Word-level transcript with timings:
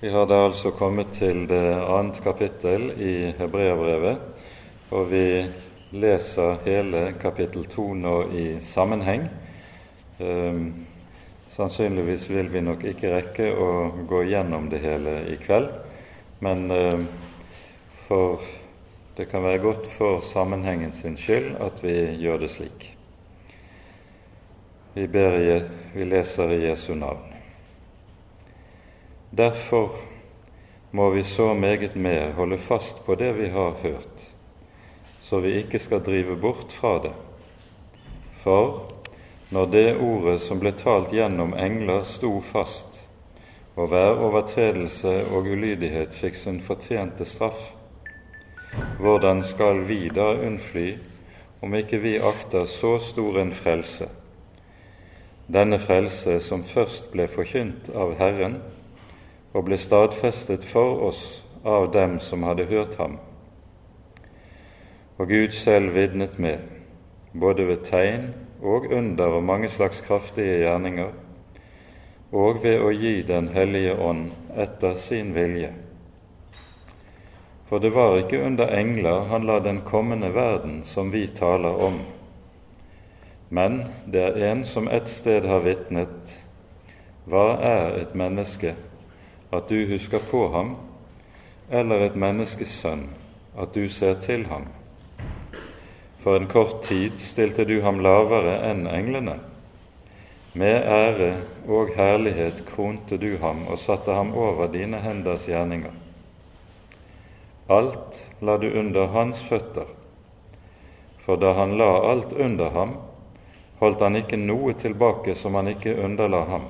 Vi 0.00 0.08
har 0.08 0.26
da 0.26 0.44
altså 0.46 0.70
kommet 0.70 1.08
til 1.18 1.40
det 1.50 1.74
annet 1.74 2.20
kapittel 2.22 2.92
i 3.02 3.32
Hebreabrevet, 3.34 4.20
og 4.94 5.08
vi 5.10 5.22
leser 5.90 6.60
hele 6.62 7.00
kapittel 7.18 7.64
to 7.66 7.88
nå 7.98 8.12
i 8.30 8.44
sammenheng. 8.62 9.24
Um, 10.22 10.68
sannsynligvis 11.50 12.28
vil 12.30 12.52
vi 12.52 12.62
nok 12.62 12.84
ikke 12.86 13.10
rekke 13.10 13.48
å 13.58 13.70
gå 14.06 14.22
gjennom 14.30 14.68
det 14.70 14.84
hele 14.86 15.16
i 15.32 15.34
kveld, 15.42 15.66
men 16.46 16.70
um, 16.70 17.02
for 18.06 18.44
det 19.18 19.26
kan 19.32 19.42
være 19.42 19.64
godt 19.64 19.88
for 19.96 20.22
sammenhengen 20.22 20.94
sin 20.94 21.18
skyld 21.18 21.56
at 21.58 21.82
vi 21.82 21.96
gjør 22.22 22.44
det 22.44 22.52
slik. 22.54 22.92
Vi, 24.94 25.10
ber, 25.10 25.40
vi 25.90 26.06
leser 26.06 26.54
i 26.54 26.68
Jesu 26.68 26.94
navn. 26.94 27.27
Derfor 29.30 29.90
må 30.90 31.10
vi 31.10 31.22
så 31.22 31.54
meget 31.54 31.96
mer 31.96 32.32
holde 32.32 32.58
fast 32.58 33.04
på 33.06 33.14
det 33.14 33.32
vi 33.36 33.48
har 33.48 33.74
hørt, 33.82 34.22
så 35.20 35.40
vi 35.40 35.52
ikke 35.60 35.78
skal 35.78 36.00
drive 36.00 36.36
bort 36.36 36.72
fra 36.72 36.98
det. 37.02 37.12
For 38.40 38.88
når 39.50 39.66
det 39.72 39.96
ordet 39.96 40.40
som 40.40 40.60
ble 40.60 40.72
talt 40.72 41.12
gjennom 41.12 41.52
engler, 41.56 42.02
sto 42.02 42.40
fast, 42.40 43.02
og 43.76 43.92
hver 43.92 44.16
overtredelse 44.16 45.12
og 45.28 45.46
ulydighet 45.46 46.16
fikk 46.16 46.36
sin 46.36 46.62
fortjente 46.64 47.24
straff, 47.28 47.60
hvordan 49.00 49.42
skal 49.44 49.84
vi 49.88 50.08
da 50.08 50.32
unnfly 50.40 50.88
om 51.62 51.74
ikke 51.74 52.00
vi 52.00 52.16
akter 52.18 52.64
så 52.64 52.96
stor 53.02 53.38
en 53.40 53.52
frelse, 53.52 54.08
denne 55.48 55.78
frelse 55.80 56.40
som 56.44 56.64
først 56.64 57.12
ble 57.12 57.28
forkynt 57.28 57.92
av 57.94 58.16
Herren, 58.18 58.58
og 59.58 59.64
ble 59.66 59.76
stadfestet 59.80 60.62
for 60.62 61.00
oss 61.08 61.22
av 61.66 61.88
dem 61.90 62.20
som 62.22 62.44
hadde 62.46 62.68
hørt 62.70 62.94
ham. 63.00 63.16
Og 65.18 65.32
Gud 65.32 65.56
selv 65.56 65.96
vitnet 65.96 66.38
med, 66.38 66.62
både 67.34 67.66
ved 67.66 67.82
tegn 67.88 68.28
og 68.62 68.86
under 68.94 69.34
og 69.40 69.42
mange 69.42 69.68
slags 69.68 69.98
kraftige 70.06 70.60
gjerninger, 70.62 71.10
og 72.30 72.62
ved 72.62 72.84
å 72.84 72.92
gi 72.92 73.22
Den 73.26 73.48
hellige 73.48 73.96
ånd 73.98 74.30
etter 74.54 74.94
sin 74.94 75.34
vilje. 75.34 75.72
For 77.68 77.82
det 77.82 77.90
var 77.96 78.18
ikke 78.18 78.44
under 78.46 78.70
engler 78.78 79.26
han 79.28 79.46
la 79.46 79.58
den 79.60 79.80
kommende 79.80 80.30
verden 80.34 80.84
som 80.84 81.10
vi 81.12 81.26
taler 81.26 81.82
om, 81.88 81.98
men 83.50 83.82
det 84.06 84.22
er 84.22 84.52
en 84.52 84.64
som 84.64 84.88
et 84.88 85.08
sted 85.08 85.48
har 85.48 85.64
vitnet, 85.64 86.36
hva 87.26 87.56
er 87.58 87.98
et 88.02 88.14
menneske 88.14 88.76
at 89.52 89.68
du 89.68 89.86
husker 89.88 90.18
på 90.30 90.48
ham, 90.52 90.76
eller 91.70 92.06
et 92.06 92.16
menneskes 92.16 92.72
sønn, 92.82 93.08
at 93.58 93.74
du 93.74 93.88
ser 93.88 94.20
til 94.24 94.46
ham. 94.46 94.66
For 96.22 96.36
en 96.36 96.48
kort 96.50 96.82
tid 96.84 97.16
stilte 97.22 97.64
du 97.64 97.78
ham 97.84 98.00
lavere 98.04 98.58
enn 98.70 98.86
englene. 98.90 99.38
Med 100.58 100.84
ære 100.90 101.30
og 101.68 101.92
herlighet 101.96 102.64
kronte 102.66 103.16
du 103.20 103.36
ham 103.40 103.66
og 103.68 103.78
satte 103.78 104.12
ham 104.12 104.32
over 104.34 104.68
dine 104.72 105.00
henders 105.00 105.46
gjerninger. 105.46 105.92
Alt 107.68 108.24
la 108.40 108.56
du 108.56 108.70
under 108.80 109.12
hans 109.12 109.42
føtter, 109.44 109.86
for 111.24 111.36
da 111.36 111.52
han 111.52 111.76
la 111.78 111.90
alt 112.10 112.32
under 112.32 112.72
ham, 112.72 112.96
holdt 113.78 114.02
han 114.02 114.16
ikke 114.16 114.40
noe 114.40 114.72
tilbake 114.80 115.36
som 115.36 115.54
han 115.60 115.68
ikke 115.74 115.98
underla 116.00 116.40
ham. 116.48 116.64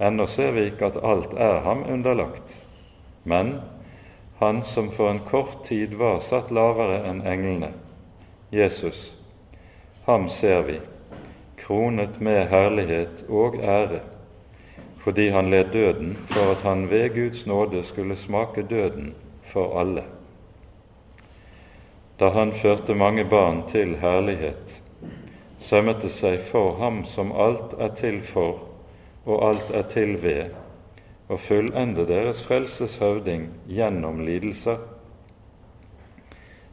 Ennå 0.00 0.26
ser 0.26 0.52
vi 0.52 0.66
ikke 0.70 0.86
at 0.90 1.00
alt 1.04 1.34
er 1.36 1.60
ham 1.60 1.84
underlagt, 1.88 2.56
men 3.24 3.60
han 4.38 4.62
som 4.64 4.90
for 4.90 5.10
en 5.10 5.20
kort 5.26 5.64
tid 5.64 5.94
var 5.94 6.20
satt 6.20 6.50
lavere 6.50 7.02
enn 7.06 7.20
englene, 7.26 7.68
Jesus, 8.50 9.12
ham 10.06 10.28
ser 10.28 10.64
vi, 10.66 10.80
kronet 11.56 12.18
med 12.20 12.48
herlighet 12.50 13.22
og 13.28 13.60
ære, 13.62 14.00
fordi 14.98 15.28
han 15.28 15.50
led 15.50 15.70
døden 15.72 16.16
for 16.30 16.50
at 16.56 16.66
han 16.66 16.88
ved 16.90 17.14
Guds 17.14 17.46
nåde 17.46 17.84
skulle 17.84 18.16
smake 18.16 18.62
døden 18.62 19.14
for 19.42 19.78
alle. 19.80 20.04
Da 22.18 22.28
han 22.30 22.52
førte 22.52 22.94
mange 22.94 23.24
barn 23.24 23.62
til 23.68 23.96
herlighet, 24.02 24.82
sømmet 25.58 26.02
det 26.02 26.10
seg 26.10 26.42
for 26.50 26.76
ham 26.82 27.04
som 27.06 27.32
alt 27.32 27.78
er 27.78 27.94
til 27.98 28.22
for, 28.22 28.71
og 29.24 29.44
alt 29.48 29.70
er 29.70 29.86
til 29.90 30.16
ved, 30.22 30.54
å 31.30 31.38
fullende 31.38 32.04
deres 32.08 32.42
frelses 32.44 32.98
høvding 33.00 33.46
gjennom 33.70 34.20
lidelser. 34.26 34.80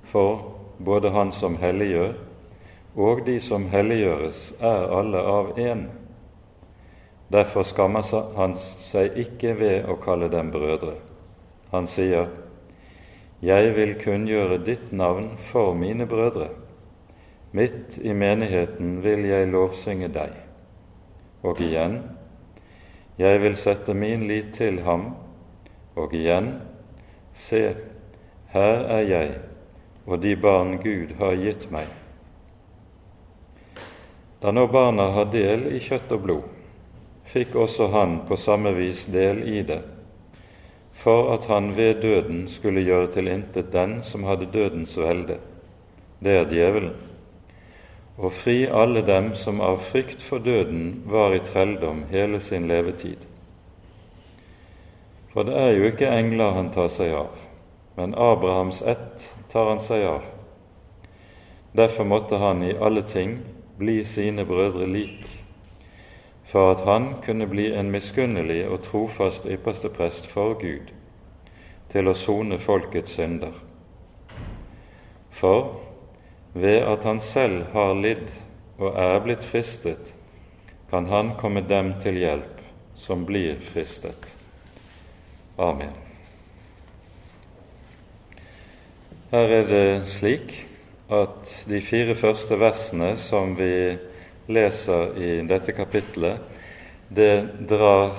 For 0.03 0.41
både 0.79 1.11
Han 1.13 1.31
som 1.31 1.57
helliggjør, 1.61 2.13
og 2.95 3.25
de 3.25 3.39
som 3.39 3.69
helliggjøres, 3.69 4.53
er 4.59 4.89
alle 4.99 5.21
av 5.21 5.57
én. 5.59 5.85
Derfor 7.31 7.63
skammer 7.63 8.03
han 8.35 8.55
seg 8.57 9.17
ikke 9.21 9.53
ved 9.59 9.85
å 9.85 9.99
kalle 10.01 10.31
dem 10.33 10.49
brødre. 10.51 10.95
Han 11.71 11.87
sier, 11.87 12.27
Jeg 13.41 13.75
vil 13.75 13.93
kunngjøre 14.01 14.57
ditt 14.65 14.91
navn 14.91 15.37
for 15.37 15.73
mine 15.73 16.07
brødre. 16.09 16.49
Midt 17.51 17.97
i 18.01 18.13
menigheten 18.13 18.99
vil 19.03 19.23
jeg 19.29 19.47
lovsynge 19.53 20.09
deg. 20.11 20.33
Og 21.43 21.61
igjen, 21.61 22.01
jeg 23.19 23.39
vil 23.43 23.55
sette 23.59 23.93
min 23.93 24.23
lit 24.27 24.53
til 24.55 24.79
ham, 24.85 25.11
og 25.99 26.13
igjen, 26.15 26.53
se, 27.35 27.75
her 28.53 28.83
er 28.87 29.05
jeg 29.05 29.37
og 30.09 30.21
de 30.21 30.35
barn 30.35 30.77
Gud 30.81 31.13
har 31.19 31.35
gitt 31.37 31.67
meg. 31.71 31.89
Da 34.41 34.53
nå 34.55 34.65
barna 34.71 35.09
har 35.13 35.27
del 35.33 35.67
i 35.75 35.81
kjøtt 35.83 36.13
og 36.15 36.23
blod, 36.23 36.55
fikk 37.29 37.57
også 37.59 37.89
han 37.93 38.21
på 38.29 38.39
samme 38.39 38.71
vis 38.77 39.03
del 39.11 39.43
i 39.45 39.61
det, 39.67 39.81
for 40.95 41.29
at 41.35 41.45
han 41.51 41.73
ved 41.77 42.01
døden 42.01 42.47
skulle 42.49 42.83
gjøre 42.87 43.11
til 43.13 43.29
intet 43.31 43.69
den 43.75 43.99
som 44.03 44.25
hadde 44.25 44.49
dødens 44.53 44.97
velde, 44.97 45.37
det 46.23 46.39
er 46.39 46.49
djevelen 46.49 47.08
og 48.19 48.33
fri 48.35 48.65
alle 48.67 49.01
dem 49.07 49.31
som 49.35 49.61
av 49.63 49.79
frykt 49.79 50.21
for 50.21 50.43
døden 50.43 51.03
var 51.07 51.31
i 51.31 51.39
trelldom 51.39 52.03
hele 52.11 52.39
sin 52.43 52.67
levetid. 52.67 53.23
For 55.31 55.47
det 55.47 55.55
er 55.55 55.71
jo 55.77 55.87
ikke 55.87 56.11
engler 56.11 56.51
han 56.57 56.71
tar 56.75 56.89
seg 56.91 57.13
av, 57.15 57.37
men 57.95 58.15
Abrahams 58.17 58.81
ett 58.81 59.29
tar 59.51 59.71
han 59.71 59.79
seg 59.79 60.03
av. 60.09 60.27
Derfor 61.71 62.03
måtte 62.03 62.41
han 62.41 62.63
i 62.65 62.75
alle 62.75 63.05
ting 63.07 63.37
bli 63.79 64.01
sine 64.03 64.43
brødre 64.45 64.87
lik, 64.89 65.23
for 66.49 66.73
at 66.73 66.83
han 66.83 67.13
kunne 67.23 67.47
bli 67.47 67.69
en 67.71 67.91
miskunnelig 67.93 68.65
og 68.67 68.81
trofast 68.89 69.45
ypperste 69.45 69.89
prest 69.95 70.27
for 70.27 70.57
Gud, 70.59 70.91
til 71.93 72.09
å 72.09 72.17
sone 72.17 72.57
folkets 72.59 73.15
synder. 73.15 73.53
For 75.31 75.88
ved 76.53 76.81
at 76.83 77.03
han 77.03 77.21
selv 77.21 77.69
har 77.73 77.93
lidd 77.97 78.27
og 78.79 78.95
er 78.95 79.19
blitt 79.23 79.45
fristet, 79.45 80.13
kan 80.89 81.05
han 81.11 81.35
komme 81.37 81.61
dem 81.67 81.93
til 82.01 82.17
hjelp 82.17 82.61
som 82.97 83.25
blir 83.27 83.59
fristet. 83.63 84.31
Amen. 85.59 85.93
Her 89.29 89.51
er 89.59 89.67
det 89.69 90.07
slik 90.09 90.55
at 91.13 91.51
de 91.69 91.81
fire 91.85 92.15
første 92.17 92.57
versene 92.57 93.11
som 93.21 93.53
vi 93.57 93.97
leser 94.49 95.13
i 95.21 95.29
dette 95.45 95.75
kapitlet, 95.77 96.41
det 97.09 97.65
drar 97.69 98.15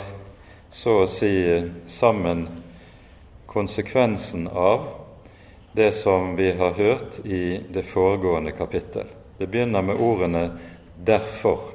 så 0.71 1.01
å 1.03 1.11
si 1.11 1.33
sammen 1.91 2.47
konsekvensen 3.51 4.47
av 4.47 4.87
det 5.73 5.93
som 5.93 6.37
vi 6.37 6.53
har 6.53 6.71
hørt 6.71 7.19
i 7.25 7.61
det 7.73 7.83
foregående 7.83 8.53
kapittel. 8.53 9.07
Det 9.39 9.47
begynner 9.47 9.83
med 9.83 9.95
ordene 9.95 10.59
'derfor'. 11.05 11.75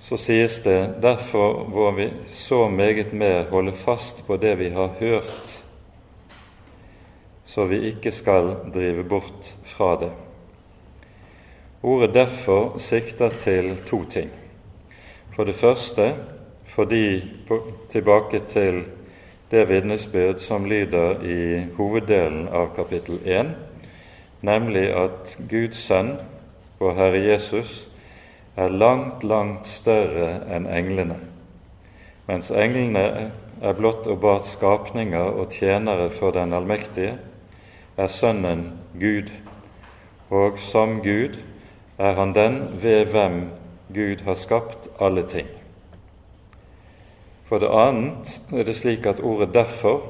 Så 0.00 0.16
sies 0.16 0.60
det 0.60 0.94
'derfor 1.02 1.68
må 1.68 1.90
vi 1.90 2.10
så 2.26 2.68
meget 2.68 3.12
mer 3.12 3.50
holde 3.50 3.72
fast 3.72 4.26
på 4.26 4.36
det 4.36 4.58
vi 4.58 4.68
har 4.68 4.88
hørt', 5.00 5.62
så 7.44 7.64
vi 7.64 7.80
ikke 7.80 8.12
skal 8.12 8.56
drive 8.74 9.04
bort 9.04 9.56
fra 9.64 10.00
det. 10.00 10.12
Ordet 11.82 12.16
'derfor' 12.16 12.78
sikter 12.78 13.28
til 13.28 13.76
to 13.86 14.04
ting. 14.04 14.30
For 15.36 15.44
det 15.44 15.54
første 15.54 16.14
fordi 16.66 17.22
tilbake 17.90 18.40
til 18.48 18.84
det 19.50 19.68
vitnesbyrd 19.68 20.38
som 20.38 20.66
lyder 20.66 21.22
i 21.22 21.66
hoveddelen 21.76 22.48
av 22.48 22.72
kapittel 22.76 23.20
1, 23.24 23.52
nemlig 24.42 24.88
at 24.90 25.36
Guds 25.50 25.78
sønn, 25.86 26.16
vår 26.80 26.96
Herre 26.98 27.20
Jesus, 27.22 27.88
er 28.56 28.72
langt, 28.72 29.24
langt 29.24 29.66
større 29.66 30.40
enn 30.50 30.66
englene. 30.66 31.18
mens 32.26 32.50
englene 32.50 33.30
er 33.62 33.76
blott 33.78 34.06
og 34.10 34.20
bart 34.20 34.46
skapninger 34.46 35.38
og 35.38 35.52
tjenere 35.54 36.10
for 36.10 36.34
den 36.34 36.52
allmektige, 36.52 37.14
er 37.96 38.06
Sønnen 38.06 38.72
Gud, 39.00 39.30
og 40.30 40.58
som 40.58 41.00
Gud 41.02 41.38
er 41.98 42.12
han 42.12 42.34
den 42.34 42.58
ved 42.82 43.06
hvem 43.06 43.44
Gud 43.94 44.24
har 44.24 44.34
skapt 44.34 44.88
alle 45.00 45.22
ting. 45.22 45.55
For 47.46 47.62
det 47.62 47.70
annet 47.70 48.40
er 48.52 48.64
det 48.66 48.76
slik 48.76 49.06
at 49.06 49.20
ordet 49.20 49.54
'derfor' 49.54 50.02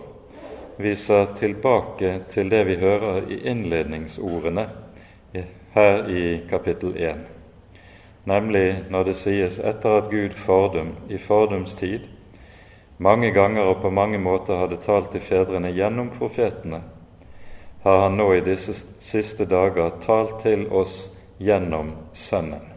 viser 0.79 1.27
tilbake 1.37 2.21
til 2.31 2.51
det 2.51 2.67
vi 2.67 2.77
hører 2.77 3.29
i 3.29 3.41
innledningsordene 3.49 4.69
her 5.75 6.09
i 6.09 6.41
kapittel 6.49 6.97
1, 6.97 7.15
nemlig 8.25 8.85
når 8.91 9.03
det 9.03 9.17
sies 9.17 9.59
etter 9.59 9.99
at 9.99 10.11
Gud 10.11 10.31
fordum 10.31 10.95
i 11.09 11.19
fordums 11.19 11.75
tid 11.77 12.01
mange 12.99 13.31
ganger 13.31 13.63
og 13.63 13.83
på 13.83 13.91
mange 13.91 14.19
måter 14.19 14.57
hadde 14.57 14.81
talt 14.81 15.11
til 15.13 15.21
fedrene 15.21 15.73
gjennom 15.73 16.11
profetene, 16.19 16.81
har 17.83 18.01
han 18.01 18.17
nå 18.17 18.31
i 18.33 18.41
disse 18.41 18.73
siste 19.01 19.45
dager 19.45 19.91
talt 20.01 20.41
til 20.43 20.65
oss 20.73 21.11
gjennom 21.39 21.93
Sønnen. 22.13 22.73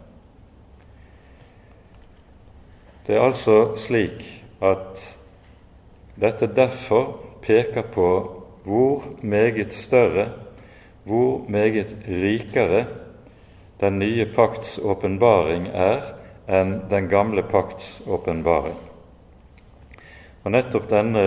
Det 3.07 3.15
er 3.15 3.23
altså 3.25 3.77
slik 3.79 4.38
at 4.61 5.01
dette 6.19 6.47
derfor 6.47 7.15
peker 7.41 7.81
på 7.81 8.09
hvor 8.63 9.03
meget 9.21 9.73
større, 9.73 10.29
hvor 11.03 11.45
meget 11.49 11.95
rikere 12.07 12.85
den 13.79 13.99
nye 13.99 14.25
pakts 14.35 14.79
åpenbaring 14.83 15.69
er 15.73 16.11
enn 16.49 16.75
den 16.89 17.07
gamle 17.09 17.43
pakts 17.47 18.01
åpenbaring. 18.07 18.75
Og 20.43 20.51
nettopp 20.51 20.89
denne 20.91 21.23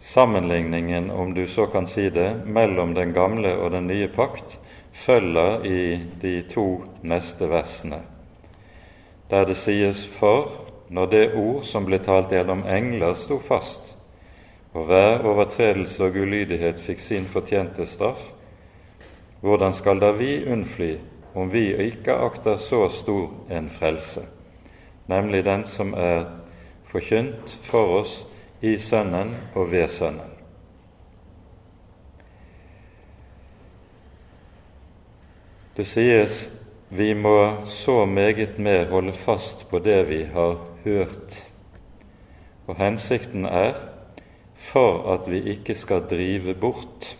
sammenligningen, 0.00 1.10
om 1.10 1.34
du 1.34 1.46
så 1.46 1.66
kan 1.66 1.86
si 1.86 2.08
det, 2.10 2.46
mellom 2.46 2.94
den 2.94 3.12
gamle 3.14 3.56
og 3.56 3.70
den 3.70 3.86
nye 3.86 4.08
pakt 4.08 4.58
følger 4.92 5.64
i 5.64 5.80
de 6.22 6.42
to 6.50 6.84
neste 7.02 7.48
versene, 7.50 8.00
der 9.30 9.44
det 9.44 9.56
sies 9.56 10.06
for 10.18 10.65
når 10.88 11.06
det 11.06 11.24
ord 11.34 11.64
som 11.66 11.86
ble 11.86 11.98
talt 12.02 12.32
gjennom 12.32 12.62
engler, 12.68 13.14
sto 13.18 13.38
fast, 13.42 13.94
og 14.76 14.86
hver 14.90 15.24
overtredelse 15.26 16.04
og 16.04 16.16
ulydighet 16.20 16.80
fikk 16.82 17.00
sin 17.00 17.26
fortjente 17.30 17.86
straff, 17.88 18.22
hvordan 19.40 19.74
skal 19.74 20.00
da 20.00 20.12
vi 20.16 20.44
unnfly 20.52 20.96
om 21.36 21.50
vi 21.52 21.68
ikke 21.88 22.14
akter 22.26 22.56
så 22.60 22.86
stor 22.92 23.30
en 23.52 23.70
frelse, 23.70 24.24
nemlig 25.08 25.44
den 25.44 25.64
som 25.64 25.94
er 25.94 26.24
forkynt 26.90 27.58
for 27.62 28.00
oss 28.00 28.18
i 28.60 28.76
Sønnen 28.78 29.34
og 29.54 29.70
ved 29.72 29.88
Sønnen? 29.88 30.32
Det 35.76 35.84
sies 35.84 36.46
vi 36.88 37.14
må 37.14 37.64
så 37.64 38.04
meget 38.06 38.58
mer 38.58 38.86
holde 38.90 39.12
fast 39.12 39.66
på 39.70 39.78
det 39.78 40.08
vi 40.08 40.22
har 40.34 40.56
hørt, 40.84 41.38
og 42.66 42.76
hensikten 42.78 43.44
er 43.44 43.74
for 44.54 45.12
at 45.14 45.30
vi 45.30 45.42
ikke 45.56 45.74
skal 45.74 46.06
drive 46.10 46.54
bort. 46.54 47.16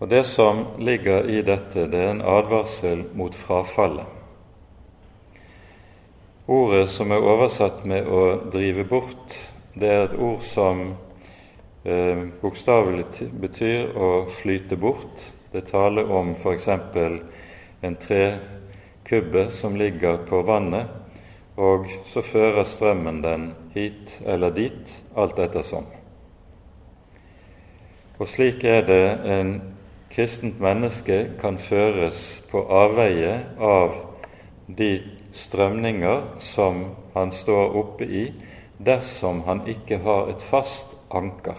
Og 0.00 0.10
Det 0.10 0.26
som 0.26 0.66
ligger 0.78 1.24
i 1.24 1.42
dette, 1.42 1.86
det 1.90 2.00
er 2.00 2.10
en 2.10 2.20
advarsel 2.20 3.04
mot 3.14 3.34
frafallet. 3.34 4.06
Ordet 6.46 6.90
som 6.90 7.10
er 7.10 7.24
oversatt 7.24 7.84
med 7.84 8.06
'å 8.06 8.50
drive 8.52 8.84
bort', 8.84 9.52
det 9.74 9.88
er 9.88 10.04
et 10.04 10.18
ord 10.18 10.42
som 10.42 10.96
eh, 11.84 12.26
bokstavelig 12.42 13.04
betyr 13.40 13.96
å 13.96 14.26
flyte 14.30 14.76
bort. 14.76 15.32
Det 15.52 15.66
taler 15.66 16.10
om 16.10 16.34
f.eks. 16.34 16.68
en 17.80 17.96
trekubbe 18.00 19.48
som 19.50 19.76
ligger 19.76 20.16
på 20.28 20.42
vannet, 20.42 20.86
og 21.56 21.88
så 22.06 22.22
fører 22.22 22.64
strømmen 22.68 23.22
den 23.24 23.46
hit 23.74 24.18
eller 24.24 24.52
dit, 24.52 24.92
alt 25.16 25.38
ettersom. 25.40 25.86
Og 28.18 28.28
slik 28.28 28.64
er 28.64 28.84
det 28.88 29.04
en 29.28 29.54
kristent 30.12 30.60
menneske 30.60 31.18
kan 31.40 31.58
føres 31.60 32.42
på 32.50 32.62
avveie 32.72 33.34
av 33.60 33.96
de 34.66 34.90
strømninger 35.36 36.22
som 36.40 36.84
han 37.14 37.32
står 37.32 37.76
oppe 37.76 38.08
i, 38.08 38.26
dersom 38.78 39.42
han 39.46 39.64
ikke 39.68 40.00
har 40.04 40.30
et 40.32 40.42
fast 40.44 40.96
anker. 41.12 41.58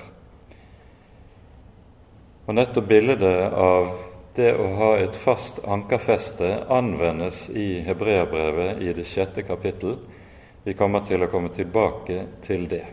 Og 2.48 2.56
nettopp 2.56 2.88
bildet 2.90 3.24
av 3.54 3.92
det 4.38 4.51
å 4.54 4.68
ha 4.78 4.92
et 5.01 5.16
fast 5.18 5.57
ankerfeste 5.66 6.45
anvendes 6.69 7.48
i 7.50 7.80
Hebreabrevet 7.86 8.84
i 8.86 8.92
det 8.94 9.07
sjette 9.10 9.42
kapittel. 9.48 9.98
Vi 10.63 10.75
kommer 10.78 11.01
til 11.07 11.25
å 11.25 11.30
komme 11.31 11.50
tilbake 11.56 12.22
til 12.45 12.68
det. 12.69 12.84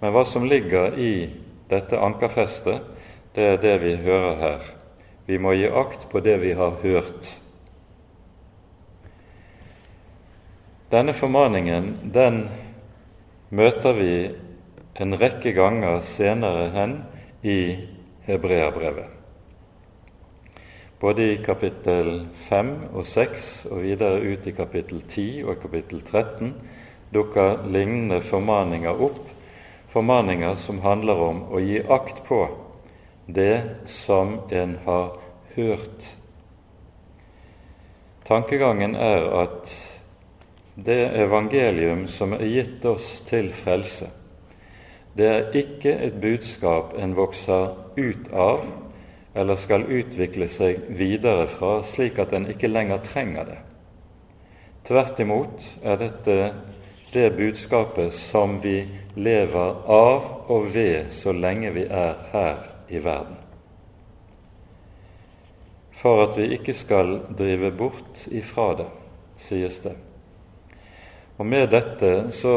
Men 0.00 0.14
hva 0.14 0.24
som 0.24 0.46
ligger 0.48 0.96
i 0.96 1.28
dette 1.68 2.00
ankerfestet, 2.00 2.80
det 3.36 3.46
er 3.50 3.60
det 3.62 3.76
vi 3.84 3.94
hører 4.00 4.40
her. 4.40 4.64
Vi 5.28 5.38
må 5.38 5.52
gi 5.58 5.68
akt 5.68 6.08
på 6.10 6.24
det 6.24 6.38
vi 6.42 6.54
har 6.56 6.80
hørt. 6.82 7.34
Denne 10.90 11.14
formaningen 11.14 11.92
den 12.16 12.42
møter 13.54 13.94
vi 13.94 14.12
en 15.00 15.14
rekke 15.20 15.52
ganger 15.54 16.00
senere 16.02 16.66
hen 16.74 17.00
i 17.46 17.60
Hebreabrevet 18.26 19.19
både 21.00 21.32
i 21.32 21.36
kapittel 21.40 22.26
5 22.48 22.70
og 22.92 23.06
6 23.08 23.44
og 23.70 23.80
videre 23.80 24.20
ut 24.20 24.46
i 24.46 24.52
kapittel 24.52 25.00
10 25.00 25.44
og 25.48 25.62
kapittel 25.62 26.02
13 26.04 26.50
dukker 27.14 27.62
lignende 27.72 28.20
formaninger 28.20 29.00
opp, 29.00 29.22
formaninger 29.88 30.58
som 30.60 30.82
handler 30.84 31.22
om 31.24 31.40
å 31.48 31.62
gi 31.64 31.80
akt 31.88 32.20
på 32.28 32.42
det 33.32 33.86
som 33.88 34.42
en 34.52 34.76
har 34.84 35.16
hørt. 35.56 36.10
Tankegangen 38.28 38.92
er 38.94 39.24
at 39.40 39.72
det 40.76 41.00
evangelium 41.24 42.04
som 42.12 42.36
er 42.36 42.44
gitt 42.44 42.84
oss 42.84 43.08
til 43.26 43.50
frelse, 43.56 44.12
det 45.16 45.26
er 45.26 45.58
ikke 45.64 45.96
et 45.96 46.20
budskap 46.20 46.92
en 47.00 47.16
vokser 47.16 47.72
ut 47.96 48.30
av 48.30 48.68
eller 49.34 49.56
skal 49.56 49.86
utvikle 49.86 50.48
seg 50.50 50.88
videre 50.98 51.46
fra, 51.50 51.80
slik 51.86 52.18
at 52.18 52.32
en 52.34 52.48
ikke 52.50 52.70
lenger 52.70 53.02
trenger 53.06 53.46
det. 53.46 53.58
Tvert 54.86 55.20
imot 55.22 55.64
er 55.86 56.00
dette 56.00 56.36
det 57.12 57.30
budskapet 57.36 58.14
som 58.14 58.58
vi 58.62 58.80
lever 59.18 59.74
av 59.90 60.50
og 60.50 60.70
ved 60.74 61.10
så 61.14 61.34
lenge 61.34 61.72
vi 61.74 61.84
er 61.86 62.18
her 62.32 62.62
i 62.90 63.02
verden. 63.02 63.36
For 66.00 66.24
at 66.24 66.38
vi 66.38 66.48
ikke 66.56 66.74
skal 66.74 67.18
drive 67.36 67.70
bort 67.76 68.24
ifra 68.32 68.72
det, 68.78 68.88
sies 69.36 69.82
det. 69.84 69.96
Og 71.38 71.46
med 71.46 71.70
dette 71.72 72.30
så 72.36 72.54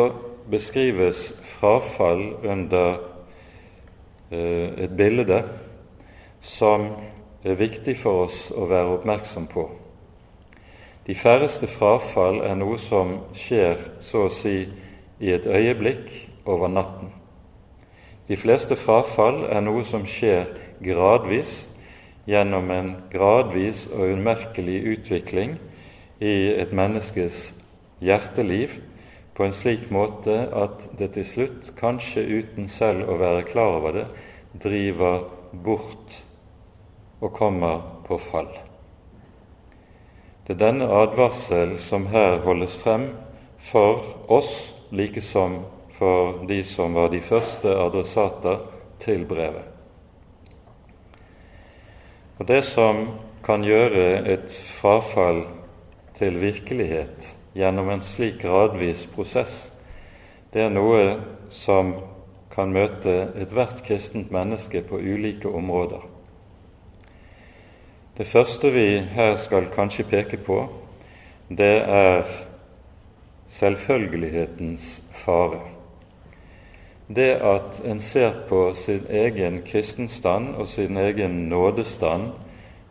beskrives 0.49 1.31
frafall 1.57 2.23
under 2.43 2.97
eh, 4.31 4.85
et 4.85 4.95
bilde 4.95 5.41
som 6.43 6.89
er 7.43 7.57
viktig 7.59 7.95
for 7.99 8.27
oss 8.27 8.49
å 8.51 8.67
være 8.67 8.97
oppmerksom 8.97 9.47
på. 9.51 9.65
De 11.07 11.15
færreste 11.15 11.67
frafall 11.67 12.41
er 12.43 12.55
noe 12.59 12.77
som 12.79 13.17
skjer 13.35 13.79
så 14.03 14.27
å 14.27 14.31
si 14.31 14.67
i 15.23 15.31
et 15.31 15.47
øyeblikk 15.47 16.11
over 16.45 16.71
natten. 16.71 17.11
De 18.27 18.37
fleste 18.39 18.75
frafall 18.79 19.43
er 19.51 19.63
noe 19.63 19.83
som 19.87 20.05
skjer 20.07 20.47
gradvis 20.83 21.65
gjennom 22.27 22.71
en 22.71 22.93
gradvis 23.11 23.85
og 23.91 24.15
umerkelig 24.15 24.79
utvikling 24.95 25.57
i 26.23 26.53
et 26.55 26.71
menneskes 26.71 27.49
hjerteliv 28.03 28.77
på 29.35 29.43
en 29.43 29.55
slik 29.55 29.89
måte 29.91 30.35
at 30.55 30.85
det 30.99 31.13
til 31.17 31.27
slutt, 31.27 31.73
kanskje 31.79 32.23
uten 32.23 32.69
selv 32.71 33.09
å 33.09 33.17
være 33.19 33.47
klar 33.49 33.79
over 33.79 33.97
det, 33.97 34.05
driver 34.63 35.25
bort 35.65 36.23
og 37.23 37.31
kommer 37.33 37.79
på 38.07 38.19
fall. 38.19 38.51
Det 40.43 40.57
er 40.57 40.63
denne 40.65 40.89
advarsel 40.91 41.77
som 41.79 42.09
her 42.11 42.41
holdes 42.43 42.75
frem 42.75 43.13
for 43.63 44.03
oss, 44.27 44.73
like 44.91 45.23
som 45.23 45.61
for 45.95 46.43
de 46.47 46.59
som 46.67 46.93
var 46.93 47.13
de 47.13 47.21
første 47.23 47.71
adressater 47.79 48.59
til 48.99 49.23
brevet. 49.25 49.69
Og 52.39 52.47
Det 52.47 52.63
som 52.65 53.05
kan 53.43 53.63
gjøre 53.63 54.25
et 54.27 54.51
frafall 54.51 55.45
til 56.17 56.41
virkelighet 56.41 57.29
gjennom 57.55 57.89
en 57.89 58.03
slik 58.03 58.41
gradvis 58.41 59.05
prosess, 59.15 59.71
det 60.51 60.65
er 60.65 60.73
noe 60.73 61.21
som 61.49 61.93
kan 62.51 62.73
møte 62.73 63.31
ethvert 63.39 63.85
kristent 63.85 64.31
menneske 64.31 64.81
på 64.81 64.99
ulike 64.99 65.47
områder. 65.47 66.12
Det 68.17 68.27
første 68.27 68.69
vi 68.69 68.99
her 68.99 69.35
skal 69.41 69.71
kanskje 69.73 70.03
peke 70.05 70.37
på, 70.37 70.67
det 71.49 71.81
er 71.81 72.27
selvfølgelighetens 73.49 75.01
fare. 75.17 75.63
Det 77.09 77.31
at 77.41 77.81
en 77.85 77.99
ser 77.99 78.35
på 78.49 78.73
sin 78.77 79.07
egen 79.09 79.63
kristenstand 79.65 80.53
og 80.55 80.67
sin 80.67 80.97
egen 80.97 81.49
nådestand 81.49 82.29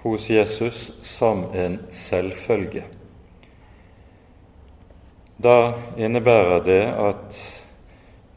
hos 0.03 0.31
Jesus 0.31 0.91
som 1.03 1.45
en 1.55 1.79
selvfølge. 1.91 2.83
Da 5.43 5.73
innebærer 5.97 6.65
det 6.67 6.83
at 6.83 7.43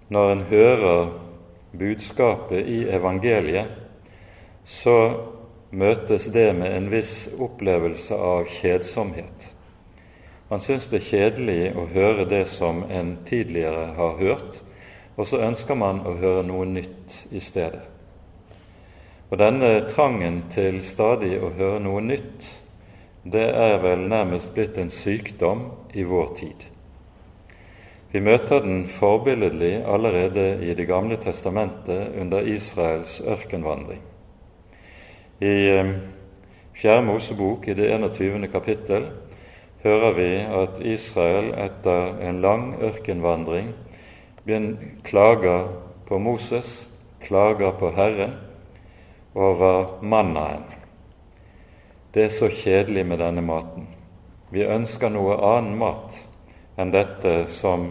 når 0.10 0.32
en 0.32 0.42
hører 0.42 1.14
budskapet 1.74 2.68
i 2.68 2.84
evangeliet, 2.90 3.74
så 4.66 5.14
møtes 5.76 6.30
det 6.32 6.54
med 6.56 6.72
en 6.72 6.88
viss 6.92 7.26
opplevelse 7.40 8.16
av 8.16 8.48
kjedsomhet. 8.62 9.50
Man 10.50 10.62
syns 10.64 10.88
det 10.92 11.02
er 11.02 11.10
kjedelig 11.10 11.62
å 11.76 11.88
høre 11.92 12.28
det 12.30 12.46
som 12.54 12.84
en 12.88 13.18
tidligere 13.28 13.90
har 13.98 14.16
hørt, 14.22 14.62
og 15.16 15.28
så 15.28 15.42
ønsker 15.48 15.76
man 15.80 16.04
å 16.06 16.16
høre 16.20 16.46
noe 16.48 16.68
nytt 16.70 17.26
i 17.32 17.42
stedet. 17.44 17.84
Og 19.32 19.40
denne 19.42 19.88
trangen 19.90 20.44
til 20.54 20.84
stadig 20.86 21.34
å 21.42 21.50
høre 21.58 21.82
noe 21.84 22.04
nytt, 22.06 22.48
det 23.26 23.48
er 23.58 23.80
vel 23.82 24.06
nærmest 24.08 24.54
blitt 24.54 24.78
en 24.78 24.94
sykdom 24.94 25.66
i 25.98 26.06
vår 26.06 26.34
tid. 26.38 26.68
Vi 28.14 28.22
møter 28.24 28.62
den 28.64 28.86
forbilledlig 28.88 29.80
allerede 29.82 30.62
i 30.64 30.74
Det 30.78 30.86
gamle 30.88 31.18
testamentet 31.18 32.14
under 32.22 32.46
Israels 32.48 33.18
ørkenvandring. 33.22 34.04
I 35.40 35.70
eh, 35.70 35.92
Fjerde 36.74 37.02
Mosebok, 37.02 37.68
i 37.68 37.74
det 37.74 37.90
21. 37.92 38.48
kapittel, 38.48 39.10
hører 39.84 40.14
vi 40.16 40.30
at 40.40 40.80
Israel 40.80 41.52
etter 41.60 42.16
en 42.24 42.40
lang 42.42 42.70
ørkenvandring 42.80 43.74
klager 45.04 45.68
på 46.08 46.20
Moses, 46.24 46.88
klager 47.20 47.76
på 47.76 47.92
Herren 47.98 48.38
over 49.36 50.00
mannaen. 50.02 50.64
Det 52.14 52.30
er 52.30 52.32
så 52.32 52.48
kjedelig 52.48 53.04
med 53.06 53.20
denne 53.20 53.44
maten. 53.44 53.90
Vi 54.56 54.64
ønsker 54.64 55.12
noe 55.12 55.36
annen 55.36 55.76
mat 55.76 56.16
enn 56.80 56.96
dette 56.96 57.42
som 57.52 57.90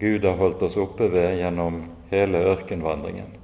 Gud 0.00 0.26
har 0.28 0.36
holdt 0.36 0.68
oss 0.68 0.76
oppe 0.76 1.08
ved 1.08 1.38
gjennom 1.40 1.86
hele 2.10 2.42
ørkenvandringen. 2.52 3.38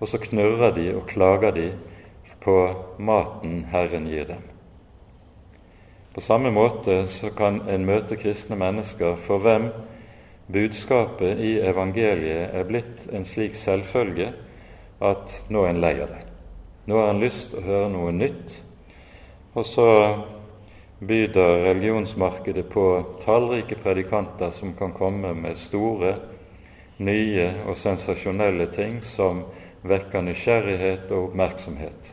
Og 0.00 0.08
så 0.08 0.16
knurrer 0.22 0.72
de 0.72 0.94
og 0.96 1.10
klager 1.12 1.52
de 1.52 1.74
på 2.44 2.56
maten 2.98 3.64
Herren 3.72 4.06
gir 4.06 4.28
dem. 4.28 4.42
På 6.14 6.20
samme 6.20 6.50
måte 6.54 7.06
så 7.10 7.32
kan 7.34 7.62
en 7.68 7.86
møte 7.88 8.16
kristne 8.20 8.56
mennesker 8.60 9.16
for 9.24 9.42
hvem 9.42 9.70
budskapet 10.52 11.40
i 11.40 11.56
evangeliet 11.64 12.54
er 12.54 12.68
blitt 12.68 13.06
en 13.12 13.24
slik 13.26 13.56
selvfølge 13.58 14.28
at 15.02 15.34
nå 15.50 15.64
er 15.64 15.72
en 15.72 15.82
lei 15.82 15.94
av 16.04 16.12
det. 16.12 16.22
Nå 16.86 17.00
har 17.00 17.10
en 17.10 17.22
lyst 17.24 17.50
til 17.50 17.62
å 17.62 17.66
høre 17.66 17.90
noe 17.90 18.12
nytt, 18.12 18.58
og 19.56 19.66
så 19.66 19.88
byr 21.04 21.34
religionsmarkedet 21.64 22.68
på 22.70 22.84
tallrike 23.24 23.78
predikanter 23.82 24.52
som 24.54 24.74
kan 24.78 24.92
komme 24.92 25.32
med 25.34 25.58
store, 25.58 26.14
nye 27.02 27.48
og 27.66 27.76
sensasjonelle 27.76 28.68
ting 28.72 29.00
som 29.02 29.42
vekker 29.82 30.22
nysgjerrighet 30.22 31.10
og 31.10 31.30
oppmerksomhet. 31.30 32.12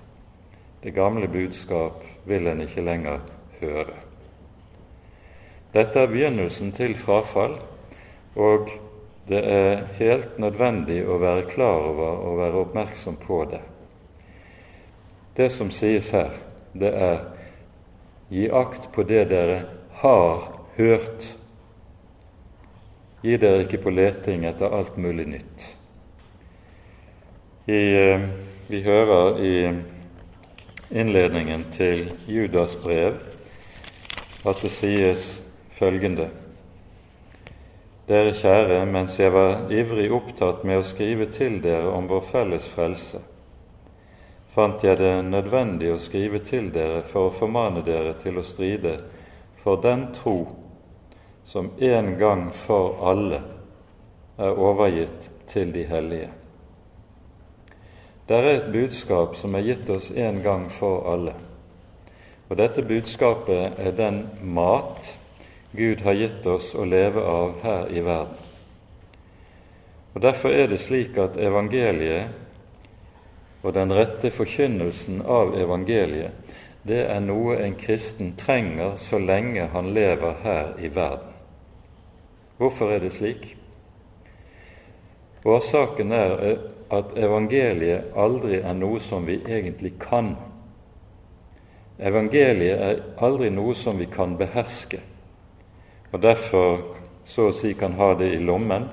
Det 0.81 0.91
gamle 0.91 1.27
budskap 1.27 2.03
vil 2.25 2.47
en 2.47 2.61
ikke 2.63 2.85
lenger 2.85 3.19
høre. 3.61 3.97
Dette 5.73 6.01
er 6.01 6.09
begynnelsen 6.11 6.71
til 6.75 6.95
frafall, 6.99 7.59
og 8.35 8.71
det 9.29 9.43
er 9.45 9.85
helt 9.99 10.39
nødvendig 10.41 11.03
å 11.05 11.19
være 11.21 11.45
klar 11.51 11.85
over 11.91 12.25
og 12.25 12.39
være 12.41 12.63
oppmerksom 12.65 13.19
på 13.21 13.43
det. 13.51 13.61
Det 15.37 15.51
som 15.53 15.69
sies 15.71 16.09
her, 16.11 16.33
det 16.73 16.91
er 16.91 17.21
Gi 18.31 18.45
akt 18.47 18.85
på 18.95 19.03
det 19.03 19.25
dere 19.27 19.57
har 19.99 20.43
hørt. 20.77 21.25
Gi 23.21 23.35
dere 23.35 23.65
ikke 23.65 23.81
på 23.83 23.91
leting 23.91 24.45
etter 24.47 24.71
alt 24.71 24.95
mulig 24.95 25.25
nytt. 25.33 25.65
I, 27.67 27.81
eh, 27.91 28.23
vi 28.71 28.79
hører 28.85 29.41
i 29.43 29.55
innledningen 30.91 31.65
til 31.71 32.11
Judas 32.27 32.75
brev 32.83 33.15
at 34.45 34.61
det 34.61 34.71
sies 34.75 35.25
følgende 35.77 36.29
Dere 38.11 38.33
kjære, 38.35 38.81
mens 38.91 39.19
jeg 39.19 39.31
var 39.31 39.69
ivrig 39.71 40.09
opptatt 40.11 40.65
med 40.67 40.81
å 40.81 40.83
skrive 40.83 41.29
til 41.31 41.61
dere 41.63 41.93
om 41.95 42.09
vår 42.09 42.25
felles 42.27 42.65
frelse, 42.73 43.21
fant 44.51 44.83
jeg 44.83 44.97
det 44.99 45.13
nødvendig 45.29 45.93
å 45.93 46.01
skrive 46.01 46.41
til 46.43 46.67
dere 46.75 47.05
for 47.07 47.29
å 47.29 47.35
formane 47.37 47.85
dere 47.87 48.17
til 48.19 48.41
å 48.41 48.43
stride 48.43 48.97
for 49.63 49.79
den 49.85 50.09
tro 50.17 50.35
som 51.47 51.71
en 51.79 52.17
gang 52.19 52.49
for 52.65 52.99
alle 53.13 53.39
er 54.41 54.59
overgitt 54.59 55.29
til 55.53 55.71
de 55.71 55.87
hellige. 55.87 56.40
Det 58.31 58.37
er 58.39 58.45
et 58.47 58.67
budskap 58.71 59.33
som 59.35 59.55
er 59.59 59.65
gitt 59.65 59.89
oss 59.91 60.05
en 60.15 60.37
gang 60.39 60.69
for 60.71 61.03
alle. 61.11 61.33
Og 62.47 62.55
dette 62.55 62.79
budskapet 62.87 63.75
er 63.75 63.91
den 63.91 64.21
mat 64.55 65.09
Gud 65.75 65.99
har 66.05 66.15
gitt 66.15 66.47
oss 66.47 66.69
å 66.71 66.85
leve 66.87 67.19
av 67.27 67.59
her 67.59 67.91
i 67.91 67.99
verden. 68.05 68.39
Og 70.15 70.23
Derfor 70.23 70.55
er 70.55 70.71
det 70.71 70.79
slik 70.79 71.19
at 71.19 71.35
evangeliet 71.35 72.31
og 73.67 73.75
den 73.75 73.91
rette 73.99 74.31
forkynnelsen 74.31 75.19
av 75.27 75.51
evangeliet, 75.59 76.31
det 76.87 77.03
er 77.11 77.19
noe 77.27 77.59
en 77.59 77.75
kristen 77.75 78.31
trenger 78.39 78.95
så 78.95 79.19
lenge 79.19 79.67
han 79.75 79.91
lever 79.91 80.39
her 80.47 80.79
i 80.79 80.87
verden. 80.87 81.35
Hvorfor 82.55 82.95
er 82.95 83.03
det 83.03 83.11
slik? 83.11 83.57
Årsaken 85.43 86.15
er 86.15 86.61
at 86.91 87.13
evangeliet 87.17 88.15
aldri 88.19 88.59
er 88.59 88.75
noe 88.75 88.99
som 89.03 89.25
vi 89.25 89.39
egentlig 89.47 89.93
kan. 90.01 90.33
Evangeliet 91.99 92.83
er 92.87 93.01
aldri 93.23 93.51
noe 93.53 93.75
som 93.77 93.99
vi 94.01 94.09
kan 94.11 94.35
beherske, 94.39 94.99
og 96.11 96.19
derfor 96.21 96.83
så 97.25 97.47
å 97.49 97.55
si 97.55 97.73
kan 97.79 97.95
ha 97.99 98.11
det 98.19 98.33
i 98.35 98.43
lommen. 98.43 98.89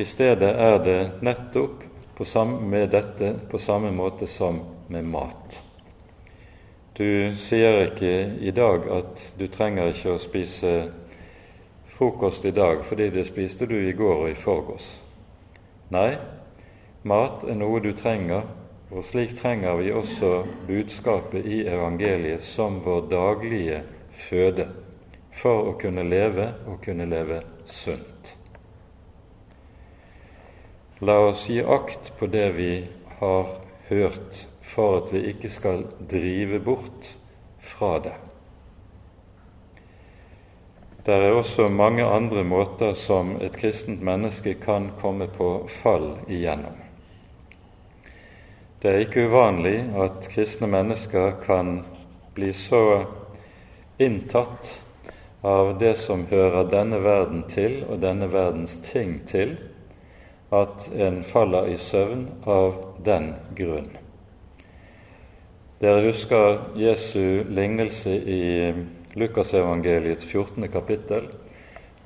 I 0.00 0.04
stedet 0.08 0.50
er 0.56 0.78
det 0.82 1.00
nettopp 1.22 1.84
samme, 2.24 2.60
med 2.60 2.90
dette 2.90 3.34
på 3.50 3.58
samme 3.58 3.90
måte 3.90 4.26
som 4.26 4.60
med 4.88 5.04
mat. 5.04 5.62
Du 6.92 7.32
sier 7.36 7.86
ikke 7.86 8.12
i 8.40 8.50
dag 8.50 8.84
at 8.92 9.22
du 9.38 9.46
trenger 9.48 9.92
ikke 9.92 10.12
å 10.14 10.20
spise 10.20 10.72
frokost 11.96 12.44
i 12.44 12.52
dag 12.52 12.84
fordi 12.84 13.08
det 13.14 13.26
spiste 13.28 13.66
du 13.66 13.78
i 13.80 13.94
går 13.96 14.26
og 14.26 14.30
i 14.30 14.36
forgårs. 14.38 14.88
Nei, 15.92 16.16
mat 17.08 17.44
er 17.48 17.56
noe 17.58 17.80
du 17.82 17.92
trenger, 17.96 18.46
og 18.92 19.04
slik 19.08 19.34
trenger 19.38 19.78
vi 19.80 19.92
også 19.96 20.42
budskapet 20.68 21.46
i 21.48 21.62
evangeliet 21.64 22.44
som 22.44 22.82
vår 22.84 23.06
daglige 23.10 23.80
føde 24.28 24.68
for 25.32 25.70
å 25.70 25.76
kunne 25.80 26.04
leve 26.04 26.50
og 26.68 26.82
kunne 26.84 27.08
leve 27.08 27.40
sunt. 27.64 28.34
La 31.02 31.16
oss 31.18 31.48
gi 31.50 31.62
akt 31.64 32.12
på 32.18 32.28
det 32.30 32.50
vi 32.54 32.72
har 33.18 33.48
hørt, 33.88 34.44
for 34.62 35.00
at 35.00 35.10
vi 35.14 35.24
ikke 35.32 35.50
skal 35.50 35.86
drive 36.10 36.60
bort 36.62 37.14
fra 37.58 37.96
det. 38.04 38.14
Det 41.02 41.16
er 41.16 41.34
også 41.34 41.66
mange 41.68 42.04
andre 42.06 42.44
måter 42.46 42.94
som 42.94 43.34
et 43.42 43.56
kristent 43.58 44.04
menneske 44.06 44.54
kan 44.62 44.92
komme 45.00 45.26
på 45.26 45.50
fall 45.82 46.12
igjennom. 46.30 46.81
Det 48.82 48.90
er 48.90 49.04
ikke 49.04 49.28
uvanlig 49.30 49.76
at 49.94 50.24
kristne 50.26 50.66
mennesker 50.66 51.36
kan 51.44 51.84
bli 52.34 52.48
så 52.50 53.04
inntatt 54.02 54.72
av 55.46 55.76
det 55.78 55.92
som 56.00 56.24
hører 56.26 56.66
denne 56.72 56.98
verden 57.04 57.44
til 57.46 57.76
og 57.86 58.00
denne 58.02 58.26
verdens 58.32 58.80
ting 58.82 59.20
til, 59.30 59.54
at 60.50 60.90
en 60.98 61.22
faller 61.22 61.70
i 61.70 61.78
søvn 61.78 62.26
av 62.42 62.74
den 63.06 63.30
grunn. 63.54 63.86
Dere 65.78 66.02
husker 66.08 66.58
Jesu 66.74 67.46
lignelse 67.54 68.18
i 68.18 68.42
Lukasevangeliets 69.14 70.26
14. 70.26 70.66
kapittel, 70.74 71.30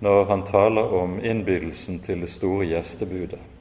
når 0.04 0.25
han 0.28 0.45
taler 0.45 0.92
om 1.00 1.23
innbydelsen 1.25 2.04
til 2.04 2.21
det 2.21 2.35
store 2.37 2.68
gjestebudet. 2.68 3.55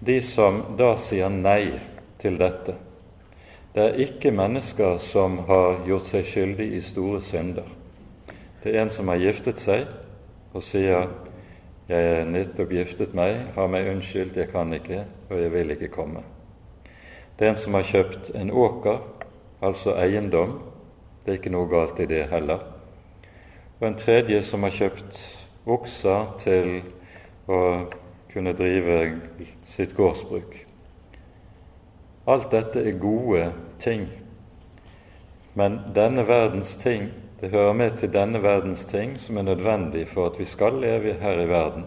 De 0.00 0.20
som 0.24 0.62
da 0.78 0.94
sier 0.96 1.28
nei 1.28 1.74
til 2.20 2.38
dette, 2.40 2.72
det 3.74 3.82
er 3.84 3.98
ikke 4.02 4.32
mennesker 4.32 4.96
som 4.98 5.36
har 5.46 5.82
gjort 5.86 6.08
seg 6.08 6.24
skyldig 6.24 6.70
i 6.74 6.80
store 6.82 7.20
synder. 7.22 7.68
Det 8.62 8.72
er 8.72 8.82
en 8.82 8.92
som 8.92 9.12
har 9.12 9.20
giftet 9.20 9.60
seg 9.60 9.86
og 10.54 10.64
sier 10.64 11.08
'Jeg 11.90 12.20
er 12.20 12.24
nettopp 12.24 12.70
giftet 12.70 13.14
meg, 13.14 13.36
har 13.54 13.66
meg 13.66 13.88
unnskyldt, 13.90 14.36
jeg 14.36 14.48
kan 14.48 14.72
ikke, 14.72 15.04
og 15.30 15.40
jeg 15.40 15.52
vil 15.52 15.70
ikke 15.70 15.88
komme'. 15.88 16.22
Det 17.38 17.46
er 17.46 17.50
en 17.50 17.56
som 17.56 17.74
har 17.74 17.82
kjøpt 17.82 18.30
en 18.34 18.50
åker, 18.50 18.98
altså 19.62 19.94
eiendom. 19.96 20.60
Det 21.24 21.32
er 21.32 21.38
ikke 21.38 21.50
noe 21.50 21.68
galt 21.68 22.00
i 22.00 22.06
det 22.06 22.28
heller. 22.30 22.58
Og 23.80 23.88
en 23.88 23.94
tredje 23.94 24.42
som 24.42 24.62
har 24.62 24.70
kjøpt 24.70 25.18
okser 25.66 26.26
til 26.38 26.82
å 27.48 27.86
kunne 28.32 28.52
drive 28.52 29.20
sitt 29.64 29.94
gårdsbruk. 29.96 30.66
Alt 32.26 32.50
dette 32.52 32.82
er 32.86 32.98
gode 33.00 33.52
ting, 33.82 34.06
men 35.54 35.80
denne 35.94 36.26
verdens 36.28 36.76
ting, 36.76 37.10
det 37.40 37.50
hører 37.50 37.72
med 37.72 37.96
til 37.98 38.12
denne 38.12 38.42
verdens 38.42 38.84
ting 38.86 39.16
som 39.18 39.36
er 39.40 39.48
nødvendig 39.48 40.04
for 40.08 40.28
at 40.28 40.38
vi 40.38 40.44
skal 40.44 40.76
leve 40.82 41.16
her 41.20 41.40
i 41.40 41.48
verden. 41.48 41.86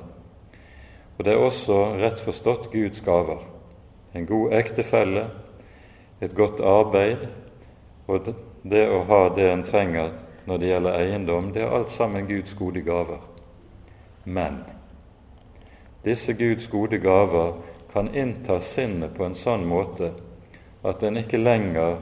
Og 1.17 1.25
det 1.25 1.33
er 1.33 1.45
også 1.45 1.77
rett 2.01 2.19
forstått 2.19 2.71
Guds 2.73 3.01
gaver. 3.05 3.45
En 4.13 4.25
god 4.25 4.53
ektefelle, 4.53 5.27
et 6.21 6.35
godt 6.35 6.59
arbeid 6.59 7.27
og 8.07 8.33
det 8.63 8.83
å 8.89 9.03
ha 9.07 9.23
det 9.35 9.50
en 9.51 9.63
trenger 9.63 10.12
når 10.45 10.59
det 10.59 10.71
gjelder 10.71 11.00
eiendom, 11.00 11.51
det 11.53 11.63
er 11.63 11.71
alt 11.71 11.91
sammen 11.91 12.27
Guds 12.27 12.53
gode 12.59 12.81
gaver. 12.83 13.21
Men 14.25 14.63
disse 16.03 16.33
Guds 16.33 16.67
gode 16.67 16.98
gaver 16.98 17.53
kan 17.93 18.10
innta 18.15 18.60
sinnet 18.60 19.15
på 19.15 19.25
en 19.25 19.38
sånn 19.38 19.65
måte 19.67 20.12
at 20.83 21.03
en 21.03 21.19
ikke 21.22 21.39
lenger 21.39 22.00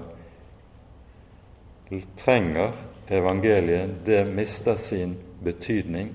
trenger 2.17 2.71
evangeliet. 3.11 3.89
Det 4.05 4.25
mister 4.25 4.75
sin 4.75 5.15
betydning. 5.43 6.13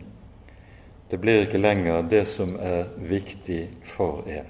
Det 1.09 1.21
blir 1.21 1.45
ikke 1.45 1.61
lenger 1.61 2.03
det 2.11 2.25
som 2.27 2.57
er 2.59 2.89
viktig 2.97 3.69
for 3.85 4.25
en. 4.27 4.49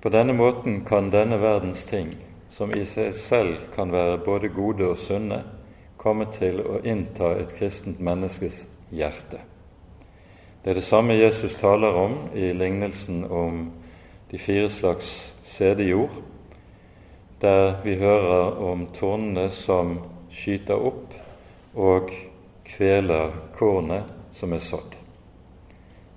På 0.00 0.12
denne 0.12 0.34
måten 0.36 0.84
kan 0.84 1.10
denne 1.10 1.40
verdens 1.40 1.86
ting, 1.86 2.12
som 2.50 2.74
i 2.74 2.84
seg 2.86 3.14
selv 3.18 3.70
kan 3.74 3.92
være 3.92 4.20
både 4.24 4.52
gode 4.54 4.86
og 4.92 4.98
sunne, 5.00 5.40
komme 5.96 6.28
til 6.34 6.60
å 6.62 6.82
innta 6.84 7.32
et 7.40 7.54
kristent 7.58 7.98
menneskes 8.00 8.66
hjerte. 8.94 9.40
Det 10.68 10.74
er 10.74 10.82
det 10.82 10.84
samme 10.84 11.14
Jesus 11.14 11.54
taler 11.56 11.94
om 11.96 12.14
i 12.36 12.50
lignelsen 12.52 13.22
om 13.24 13.70
de 14.28 14.38
fire 14.38 14.68
slags 14.68 15.34
sædejord, 15.42 16.18
der 17.40 17.80
vi 17.84 17.94
hører 17.96 18.60
om 18.60 18.82
tornene 18.92 19.46
som 19.50 19.94
skyter 20.28 20.76
opp 20.76 21.16
og 21.72 22.12
kveler 22.68 23.32
kornet 23.56 24.12
som 24.30 24.52
er 24.52 24.60
sådd. 24.60 24.92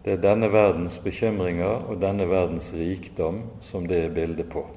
Det 0.03 0.17
er 0.17 0.24
denne 0.27 0.51
verdens 0.51 1.00
bekymringer 1.00 1.88
og 1.88 2.03
denne 2.03 2.27
verdens 2.27 2.74
rikdom 2.75 3.46
som 3.63 3.88
det 3.88 4.03
er 4.03 4.15
bildet 4.20 4.51
på. 4.51 4.67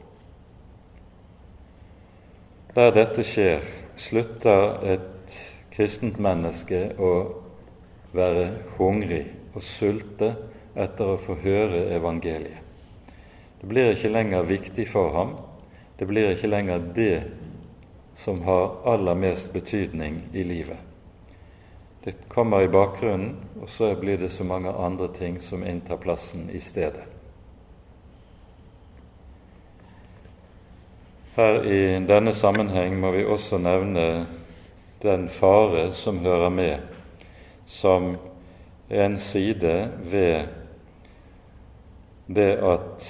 Der 2.78 2.94
dette 2.94 3.26
skjer, 3.26 3.66
slutter 3.96 4.84
et 4.86 5.40
kristent 5.74 6.22
menneske 6.22 6.92
å 6.94 7.16
være 8.14 8.52
hungrig 8.78 9.24
og 9.54 9.62
sulte 9.62 10.34
etter 10.74 11.14
å 11.14 11.20
få 11.20 11.38
høre 11.42 11.86
evangeliet. 11.94 12.60
Det 13.60 13.70
blir 13.70 13.94
ikke 13.94 14.10
lenger 14.12 14.48
viktig 14.48 14.84
for 14.90 15.14
ham. 15.14 15.36
Det 15.96 16.04
blir 16.10 16.34
ikke 16.34 16.50
lenger 16.50 16.82
det 16.94 17.22
som 18.14 18.42
har 18.44 18.74
aller 18.84 19.14
mest 19.14 19.52
betydning 19.54 20.20
i 20.32 20.44
livet. 20.44 20.78
Det 22.04 22.28
kommer 22.28 22.60
i 22.60 22.68
bakgrunnen, 22.68 23.36
og 23.62 23.68
så 23.68 23.94
blir 23.96 24.18
det 24.20 24.28
så 24.28 24.44
mange 24.44 24.68
andre 24.68 25.08
ting 25.08 25.40
som 25.40 25.64
inntar 25.64 25.96
plassen 25.96 26.50
i 26.52 26.60
stedet. 26.60 27.06
Her 31.34 31.64
i 31.64 31.80
denne 32.06 32.34
sammenheng 32.36 33.00
må 33.00 33.10
vi 33.16 33.24
også 33.24 33.58
nevne 33.58 34.26
den 35.02 35.24
fare 35.32 35.88
som 35.96 36.20
hører 36.22 36.52
med, 36.52 36.84
som 37.66 38.12
en 38.94 39.18
side 39.18 39.90
ved 40.10 40.46
det 42.26 42.52
at 42.62 43.06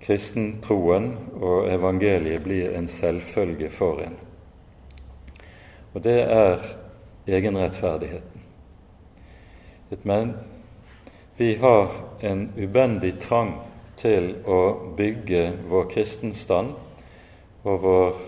kristentroen 0.00 1.10
og 1.36 1.68
evangeliet 1.68 2.42
blir 2.42 2.72
en 2.78 2.88
selvfølge 2.88 3.70
for 3.70 4.00
en. 4.00 4.16
Og 5.94 6.04
det 6.04 6.20
er 6.24 6.64
egenrettferdigheten. 7.28 8.44
Men 10.02 10.32
vi 11.36 11.54
har 11.60 11.92
en 12.20 12.48
ubendig 12.56 13.18
trang 13.20 13.54
til 13.96 14.32
å 14.46 14.60
bygge 14.96 15.52
vår 15.68 15.88
kristenstand 15.92 16.74
og 17.64 17.82
vår 17.82 18.18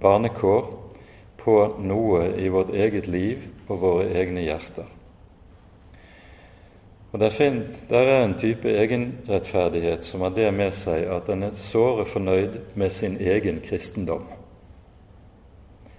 barnekår 0.00 0.72
på 1.38 1.56
noe 1.84 2.24
i 2.38 2.48
vårt 2.52 2.72
eget 2.74 3.08
liv 3.10 3.44
og 3.68 3.80
våre 3.82 4.08
egne 4.16 4.44
hjerter. 4.44 4.88
Og 7.12 7.20
der, 7.20 7.62
der 7.88 7.98
er 7.98 8.24
en 8.24 8.38
type 8.38 8.68
egenrettferdighet 8.68 10.04
som 10.04 10.20
har 10.20 10.34
det 10.36 10.50
med 10.54 10.74
seg 10.76 11.06
at 11.08 11.30
en 11.32 11.46
er 11.46 11.56
såre 11.56 12.04
fornøyd 12.04 12.58
med 12.76 12.92
sin 12.92 13.16
egen 13.16 13.62
kristendom. 13.64 14.26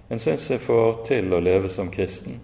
En 0.10 0.22
syns 0.22 0.52
en 0.52 0.62
får 0.62 1.02
til 1.10 1.34
å 1.34 1.42
leve 1.42 1.70
som 1.70 1.90
kristen. 1.94 2.40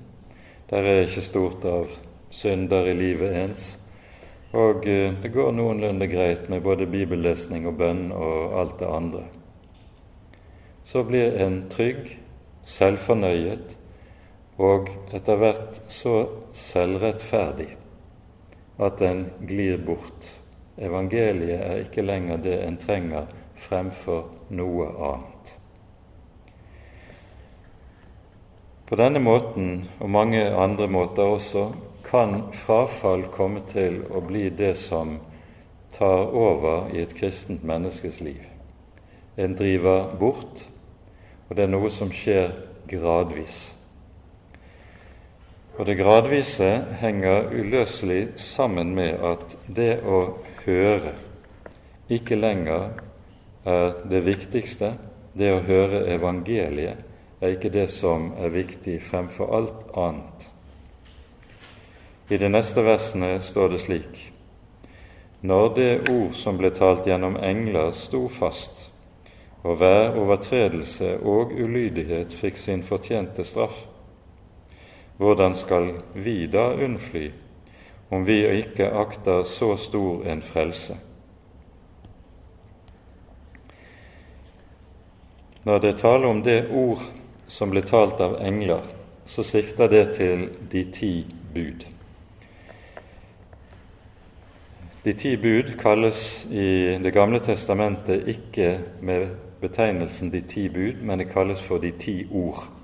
Der 0.69 0.81
er 0.81 1.05
ikke 1.05 1.21
stort 1.21 1.65
av 1.65 1.93
synder 2.33 2.89
i 2.89 2.97
livet 2.97 3.37
ens. 3.37 3.67
Og 4.55 4.87
eh, 4.87 5.13
det 5.21 5.33
går 5.33 5.51
noenlunde 5.53 6.07
greit 6.09 6.49
med 6.49 6.63
både 6.65 6.87
bibellesning 6.89 7.67
og 7.69 7.77
bønn 7.77 8.07
og 8.15 8.59
alt 8.59 8.77
det 8.79 8.89
andre. 8.89 9.23
Så 10.85 11.03
blir 11.05 11.37
en 11.41 11.65
trygg, 11.69 12.15
selvfornøyet 12.65 13.74
og 14.57 14.89
etter 15.13 15.39
hvert 15.39 15.81
så 15.91 16.25
selvrettferdig 16.55 17.73
at 18.79 19.01
en 19.01 19.25
glir 19.47 19.77
bort. 19.83 20.31
Evangeliet 20.77 21.61
er 21.61 21.83
ikke 21.83 22.03
lenger 22.03 22.41
det 22.43 22.57
en 22.63 22.79
trenger 22.79 23.29
fremfor 23.67 24.27
noe 24.55 24.87
annet. 25.11 25.53
På 28.85 28.97
denne 28.99 29.19
måten, 29.19 29.87
og 29.99 30.09
mange 30.09 30.43
andre 30.45 30.87
måter 30.87 31.23
også, 31.23 31.69
kan 32.05 32.51
frafall 32.53 33.25
komme 33.33 33.63
til 33.65 34.03
å 34.13 34.21
bli 34.21 34.49
det 34.53 34.75
som 34.77 35.17
tar 35.95 36.29
over 36.35 36.91
i 36.93 37.01
et 37.01 37.15
kristent 37.17 37.63
menneskes 37.65 38.19
liv. 38.21 38.43
En 39.41 39.55
driver 39.57 40.11
bort, 40.19 40.67
og 41.49 41.57
det 41.57 41.65
er 41.65 41.73
noe 41.73 41.89
som 41.89 42.13
skjer 42.13 42.53
gradvis. 42.91 43.74
Og 45.75 45.83
det 45.85 45.97
gradvise 45.99 46.69
henger 47.01 47.49
uløselig 47.51 48.37
sammen 48.39 48.93
med 48.95 49.19
at 49.27 49.57
det 49.67 49.97
å 50.07 50.37
høre 50.63 51.11
ikke 52.07 52.37
lenger 52.39 52.93
er 53.67 53.97
det 54.07 54.21
viktigste. 54.23 54.93
Det 55.35 55.49
å 55.51 55.63
høre 55.67 56.05
evangeliet 56.13 57.01
er 57.43 57.55
ikke 57.57 57.73
det 57.73 57.89
som 57.91 58.29
er 58.39 58.53
viktig 58.53 59.01
fremfor 59.03 59.51
alt 59.57 59.89
annet. 59.99 60.45
I 62.31 62.39
de 62.39 62.47
neste 62.49 62.81
versene 62.85 63.35
står 63.43 63.75
det 63.75 63.81
slik 63.83 64.21
Når 65.41 65.67
det 65.75 65.89
ord 66.09 66.31
som 66.39 66.55
ble 66.57 66.71
talt 66.71 67.05
gjennom 67.05 67.35
engler, 67.35 67.91
sto 67.91 68.29
fast, 68.31 68.93
og 69.61 69.81
hver 69.81 70.15
overtredelse 70.23 71.17
og 71.19 71.51
ulydighet 71.51 72.33
fikk 72.33 72.57
sin 72.57 72.81
fortjente 72.87 73.43
straff, 73.43 73.75
hvordan 75.17 75.55
skal 75.55 75.91
vi 76.13 76.45
da 76.47 76.73
unnfly 76.73 77.29
om 78.11 78.25
vi 78.25 78.41
ikke 78.59 78.91
akter 78.91 79.43
så 79.43 79.75
stor 79.77 80.25
en 80.27 80.41
frelse? 80.41 80.97
Når 85.65 85.79
det 85.79 85.97
taler 85.97 86.27
om 86.27 86.43
det 86.43 86.67
ord 86.69 87.01
som 87.47 87.71
ble 87.73 87.81
talt 87.81 88.19
av 88.21 88.37
engler, 88.43 88.83
så 89.25 89.43
sikter 89.43 89.89
det 89.89 90.05
til 90.17 90.49
de 90.71 90.83
ti 90.93 91.13
bud. 91.53 91.87
De 95.05 95.13
ti 95.13 95.35
bud 95.37 95.73
kalles 95.77 96.45
i 96.51 96.97
Det 97.01 97.13
gamle 97.13 97.39
testamentet 97.39 98.27
ikke 98.27 98.79
med 99.01 99.27
betegnelsen 99.61 100.31
de 100.31 100.41
ti 100.41 100.69
bud, 100.69 101.01
men 101.01 101.19
det 101.19 101.31
kalles 101.33 101.61
for 101.61 101.77
de 101.77 101.91
ti 101.91 102.27
ord. 102.31 102.74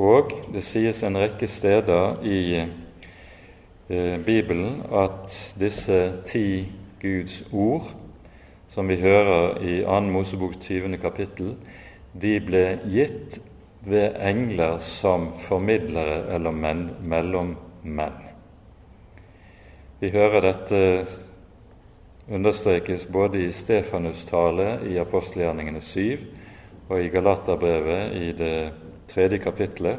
Og 0.00 0.32
det 0.54 0.62
sies 0.64 1.02
en 1.04 1.18
rekke 1.20 1.44
steder 1.50 2.22
i 2.24 2.40
eh, 2.56 4.16
Bibelen 4.24 4.80
at 4.96 5.34
disse 5.60 5.98
ti 6.24 6.70
Guds 7.02 7.42
ord, 7.52 7.90
som 8.68 8.88
vi 8.88 8.96
hører 9.02 9.60
i 9.60 9.76
2. 9.84 10.00
Mosebok 10.14 10.56
20. 10.60 10.96
kapittel, 11.02 11.52
de 12.16 12.32
ble 12.40 12.64
gitt 12.88 13.40
ved 13.84 14.16
engler 14.24 14.78
som 14.84 15.34
formidlere 15.36 16.22
eller 16.34 16.54
menn, 16.54 16.86
mellom 17.00 17.54
menn. 17.84 18.20
Vi 20.00 20.08
hører 20.16 20.46
dette 20.48 20.84
understrekes 22.30 23.04
både 23.12 23.44
i 23.44 23.52
Stefanus' 23.52 24.28
tale 24.28 24.78
i 24.88 24.96
apostelgjerningene 25.00 25.82
7 25.84 26.28
og 26.88 27.02
i 27.02 27.10
Galaterbrevet 27.12 28.16
i 28.16 28.30
det 28.38 28.54
tredje 29.10 29.42
kapittelet, 29.42 29.98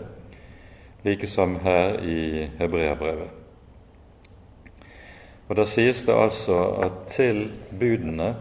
like 1.03 1.27
som 1.27 1.55
her 1.63 1.99
i 2.03 2.47
Hebreabrevet. 2.59 3.29
Og 5.51 5.55
Da 5.55 5.65
sies 5.67 6.05
det 6.07 6.15
altså 6.15 6.57
at 6.79 7.07
til 7.11 7.49
budene, 7.79 8.35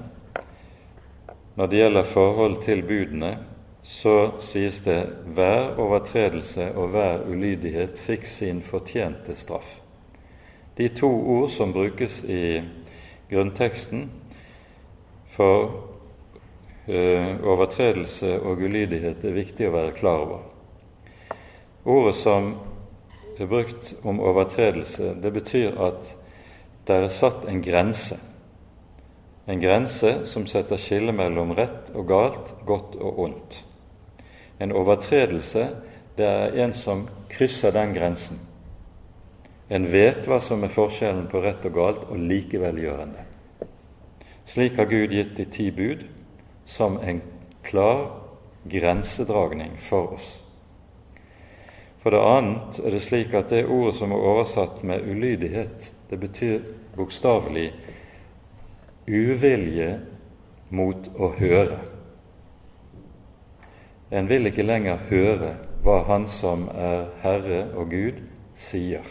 når 1.57 1.67
det 1.67 1.79
gjelder 1.81 2.05
forhold 2.07 2.63
til 2.63 2.83
budene, 2.87 3.39
så 3.83 4.31
sies 4.41 4.81
det 4.87 5.01
hver 5.35 5.75
overtredelse 5.81 6.69
og 6.75 6.93
hver 6.95 7.25
ulydighet 7.27 7.99
fikk 7.99 8.27
sin 8.31 8.63
fortjente 8.63 9.35
straff. 9.35 9.81
De 10.79 10.89
to 10.89 11.11
ord 11.11 11.51
som 11.51 11.73
brukes 11.73 12.23
i 12.25 12.61
grunnteksten 13.31 14.07
for 15.35 15.65
uh, 16.87 17.43
overtredelse 17.43 18.37
og 18.41 18.63
ulydighet 18.63 19.25
er 19.25 19.37
viktig 19.37 19.69
å 19.69 19.75
være 19.75 19.99
klar 19.99 20.25
over. 20.29 20.50
Ordet 21.85 22.15
som 22.21 22.55
er 23.41 23.47
brukt 23.49 23.95
om 24.05 24.21
overtredelse, 24.21 25.15
det 25.23 25.33
betyr 25.33 25.79
at 25.81 26.17
det 26.87 26.97
er 26.97 27.13
satt 27.13 27.47
en 27.49 27.63
grense. 27.65 28.19
En 29.49 29.61
grense 29.63 30.13
som 30.29 30.45
setter 30.47 30.81
skille 30.81 31.13
mellom 31.17 31.55
rett 31.57 31.89
og 31.97 32.07
galt, 32.09 32.53
godt 32.69 32.99
og 33.01 33.19
ondt. 33.25 33.57
En 34.61 34.75
overtredelse, 34.77 35.71
det 36.17 36.29
er 36.29 36.59
en 36.65 36.75
som 36.77 37.07
krysser 37.33 37.73
den 37.73 37.95
grensen. 37.97 38.39
En 39.71 39.87
vet 39.89 40.27
hva 40.29 40.41
som 40.43 40.65
er 40.67 40.75
forskjellen 40.75 41.31
på 41.33 41.41
rett 41.41 41.65
og 41.65 41.75
galt, 41.79 42.05
og 42.11 42.21
likevel 42.21 42.83
gjør 42.83 43.05
en 43.07 43.17
det. 43.17 43.27
Slik 44.51 44.77
har 44.77 44.91
Gud 44.91 45.15
gitt 45.15 45.37
de 45.39 45.47
ti 45.47 45.71
bud 45.71 46.05
som 46.67 46.99
en 47.01 47.23
klar 47.63 48.09
grensedragning 48.69 49.79
for 49.81 50.19
oss. 50.19 50.41
For 52.01 52.15
det 52.15 52.21
annet 52.25 52.81
er 52.81 52.95
det 52.97 53.03
slik 53.05 53.35
at 53.37 53.53
det 53.53 53.67
ordet 53.69 53.99
som 53.99 54.13
er 54.17 54.27
oversatt 54.33 54.83
med 54.89 55.05
ulydighet, 55.05 55.93
det 56.09 56.17
betyr 56.21 56.63
bokstavelig 56.97 57.69
uvilje 59.07 59.91
mot 60.73 61.11
å 61.21 61.33
høre. 61.37 61.79
En 64.11 64.27
vil 64.31 64.49
ikke 64.49 64.67
lenger 64.67 65.05
høre 65.11 65.55
hva 65.85 66.01
Han 66.09 66.27
som 66.29 66.67
er 66.73 67.07
Herre 67.23 67.63
og 67.79 67.93
Gud, 67.93 68.19
sier 68.57 69.05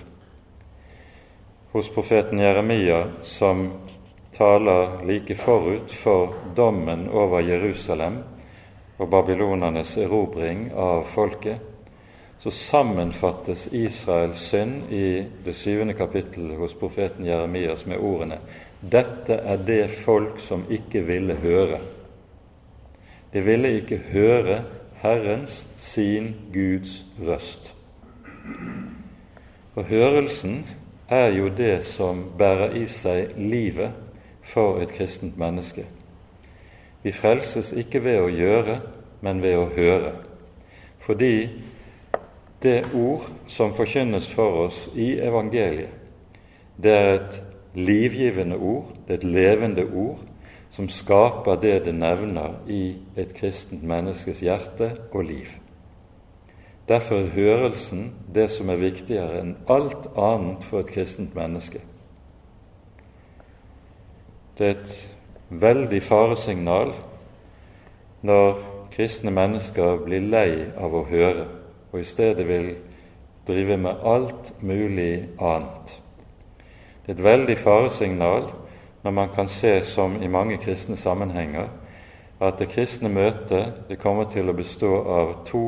hos 1.71 1.89
profeten 1.93 2.41
Jeremia, 2.41 3.03
som 3.21 3.67
taler 4.33 5.05
like 5.05 5.35
forut 5.37 5.91
for 5.93 6.33
dommen 6.57 7.07
over 7.09 7.45
Jerusalem 7.45 8.23
og 8.97 9.09
babylonernes 9.09 9.95
erobring 10.01 10.71
av 10.73 11.05
folket, 11.09 11.61
så 12.39 12.51
sammenfattes 12.51 13.67
Israels 13.71 14.39
synd 14.39 14.91
i 14.91 15.25
det 15.45 15.53
syvende 15.53 15.93
kapittelet 15.93 16.57
hos 16.57 16.73
profeten 16.73 17.25
Jeremias 17.27 17.85
med 17.85 17.99
ordene 17.99 18.39
Dette 18.79 19.35
er 19.43 19.59
det 19.67 19.89
folk 19.91 20.39
som 20.39 20.63
ikke 20.71 21.01
ville 21.03 21.35
høre. 21.35 21.81
De 23.33 23.41
ville 23.43 23.73
ikke 23.81 23.97
høre 24.13 24.61
Herrens, 25.01 25.65
sin 25.77 26.35
Guds 26.53 27.05
røst. 27.19 27.73
Og 29.75 29.83
hørelsen 29.83 30.65
er 31.09 31.27
jo 31.35 31.49
det 31.57 31.83
som 31.83 32.23
bærer 32.37 32.75
i 32.79 32.85
seg 32.87 33.35
livet 33.35 33.91
for 34.43 34.79
et 34.79 34.91
kristent 34.95 35.37
menneske. 35.37 35.85
Vi 37.03 37.11
frelses 37.11 37.71
ikke 37.71 38.03
ved 38.03 38.19
å 38.19 38.31
gjøre, 38.31 38.79
men 39.21 39.43
ved 39.43 39.57
å 39.59 39.67
høre. 39.75 40.13
Fordi 40.99 41.49
det 42.63 42.89
ord 42.93 43.27
som 43.47 43.73
forkynnes 43.73 44.27
for 44.33 44.65
oss 44.65 44.87
i 44.95 45.13
evangeliet, 45.23 45.95
det 46.79 46.91
er 46.95 47.13
et 47.13 47.39
livgivende 47.75 48.57
ord, 48.57 48.91
det 49.07 49.13
er 49.13 49.17
et 49.17 49.23
levende 49.23 49.85
ord, 49.93 50.19
som 50.69 50.89
skaper 50.89 51.55
det 51.55 51.85
det 51.85 51.95
nevner 51.95 52.59
i 52.67 52.95
et 53.17 53.33
kristent 53.35 53.83
menneskes 53.83 54.39
hjerte 54.45 54.91
og 55.11 55.23
liv. 55.25 55.49
Derfor 56.87 57.15
er 57.15 57.33
hørelsen 57.35 58.13
det 58.33 58.49
som 58.49 58.69
er 58.69 58.81
viktigere 58.81 59.41
enn 59.43 59.55
alt 59.69 60.07
annet 60.17 60.63
for 60.65 60.81
et 60.81 60.93
kristent 60.93 61.35
menneske. 61.37 61.81
Det 64.57 64.67
er 64.67 64.75
et 64.77 64.95
veldig 65.49 66.01
faresignal 66.03 66.95
når 68.25 68.57
kristne 68.91 69.31
mennesker 69.31 70.01
blir 70.03 70.25
lei 70.25 70.65
av 70.77 70.97
å 70.97 71.05
høre, 71.07 71.45
og 71.91 71.99
i 71.99 72.07
stedet 72.07 72.47
vil 72.47 72.75
drive 73.47 73.77
med 73.77 74.05
alt 74.05 74.53
mulig 74.61 75.29
annet. 75.41 75.95
Det 77.05 77.15
er 77.15 77.17
et 77.17 77.23
veldig 77.23 77.57
faresignal 77.57 78.49
når 79.03 79.11
man 79.11 79.29
kan 79.35 79.47
se, 79.47 79.79
som 79.83 80.21
i 80.21 80.27
mange 80.27 80.57
kristne 80.57 80.97
sammenhenger, 80.97 81.69
at 82.39 82.59
det 82.59 82.69
kristne 82.69 83.09
møtet 83.09 83.85
det 83.89 83.99
kommer 83.99 84.29
til 84.31 84.49
å 84.49 84.55
bestå 84.55 84.91
av 85.09 85.33
to 85.47 85.63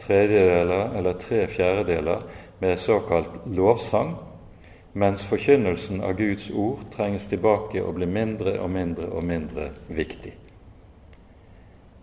tredjedeler 0.00 0.96
eller 0.98 1.20
tre 1.20 1.46
fjerdedeler 1.48 2.24
med 2.60 2.80
såkalt 2.80 3.46
lovsang, 3.46 4.16
mens 4.92 5.22
forkynnelsen 5.24 6.02
av 6.02 6.16
Guds 6.18 6.50
ord 6.50 6.82
trenges 6.92 7.28
tilbake 7.30 7.84
og 7.84 7.94
blir 8.00 8.10
mindre 8.10 8.58
og 8.60 8.70
mindre 8.74 9.06
og 9.12 9.24
mindre 9.24 9.70
viktig. 9.88 10.34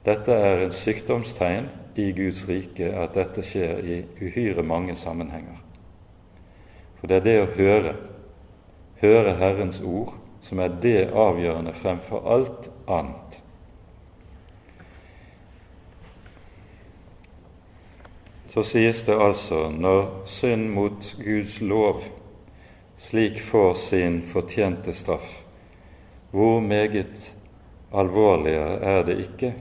Dette 0.06 0.34
er 0.34 0.66
en 0.66 0.76
sykdomstegn 0.76 1.70
i 1.98 2.12
Guds 2.16 2.46
rike 2.50 2.92
at 2.94 3.18
dette 3.18 3.44
skjer 3.44 3.82
i 3.82 3.98
uhyre 4.22 4.64
mange 4.64 4.96
sammenhenger. 4.96 5.58
For 7.00 7.10
det 7.10 7.18
er 7.18 7.26
det 7.26 7.40
å 7.42 7.50
høre, 7.58 7.96
høre 9.02 9.36
Herrens 9.42 9.82
ord, 9.82 10.16
som 10.42 10.62
er 10.64 10.78
det 10.82 11.10
avgjørende 11.12 11.74
fremfor 11.76 12.24
alt 12.30 12.70
annet. 12.88 13.42
så 18.58 18.64
sies 18.66 19.04
det 19.06 19.14
altså 19.22 19.68
når 19.70 20.08
synd 20.26 20.72
mot 20.74 21.10
Guds 21.22 21.60
lov 21.62 22.00
slik 22.98 23.38
får 23.46 23.76
sin 23.78 24.16
fortjente 24.26 24.96
straff, 24.98 25.28
hvor 26.34 26.58
meget 26.66 27.28
alvorligere 27.94 28.80
er 28.82 29.04
det 29.06 29.18
ikke 29.28 29.52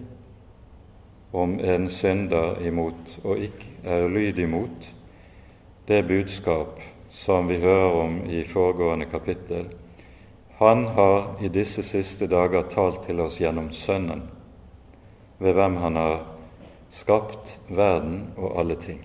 om 1.36 1.58
en 1.60 1.88
synder 1.92 2.60
imot 2.64 3.18
og 3.24 3.42
ikke 3.44 3.72
er 3.84 4.08
lydig 4.08 4.48
mot 4.48 4.86
det 5.88 6.02
budskap 6.08 6.80
som 7.16 7.48
vi 7.48 7.60
hører 7.60 7.92
om 8.00 8.16
i 8.30 8.44
foregående 8.44 9.06
kapittel. 9.10 9.66
Han 10.58 10.84
har 10.96 11.36
i 11.44 11.48
disse 11.52 11.82
siste 11.84 12.26
dager 12.26 12.64
talt 12.72 13.02
til 13.06 13.20
oss 13.20 13.36
gjennom 13.40 13.68
Sønnen, 13.72 14.22
ved 15.38 15.52
hvem 15.52 15.76
han 15.76 15.96
har 16.00 16.24
skapt 16.90 17.58
verden 17.68 18.30
og 18.36 18.58
alle 18.60 18.76
ting. 18.80 19.02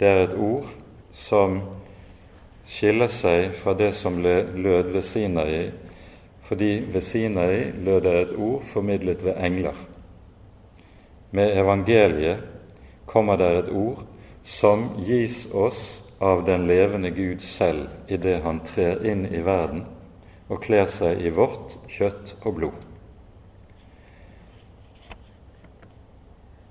Det 0.00 0.08
er 0.08 0.24
et 0.24 0.36
ord 0.40 0.68
som 1.12 1.60
skiller 2.66 3.12
seg 3.12 3.52
fra 3.54 3.74
det 3.76 3.92
som 3.94 4.16
lød 4.22 4.92
ved 4.92 5.02
Sinai, 5.04 5.70
fordi 6.48 6.72
ved 6.92 7.04
Sinai 7.04 7.72
lød 7.84 8.00
det 8.00 8.14
et 8.20 8.36
ord 8.38 8.64
formidlet 8.64 9.24
ved 9.24 9.36
engler. 9.36 9.76
Med 11.32 11.56
evangeliet 11.58 12.44
kommer 13.08 13.40
der 13.40 13.62
et 13.62 13.72
ord 13.72 14.04
som 14.44 14.90
gis 15.06 15.46
oss 15.52 16.02
av 16.20 16.44
den 16.44 16.66
levende 16.68 17.10
Gud 17.10 17.40
selv 17.40 17.88
idet 18.12 18.42
han 18.44 18.60
trer 18.66 19.00
inn 19.08 19.24
i 19.26 19.40
verden 19.42 19.86
og 20.52 20.60
kler 20.62 20.86
seg 20.90 21.22
i 21.24 21.32
vårt 21.32 21.78
kjøtt 21.90 22.34
og 22.44 22.58
blod. 22.58 22.88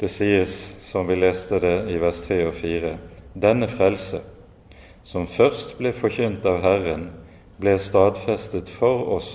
Det 0.01 0.09
sies, 0.09 0.53
som 0.85 1.09
vi 1.09 1.17
leste 1.17 1.59
det 1.61 1.75
i 1.93 1.97
vers 2.01 2.21
3 2.25 2.39
og 2.47 2.55
4, 2.57 2.95
denne 3.33 3.67
frelse, 3.69 4.21
som 5.03 5.27
først 5.29 5.75
ble 5.77 5.91
forkynt 5.93 6.45
av 6.49 6.61
Herren, 6.63 7.09
ble 7.61 7.75
stadfestet 7.81 8.69
for 8.69 9.05
oss 9.17 9.29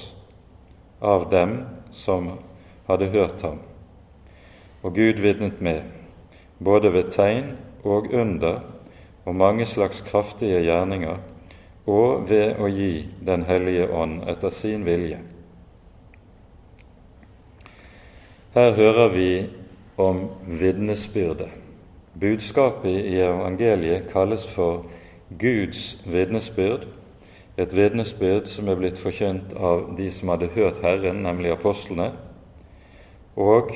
av 0.98 1.28
dem 1.30 1.60
som 1.94 2.32
hadde 2.88 3.10
hørt 3.14 3.42
ham, 3.46 3.60
og 4.86 4.94
Gud 4.94 5.18
vitnet 5.18 5.60
med, 5.60 5.80
både 6.64 6.92
ved 6.92 7.10
tegn 7.10 7.56
og 7.84 8.06
under 8.14 8.60
og 9.24 9.34
mange 9.34 9.66
slags 9.66 10.00
kraftige 10.00 10.60
gjerninger, 10.62 11.16
og 11.86 12.28
ved 12.30 12.60
å 12.62 12.68
gi 12.70 13.08
Den 13.26 13.42
hellige 13.46 13.88
ånd 13.90 14.20
etter 14.30 14.50
sin 14.54 14.84
vilje. 14.86 15.18
Her 18.54 18.72
hører 18.72 19.08
vi 19.08 19.30
om 19.98 20.28
vitnesbyrdet. 20.46 21.50
Budskapet 22.20 23.10
i 23.10 23.18
evangeliet 23.20 24.06
kalles 24.12 24.46
for 24.46 24.86
Guds 25.38 25.98
vitnesbyrd, 26.06 26.86
et 27.58 27.76
vitnesbyrd 27.76 28.46
som 28.46 28.68
er 28.68 28.78
blitt 28.78 29.02
forkynt 29.02 29.52
av 29.58 29.96
de 29.98 30.10
som 30.14 30.30
hadde 30.30 30.52
hørt 30.54 30.78
Herren, 30.82 31.24
nemlig 31.26 31.56
apostlene, 31.56 32.12
og 33.36 33.74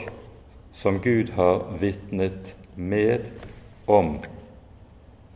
som 0.73 1.01
Gud 1.01 1.31
har 1.37 1.65
vitnet 1.81 2.55
med 2.75 3.31
om 3.87 4.19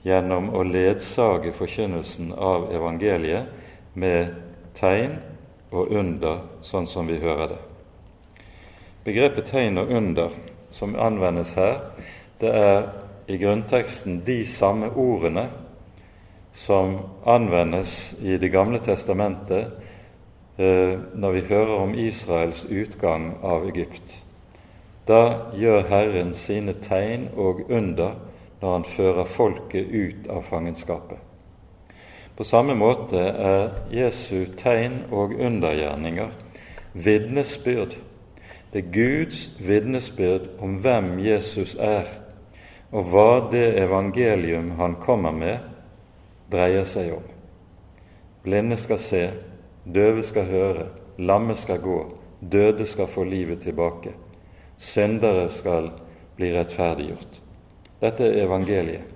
gjennom 0.04 0.50
å 0.54 0.62
ledsage 0.68 1.52
forkynnelsen 1.56 2.32
av 2.32 2.68
evangeliet 2.74 3.94
med 3.96 4.34
tegn 4.76 5.16
og 5.74 5.90
under, 5.90 6.42
sånn 6.62 6.86
som 6.86 7.08
vi 7.08 7.18
hører 7.22 7.54
det. 7.54 7.60
Begrepet 9.04 9.48
tegn 9.50 9.80
og 9.80 9.90
under 9.92 10.34
som 10.74 10.96
anvendes 10.96 11.54
her, 11.58 11.80
det 12.40 12.52
er 12.52 12.86
i 13.30 13.38
grunnteksten 13.40 14.20
de 14.26 14.42
samme 14.48 14.90
ordene 14.90 15.48
som 16.54 16.98
anvendes 17.24 18.14
i 18.22 18.36
Det 18.38 18.48
gamle 18.52 18.78
testamentet 18.78 19.72
eh, 20.56 20.94
når 21.14 21.32
vi 21.32 21.46
hører 21.48 21.80
om 21.80 21.94
Israels 21.94 22.64
utgang 22.64 23.32
av 23.42 23.66
Egypt. 23.68 24.23
Da 25.06 25.50
gjør 25.52 25.84
Herren 25.88 26.32
sine 26.34 26.72
tegn 26.80 27.28
og 27.36 27.66
under 27.70 28.16
når 28.60 28.72
han 28.72 28.86
fører 28.88 29.28
folket 29.28 29.90
ut 29.92 30.28
av 30.32 30.46
fangenskapet. 30.48 31.18
På 32.34 32.44
samme 32.44 32.74
måte 32.74 33.20
er 33.20 33.68
Jesu 33.92 34.46
tegn 34.58 35.04
og 35.12 35.36
undergjerninger 35.36 36.32
vitnesbyrd. 36.94 37.98
Det 38.72 38.80
er 38.84 38.90
Guds 38.94 39.50
vitnesbyrd 39.60 40.48
om 40.62 40.80
hvem 40.82 41.18
Jesus 41.22 41.76
er, 41.78 42.08
og 42.90 43.10
hva 43.10 43.28
det 43.52 43.68
evangelium 43.82 44.72
han 44.78 44.96
kommer 45.02 45.34
med, 45.34 45.58
dreier 46.50 46.86
seg 46.86 47.12
om. 47.18 47.28
Blinde 48.42 48.76
skal 48.78 48.98
se, 49.02 49.22
døve 49.84 50.22
skal 50.26 50.50
høre, 50.50 50.88
lamme 51.18 51.54
skal 51.58 51.80
gå, 51.82 51.98
døde 52.40 52.86
skal 52.86 53.10
få 53.10 53.24
livet 53.24 53.62
tilbake. 53.62 54.14
Syndere 54.84 55.48
skal 55.52 55.90
bli 56.36 56.50
rettferdiggjort. 56.52 57.40
Dette 58.02 58.26
er 58.28 58.44
evangeliet. 58.44 59.12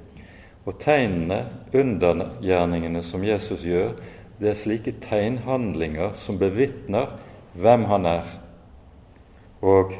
Og 0.68 0.76
tegnene, 0.80 1.42
undergjerningene 1.72 3.02
som 3.04 3.24
Jesus 3.24 3.64
gjør, 3.64 3.94
det 4.38 4.52
er 4.52 4.58
slike 4.58 4.92
tegnhandlinger 5.02 6.12
som 6.16 6.38
bevitner 6.40 7.14
hvem 7.58 7.86
han 7.90 8.06
er, 8.06 8.28
og 9.64 9.94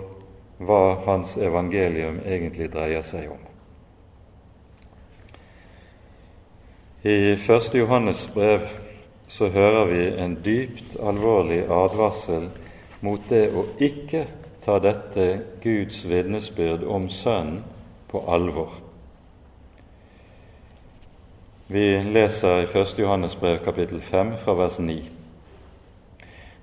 hva 0.63 0.83
hans 1.07 1.37
evangelium 1.41 2.21
egentlig 2.27 2.69
dreier 2.75 3.03
seg 3.07 3.33
om. 3.33 3.41
I 7.09 7.35
1. 7.39 7.75
Johannes 7.79 8.27
brev 8.35 8.67
så 9.31 9.49
hører 9.55 9.85
vi 9.91 10.03
en 10.19 10.37
dypt 10.45 10.97
alvorlig 11.01 11.63
advarsel 11.71 12.49
mot 13.07 13.23
det 13.31 13.47
å 13.55 13.65
ikke 13.79 14.25
ta 14.69 14.79
dette 14.79 15.41
Guds 15.63 16.03
vitnesbyrd 16.09 16.83
om 16.85 17.07
Sønnen 17.09 17.63
på 18.09 18.21
alvor. 18.29 18.75
Vi 21.69 22.03
leser 22.03 22.67
i 22.67 22.67
1. 22.81 22.99
Johannes 22.99 23.37
brev 23.37 23.63
kapittel 23.65 24.01
5 24.01 24.35
fra 24.37 24.55
vers 24.61 24.77
9. 24.79 24.99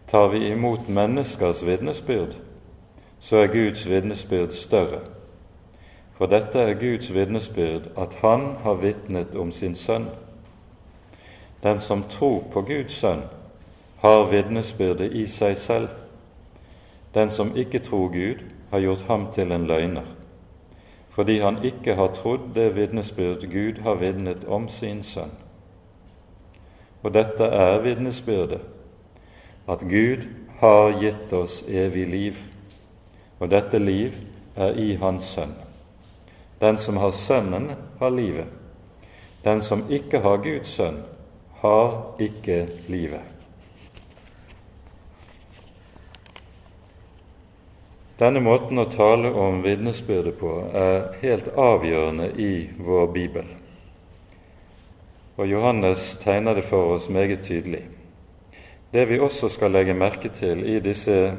Tar 0.07 0.27
vi 0.27 0.51
imot 0.51 0.85
menneskers 0.89 1.65
vitnesbyrd, 1.65 2.37
så 3.19 3.41
er 3.41 3.53
Guds 3.57 3.89
vitnesbyrd 3.89 4.53
større. 4.53 5.01
For 6.13 6.29
dette 6.29 6.61
er 6.61 6.77
Guds 6.77 7.09
vitnesbyrd 7.13 7.89
at 7.97 8.17
Han 8.21 8.47
har 8.63 8.81
vitnet 8.85 9.35
om 9.35 9.51
sin 9.51 9.75
Sønn. 9.75 10.11
Den 11.63 11.79
som 11.79 12.03
tror 12.03 12.43
på 12.53 12.61
Guds 12.61 13.01
Sønn, 13.01 13.25
har 13.97 14.29
vitnesbyrdet 14.29 15.13
i 15.13 15.27
seg 15.27 15.57
selv. 15.57 16.04
Den 17.15 17.31
som 17.31 17.55
ikke 17.55 17.79
tror 17.79 18.11
Gud, 18.11 18.43
har 18.71 18.79
gjort 18.79 19.05
ham 19.07 19.27
til 19.33 19.51
en 19.51 19.67
løgner 19.67 20.15
fordi 21.15 21.39
han 21.39 21.61
ikke 21.63 21.95
har 21.95 22.11
trodd 22.11 22.49
det 22.55 22.73
vitnesbyrd 22.75 23.45
Gud 23.51 23.77
har 23.83 23.95
vitnet 23.95 24.43
om 24.51 24.67
sin 24.69 25.03
sønn. 25.03 25.31
Og 27.03 27.13
dette 27.15 27.47
er 27.47 27.79
vitnesbyrdet, 27.85 28.59
at 29.67 29.85
Gud 29.87 30.25
har 30.59 30.97
gitt 30.99 31.31
oss 31.33 31.61
evig 31.69 32.03
liv, 32.11 32.41
og 33.39 33.47
dette 33.53 33.79
liv 33.79 34.11
er 34.55 34.75
i 34.75 34.95
Hans 34.99 35.29
Sønn. 35.37 35.55
Den 36.59 36.77
som 36.77 36.97
har 36.97 37.11
Sønnen, 37.11 37.71
har 37.99 38.09
livet. 38.09 38.51
Den 39.43 39.61
som 39.61 39.85
ikke 39.89 40.19
har 40.19 40.43
Guds 40.43 40.67
sønn, 40.67 40.99
har 41.61 42.15
ikke 42.19 42.65
livet. 42.87 43.34
Denne 48.15 48.39
måten 48.39 48.79
å 48.79 48.85
tale 48.87 49.27
om 49.35 49.57
vitnesbyrdet 49.59 50.37
på 50.39 50.51
er 50.71 51.09
helt 51.19 51.49
avgjørende 51.59 52.29
i 52.39 52.69
vår 52.79 53.09
bibel. 53.11 53.49
Og 55.35 55.49
Johannes 55.51 56.13
tegner 56.21 56.55
det 56.55 56.63
for 56.69 56.93
oss 56.95 57.09
meget 57.11 57.43
tydelig. 57.43 57.81
Det 58.93 59.03
vi 59.09 59.19
også 59.19 59.49
skal 59.51 59.75
legge 59.75 59.97
merke 59.99 60.31
til 60.31 60.63
i 60.63 60.77
disse 60.79 61.33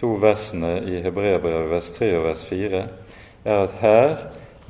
to 0.00 0.14
versene 0.22 0.78
i 0.88 1.02
Hebreabrevet, 1.04 1.68
vers 1.70 1.90
3 1.98 2.08
og 2.16 2.24
vers 2.24 2.44
4, 2.48 2.84
er 3.44 3.60
at 3.66 3.74
her 3.82 4.14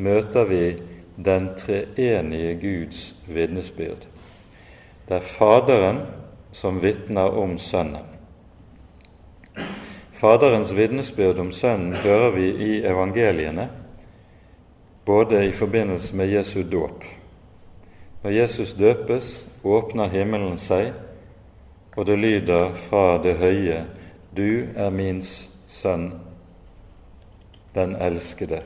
møter 0.03 0.51
vi 0.51 0.65
den 1.23 1.53
treenige 1.55 2.57
Guds 2.59 3.13
vitnesbyrd. 3.31 4.09
Det 5.07 5.21
er 5.21 5.31
Faderen 5.37 6.03
som 6.53 6.83
vitner 6.83 7.31
om 7.39 7.55
Sønnen. 7.59 8.11
Faderens 10.23 10.71
vitnesbyrd 10.71 11.39
om 11.43 11.49
Sønnen 11.53 11.97
hører 11.99 12.29
vi 12.31 12.45
i 12.47 12.75
evangeliene, 12.87 13.65
både 15.05 15.41
i 15.49 15.51
forbindelse 15.51 16.15
med 16.17 16.31
Jesu 16.31 16.61
dåp. 16.63 17.03
Når 18.23 18.31
Jesus 18.31 18.77
døpes, 18.79 19.31
åpner 19.67 20.13
himmelen 20.13 20.55
seg, 20.63 20.93
og 21.97 22.07
det 22.07 22.21
lyder 22.23 22.71
fra 22.85 23.19
det 23.19 23.35
høye:" 23.43 23.81
Du 24.37 24.63
er 24.77 24.95
min 24.95 25.25
sønn, 25.69 26.13
den 27.75 27.97
elskede. 27.97 28.63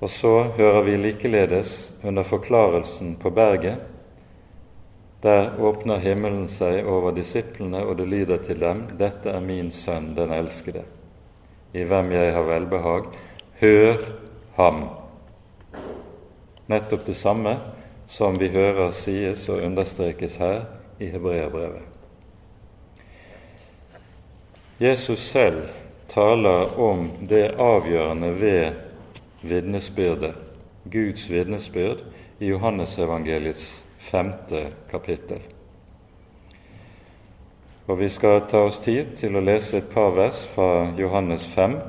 Og 0.00 0.10
så 0.10 0.50
hører 0.58 0.82
vi 0.82 0.96
likeledes 0.96 1.92
under 2.02 2.22
forklarelsen 2.22 3.14
på 3.16 3.30
berget 3.30 3.86
der 5.22 5.52
åpner 5.62 6.02
himmelen 6.02 6.48
seg 6.50 6.86
over 6.88 7.14
disiplene, 7.14 7.84
og 7.86 7.98
det 7.98 8.08
lyder 8.08 8.42
til 8.42 8.60
dem:" 8.60 8.86
Dette 8.98 9.30
er 9.30 9.40
min 9.40 9.70
sønn, 9.70 10.16
den 10.16 10.32
elskede, 10.32 10.82
i 11.74 11.82
hvem 11.82 12.12
jeg 12.12 12.34
har 12.34 12.42
velbehag. 12.42 13.06
Hør 13.60 13.96
ham. 14.56 14.88
Nettopp 16.68 17.06
det 17.06 17.16
samme 17.16 17.56
som 18.08 18.38
vi 18.38 18.48
hører 18.48 18.90
sies 18.90 19.48
og 19.48 19.62
understrekes 19.62 20.36
her 20.36 20.64
i 21.00 21.06
Hebreabrevet. 21.06 21.82
Jesus 24.80 25.18
selv 25.18 25.68
taler 26.08 26.78
om 26.80 27.10
det 27.28 27.54
avgjørende 27.58 28.40
ved 28.40 28.72
vitnesbyrdet, 29.42 30.34
Guds 30.92 31.30
vitnesbyrd, 31.30 32.04
i 32.40 32.46
Johannesevangeliets 32.46 33.81
femte 34.12 34.66
kapittel. 34.90 35.40
Og 37.86 37.98
Vi 37.98 38.08
skal 38.08 38.44
ta 38.50 38.66
oss 38.68 38.80
tid 38.80 39.16
til 39.18 39.36
å 39.36 39.42
lese 39.42 39.80
et 39.80 39.88
par 39.90 40.12
vers 40.14 40.44
fra 40.54 40.92
Johannes 40.98 41.46
5, 41.54 41.80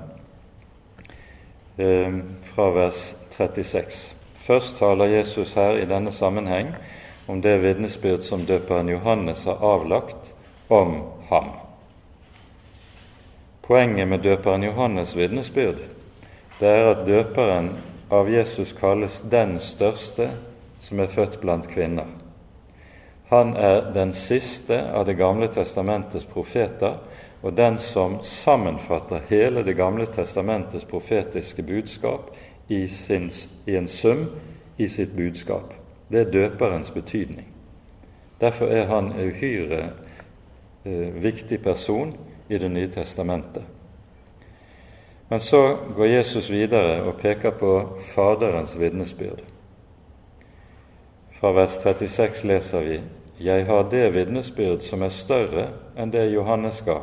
eh, 1.77 2.13
fra 2.53 2.69
vers 2.71 3.15
36. 3.37 4.15
Først 4.37 4.77
taler 4.77 5.05
Jesus 5.05 5.53
her 5.53 5.77
i 5.77 5.85
denne 5.85 6.11
sammenheng 6.11 6.73
om 7.27 7.41
det 7.41 7.61
vitnesbyrd 7.61 8.23
som 8.23 8.45
døperen 8.45 8.89
Johannes 8.89 9.43
har 9.43 9.61
avlagt 9.61 10.33
om 10.69 11.03
ham. 11.29 11.49
Poenget 13.61 14.07
med 14.07 14.23
døperen 14.23 14.63
Johannes' 14.63 15.15
vitnesbyrd 15.15 15.79
det 16.59 16.67
er 16.67 16.89
at 16.89 17.07
døperen 17.07 17.69
av 18.11 18.29
Jesus 18.29 18.73
kalles 18.73 19.21
den 19.31 19.59
største 19.59 20.29
som 20.93 20.99
er 20.99 21.09
født 21.09 21.39
blant 21.41 21.65
kvinner. 21.67 22.05
Han 23.31 23.55
er 23.57 23.93
den 23.93 24.11
siste 24.13 24.77
av 24.93 25.05
Det 25.05 25.15
gamle 25.17 25.47
testamentets 25.47 26.25
profeter, 26.25 26.99
og 27.41 27.57
den 27.57 27.77
som 27.77 28.19
sammenfatter 28.21 29.19
hele 29.29 29.63
Det 29.63 29.73
gamle 29.75 30.05
testamentets 30.05 30.85
profetiske 30.85 31.63
budskap 31.63 32.29
i, 32.69 32.87
sin, 32.87 33.31
i 33.65 33.75
en 33.75 33.87
sum 33.87 34.29
i 34.77 34.87
sitt 34.87 35.15
budskap. 35.15 35.73
Det 36.11 36.19
er 36.19 36.31
døperens 36.31 36.91
betydning. 36.91 37.47
Derfor 38.41 38.67
er 38.67 38.85
han 38.85 39.11
en 39.11 39.31
uhyre 39.31 39.89
eh, 40.85 41.23
viktig 41.23 41.63
person 41.63 42.13
i 42.49 42.57
Det 42.57 42.71
nye 42.71 42.87
testamentet. 42.87 43.63
Men 45.29 45.39
så 45.39 45.77
går 45.95 46.05
Jesus 46.05 46.49
videre 46.49 47.01
og 47.01 47.17
peker 47.17 47.51
på 47.51 47.97
Faderens 48.13 48.79
vitnesbyrd. 48.79 49.52
Fra 51.43 51.51
vers 51.51 51.79
36 51.83 52.43
leser 52.43 52.81
vi 52.81 53.01
Jeg 53.37 53.65
har 53.65 53.89
det 53.91 54.05
vitnesbyrd 54.15 54.79
som 54.79 55.01
er 55.03 55.11
større 55.11 55.65
enn 55.99 56.13
det 56.13 56.21
Johannes 56.31 56.79
ga. 56.87 57.01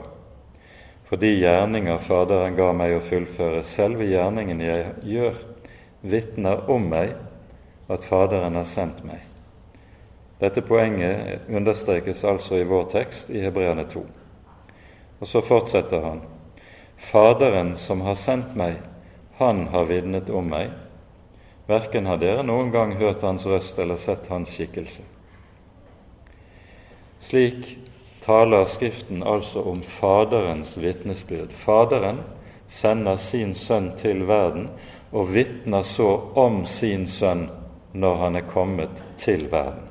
For 1.05 1.21
de 1.21 1.35
gjerninger 1.35 2.01
Faderen 2.01 2.57
ga 2.57 2.71
meg 2.73 2.95
å 2.97 3.03
fullføre, 3.05 3.61
selve 3.69 4.09
gjerningen 4.09 4.65
jeg 4.65 4.87
gjør, 5.13 5.37
vitner 6.01 6.65
om 6.73 6.89
meg 6.89 7.13
at 7.93 8.09
Faderen 8.09 8.57
har 8.57 8.65
sendt 8.65 9.05
meg. 9.05 9.21
Dette 10.41 10.65
poenget 10.65 11.45
understrekes 11.53 12.25
altså 12.25 12.63
i 12.63 12.69
vår 12.73 12.89
tekst 12.97 13.29
i 13.29 13.45
Hebreane 13.45 13.85
2. 13.93 14.07
Og 15.21 15.29
så 15.29 15.45
fortsetter 15.45 16.01
han. 16.01 16.25
Faderen 16.97 17.77
som 17.77 18.09
har 18.09 18.17
sendt 18.17 18.57
meg, 18.57 18.81
han 19.37 19.67
har 19.77 19.93
vitnet 19.93 20.33
om 20.33 20.49
meg. 20.49 20.73
Verken 21.71 22.09
har 22.11 22.19
dere 22.19 22.43
noen 22.43 22.73
gang 22.75 22.97
hørt 22.99 23.23
hans 23.23 23.47
røst 23.47 23.79
eller 23.79 24.01
sett 24.01 24.27
hans 24.33 24.51
skikkelse. 24.51 25.05
Slik 27.21 27.77
taler 28.25 28.65
Skriften 28.65 29.23
altså 29.23 29.63
om 29.63 29.83
Faderens 29.87 30.75
vitnesbyrd. 30.81 31.53
Faderen 31.55 32.25
sender 32.69 33.17
sin 33.17 33.55
sønn 33.55 33.93
til 34.01 34.25
verden 34.27 34.67
og 35.13 35.31
vitner 35.35 35.87
så 35.87 36.09
om 36.39 36.65
sin 36.67 37.07
sønn 37.11 37.47
når 37.93 38.21
han 38.25 38.37
er 38.37 38.51
kommet 38.51 39.03
til 39.19 39.47
verden. 39.51 39.87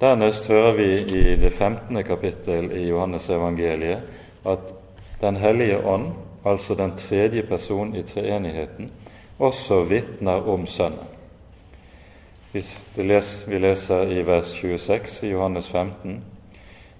Dernest 0.00 0.46
hører 0.48 0.76
vi 0.78 0.86
i 1.00 1.36
det 1.36 1.50
15. 1.52 2.04
kapittel 2.04 2.70
i 2.72 2.86
Johannes 2.88 3.28
evangeliet 3.30 4.04
at 4.46 4.74
Den 5.20 5.36
hellige 5.36 5.80
ånd, 5.82 6.12
altså 6.46 6.74
den 6.74 6.92
tredje 6.96 7.42
person 7.42 7.96
i 7.96 8.02
treenigheten, 8.02 8.92
også 9.38 9.82
vitner 9.84 10.48
om 10.48 10.66
Sønnen. 10.66 11.06
Vi 12.52 12.62
leser 13.58 14.10
i 14.10 14.22
vers 14.26 14.50
26 14.56 15.26
i 15.26 15.30
Johannes 15.30 15.68
15.: 15.68 16.24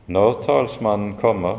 Når 0.06 0.42
talsmannen 0.42 1.14
kommer, 1.20 1.58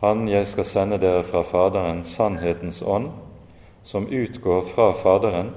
han 0.00 0.28
jeg 0.28 0.46
skal 0.46 0.64
sende 0.64 0.98
dere 0.98 1.24
fra 1.24 1.42
Faderen, 1.42 2.04
sannhetens 2.04 2.82
ånd, 2.82 3.10
som 3.84 4.06
utgår 4.06 4.64
fra 4.74 4.92
Faderen, 4.92 5.50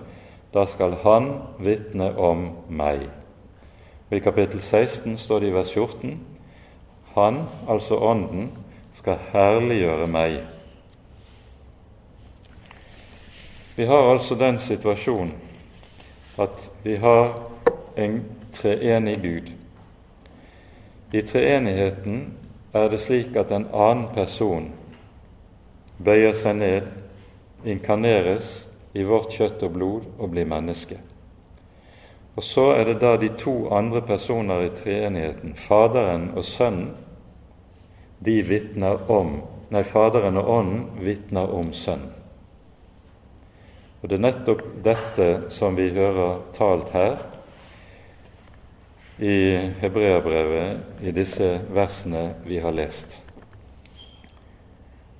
da 0.53 0.65
skal 0.65 0.97
han 1.03 1.31
vitne 1.59 2.17
om 2.17 2.49
meg. 2.69 3.07
Og 4.09 4.17
I 4.17 4.19
kapittel 4.19 4.61
16 4.61 5.17
står 5.17 5.39
det 5.39 5.47
i 5.47 5.53
vers 5.53 5.73
14.: 5.73 6.19
Han, 7.15 7.43
altså 7.69 7.97
Ånden, 7.97 8.51
skal 8.91 9.17
herliggjøre 9.31 10.07
meg. 10.07 10.41
Vi 13.75 13.85
har 13.85 14.11
altså 14.11 14.35
den 14.35 14.57
situasjonen 14.59 15.33
at 16.39 16.69
vi 16.83 16.95
har 16.95 17.33
en 17.95 18.23
treenig 18.53 19.21
Gud. 19.21 19.51
I 21.11 21.21
treenigheten 21.21 22.33
er 22.73 22.89
det 22.89 22.99
slik 23.03 23.35
at 23.35 23.51
en 23.51 23.67
annen 23.73 24.07
person 24.15 24.69
bøyer 26.03 26.35
seg 26.35 26.59
ned, 26.59 26.91
inkarneres 27.67 28.51
i 28.93 29.03
vårt 29.07 29.35
kjøtt 29.35 29.63
og 29.67 29.75
blod 29.75 30.07
og 30.17 30.31
blir 30.33 30.47
menneske. 30.47 30.99
Og 32.35 32.43
så 32.43 32.71
er 32.75 32.85
det 32.87 33.01
da 33.03 33.17
de 33.19 33.29
to 33.39 33.55
andre 33.75 34.01
personer 34.01 34.65
i 34.65 34.71
treenigheten, 34.75 35.55
Faderen 35.55 36.31
og 36.35 36.47
Sønnen, 36.47 36.93
de 38.19 38.41
vitner 38.45 39.03
om 39.11 39.41
Nei, 39.71 39.83
Faderen 39.87 40.37
og 40.37 40.49
Ånden 40.51 40.81
vitner 41.03 41.53
om 41.55 41.71
Sønnen. 41.73 42.20
Og 44.01 44.09
Det 44.09 44.17
er 44.17 44.23
nettopp 44.25 44.61
dette 44.83 45.27
som 45.53 45.75
vi 45.77 45.91
hører 45.93 46.41
talt 46.57 46.89
her 46.95 47.19
i 49.21 49.35
Hebreabrevet 49.81 51.05
i 51.05 51.13
disse 51.13 51.59
versene 51.69 52.31
vi 52.45 52.57
har 52.63 52.73
lest. 52.73 53.19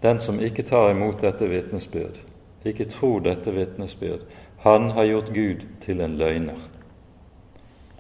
Den 0.02 0.20
som 0.20 0.42
ikke 0.42 0.66
tar 0.66 0.90
imot 0.96 1.22
dette 1.22 1.46
vitnesbyrd, 1.46 2.18
ikke 2.66 2.90
tror 2.90 3.22
dette 3.22 3.54
vitnesbyrd, 3.54 4.26
han 4.66 4.90
har 4.98 5.06
gjort 5.06 5.34
Gud 5.34 5.66
til 5.82 6.02
en 6.02 6.18
løgner. 6.18 6.58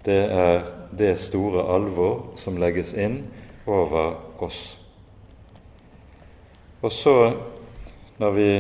Det 0.06 0.22
er 0.34 0.64
det 0.98 1.20
store 1.22 1.68
alvor 1.76 2.32
som 2.42 2.58
legges 2.58 2.94
inn 2.98 3.28
over 3.70 4.16
oss. 4.42 4.80
Og 6.82 6.92
så, 6.92 7.34
når 8.18 8.32
vi 8.32 8.52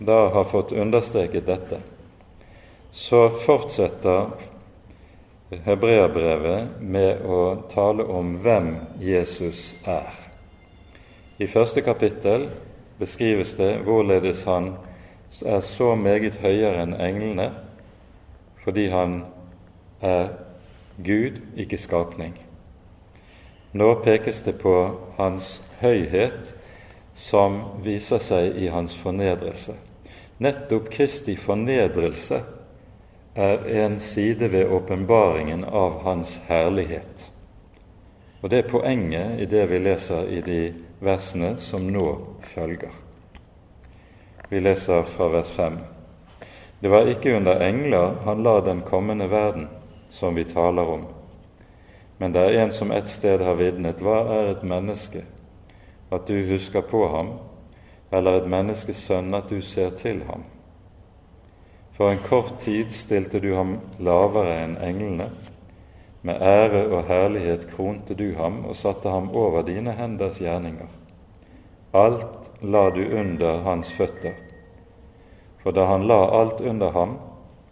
da 0.00 0.28
har 0.32 0.44
fått 0.44 0.72
understreket 0.72 1.46
dette, 1.46 1.80
så 2.90 3.28
fortsetter 3.30 4.30
Hebreabrevet 5.50 6.80
med 6.80 7.24
å 7.26 7.40
tale 7.68 8.06
om 8.06 8.36
hvem 8.40 8.76
Jesus 9.02 9.74
er. 9.84 10.14
I 11.42 11.48
første 11.50 11.82
kapittel 11.84 12.48
beskrives 13.00 13.56
det 13.58 13.80
hvorledes 13.84 14.44
han 14.48 14.72
er 15.44 15.60
så 15.66 15.92
meget 15.98 16.38
høyere 16.42 16.84
enn 16.84 16.96
englene 16.96 17.50
fordi 18.64 18.88
han 18.92 19.22
er 20.00 20.32
Gud, 21.00 21.40
ikke 21.56 21.78
skapning. 21.80 22.34
Nå 23.72 23.94
pekes 24.04 24.42
det 24.44 24.58
på 24.60 24.74
hans 25.16 25.60
høyhet 25.80 26.54
som 27.14 27.60
viser 27.84 28.20
seg 28.22 28.58
i 28.60 28.68
hans 28.72 28.96
fornedrelse. 28.96 29.76
Nettopp 30.40 30.90
Kristi 30.90 31.36
fornedrelse 31.36 32.38
er 33.34 33.66
en 33.82 33.98
side 34.00 34.48
ved 34.48 34.70
åpenbaringen 34.72 35.64
av 35.64 35.98
Hans 36.02 36.38
herlighet. 36.46 37.26
Og 38.40 38.50
Det 38.50 38.58
er 38.58 38.70
poenget 38.70 39.40
i 39.40 39.44
det 39.44 39.66
vi 39.68 39.78
leser 39.78 40.30
i 40.32 40.40
de 40.40 40.60
versene 41.04 41.58
som 41.60 41.84
nå 41.92 42.06
følger. 42.40 42.94
Vi 44.48 44.62
leser 44.64 45.04
fra 45.04 45.28
vers 45.28 45.50
5. 45.52 45.76
Det 46.80 46.88
var 46.88 47.12
ikke 47.12 47.36
under 47.36 47.60
engler 47.60 48.16
han 48.24 48.42
la 48.42 48.60
den 48.64 48.80
kommende 48.80 49.28
verden, 49.28 49.68
som 50.08 50.34
vi 50.34 50.44
taler 50.44 50.88
om. 50.88 51.04
Men 52.18 52.32
det 52.32 52.40
er 52.40 52.62
en 52.64 52.72
som 52.72 52.90
et 52.90 53.08
sted 53.08 53.44
har 53.44 53.60
vitnet, 53.60 54.00
hva 54.00 54.24
er 54.24 54.54
et 54.54 54.64
menneske, 54.64 55.20
at 56.10 56.24
du 56.28 56.48
husker 56.48 56.80
på 56.80 57.04
ham, 57.12 57.34
eller 58.10 58.40
et 58.40 58.48
menneskes 58.50 59.04
sønn 59.06 59.34
at 59.34 59.50
du 59.50 59.60
ser 59.62 59.94
til 59.98 60.24
ham. 60.28 60.42
For 61.96 62.10
en 62.10 62.22
kort 62.24 62.58
tid 62.64 62.90
stilte 62.94 63.40
du 63.40 63.52
ham 63.54 63.76
lavere 63.98 64.56
enn 64.64 64.76
englene. 64.82 65.28
Med 66.22 66.42
ære 66.42 66.86
og 66.88 67.04
herlighet 67.08 67.66
kronte 67.70 68.16
du 68.16 68.34
ham 68.36 68.64
og 68.64 68.76
satte 68.76 69.08
ham 69.08 69.30
over 69.36 69.62
dine 69.64 69.92
henders 69.96 70.40
gjerninger. 70.40 70.88
Alt 71.92 72.50
la 72.62 72.88
du 72.90 73.02
under 73.20 73.62
hans 73.64 73.92
føtter. 73.92 74.34
For 75.62 75.76
da 75.76 75.86
han 75.90 76.06
la 76.08 76.20
alt 76.40 76.60
under 76.60 76.90
ham, 76.96 77.16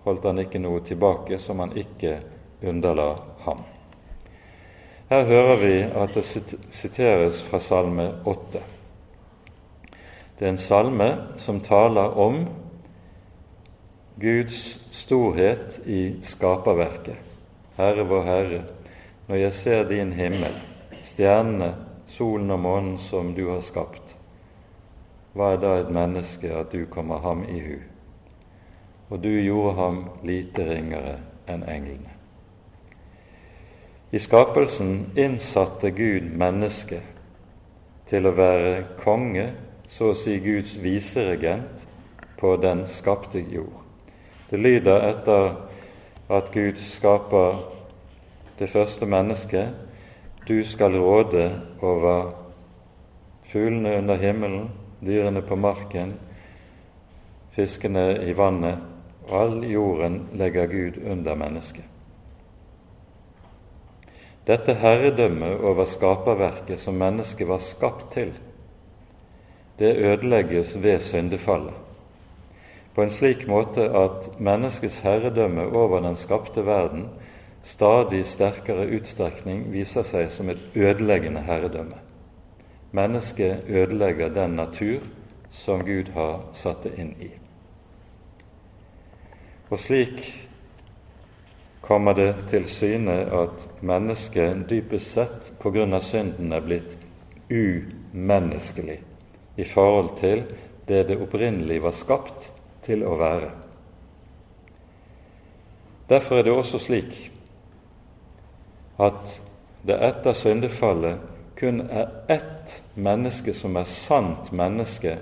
holdt 0.05 0.25
han 0.29 0.45
ikke 0.45 0.61
noe 0.61 0.81
tilbake 0.85 1.39
som 1.41 1.61
han 1.65 1.77
ikke 1.77 2.19
underla 2.63 3.15
ham. 3.45 3.61
Her 5.09 5.25
hører 5.25 5.57
vi 5.57 5.77
at 5.83 6.17
det 6.17 6.25
siteres 6.71 7.41
fra 7.43 7.61
Salme 7.65 8.11
8. 8.29 8.61
Det 10.39 10.47
er 10.47 10.53
en 10.55 10.61
salme 10.63 11.09
som 11.37 11.61
taler 11.61 12.15
om 12.19 12.45
Guds 14.21 14.79
storhet 14.95 15.81
i 15.87 16.21
skaperverket. 16.23 17.19
Herre 17.79 18.05
vår 18.07 18.23
Herre, 18.23 18.63
når 19.27 19.37
jeg 19.37 19.53
ser 19.53 19.89
din 19.91 20.13
himmel, 20.15 20.55
stjernene, 21.03 21.73
solen 22.07 22.51
og 22.51 22.61
månen 22.63 22.97
som 23.03 23.35
du 23.35 23.49
har 23.51 23.61
skapt, 23.67 24.15
hva 25.35 25.53
er 25.55 25.61
da 25.63 25.75
et 25.79 25.91
menneske 25.95 26.51
at 26.55 26.73
du 26.73 26.87
kommer 26.91 27.19
ham 27.23 27.45
i 27.47 27.59
hu? 27.59 27.77
Og 29.11 29.23
du 29.23 29.31
gjorde 29.31 29.75
ham 29.79 30.01
lite 30.27 30.65
ringere 30.71 31.19
enn 31.51 31.67
englene. 31.67 32.15
I 34.11 34.19
skapelsen 34.19 35.11
innsatte 35.19 35.91
Gud 35.91 36.31
mennesket 36.31 37.03
til 38.09 38.27
å 38.27 38.35
være 38.39 38.75
konge 39.03 39.51
så 39.89 40.13
å 40.13 40.17
si 40.17 40.37
Guds 40.45 40.77
viseregent 40.81 41.87
på 42.39 42.57
den 42.61 42.85
skapte 42.87 43.41
jord. 43.41 43.85
Det 44.51 44.61
lyder 44.61 45.09
etter 45.09 45.51
at 46.29 46.53
Gud 46.53 46.81
skaper 46.81 47.63
det 48.59 48.71
første 48.71 49.07
mennesket 49.07 50.49
du 50.49 50.63
skal 50.65 50.97
råde 50.97 51.51
over 51.85 52.31
fuglene 53.49 53.99
under 53.99 54.17
himmelen, 54.17 54.71
dyrene 55.01 55.43
på 55.43 55.57
marken, 55.57 56.15
fiskene 57.57 58.11
i 58.25 58.33
vannet, 58.37 58.79
Og 59.29 59.41
all 59.43 59.65
jorden 59.65 60.23
legger 60.33 60.67
Gud 60.67 61.03
under 61.05 61.35
mennesket. 61.37 61.85
Dette 64.47 64.73
herredømmet 64.81 65.61
over 65.61 65.85
skaperverket 65.85 66.81
som 66.81 66.97
mennesket 66.97 67.49
var 67.49 67.61
skapt 67.61 68.07
til, 68.15 68.33
det 69.79 69.97
ødelegges 69.97 70.83
ved 70.83 71.01
syndefallet, 71.01 71.75
på 72.95 73.03
en 73.03 73.11
slik 73.11 73.47
måte 73.47 73.85
at 73.95 74.41
menneskets 74.41 74.99
herredømme 74.99 75.69
over 75.77 76.01
den 76.01 76.17
skapte 76.17 76.67
verden 76.67 77.09
stadig 77.63 78.27
sterkere 78.27 78.89
utstrekning 78.97 79.69
viser 79.73 80.03
seg 80.03 80.31
som 80.35 80.49
et 80.51 80.61
ødeleggende 80.75 81.41
herredømme. 81.47 81.99
Mennesket 82.93 83.69
ødelegger 83.69 84.29
den 84.35 84.57
natur 84.57 85.05
som 85.51 85.85
Gud 85.85 86.11
har 86.15 86.41
satt 86.53 86.83
det 86.85 86.95
inn 86.99 87.15
i. 87.21 87.31
Og 89.71 89.79
slik 89.79 90.25
kommer 91.83 92.13
det 92.13 92.35
til 92.51 92.67
syne 92.67 93.21
at 93.43 93.69
mennesket 93.81 94.65
dypest 94.71 95.13
sett 95.13 95.53
av 95.65 96.01
synden 96.01 96.53
er 96.53 96.65
blitt 96.65 96.99
umenneskelig 97.51 99.08
i 99.59 99.65
forhold 99.67 100.15
til 100.21 100.45
det 100.89 101.09
det 101.09 101.19
opprinnelig 101.21 101.83
var 101.83 101.97
skapt 101.97 102.53
til 102.87 103.03
å 103.05 103.17
være. 103.19 103.51
Derfor 106.09 106.39
er 106.39 106.47
det 106.47 106.55
også 106.55 106.79
slik 106.81 107.17
at 108.99 109.35
det 109.87 109.99
etter 110.03 110.33
syndefallet 110.35 111.19
kun 111.59 111.83
er 111.91 112.09
ett 112.29 112.79
menneske 112.95 113.53
som 113.55 113.77
er 113.77 113.85
sant 113.91 114.53
menneske 114.53 115.19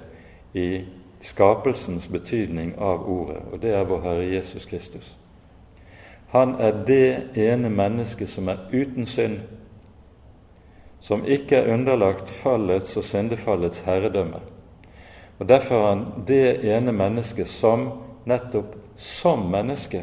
i 0.55 0.84
skapelsens 1.20 2.09
betydning 2.09 2.74
av 2.78 3.09
ordet, 3.09 3.41
og 3.53 3.62
det 3.62 3.72
er 3.74 3.89
vår 3.89 4.03
Herre 4.05 4.26
Jesus 4.28 4.66
Kristus. 4.68 5.16
Han 6.28 6.55
er 6.61 6.84
det 6.87 7.39
ene 7.41 7.70
mennesket 7.70 8.28
som 8.28 8.49
er 8.49 8.66
uten 8.72 9.07
synd, 9.07 9.41
som 11.07 11.22
ikke 11.22 11.61
er 11.61 11.72
underlagt 11.74 12.30
fallets 12.34 12.96
og 12.98 13.04
syndefallets 13.07 13.84
herredømme. 13.86 14.40
Og 15.38 15.48
Derfor 15.48 15.80
har 15.80 15.88
han 15.88 16.04
det 16.26 16.64
ene 16.66 16.92
mennesket 16.92 17.46
som 17.48 17.86
nettopp 18.26 18.74
som 18.96 19.44
menneske 19.52 20.02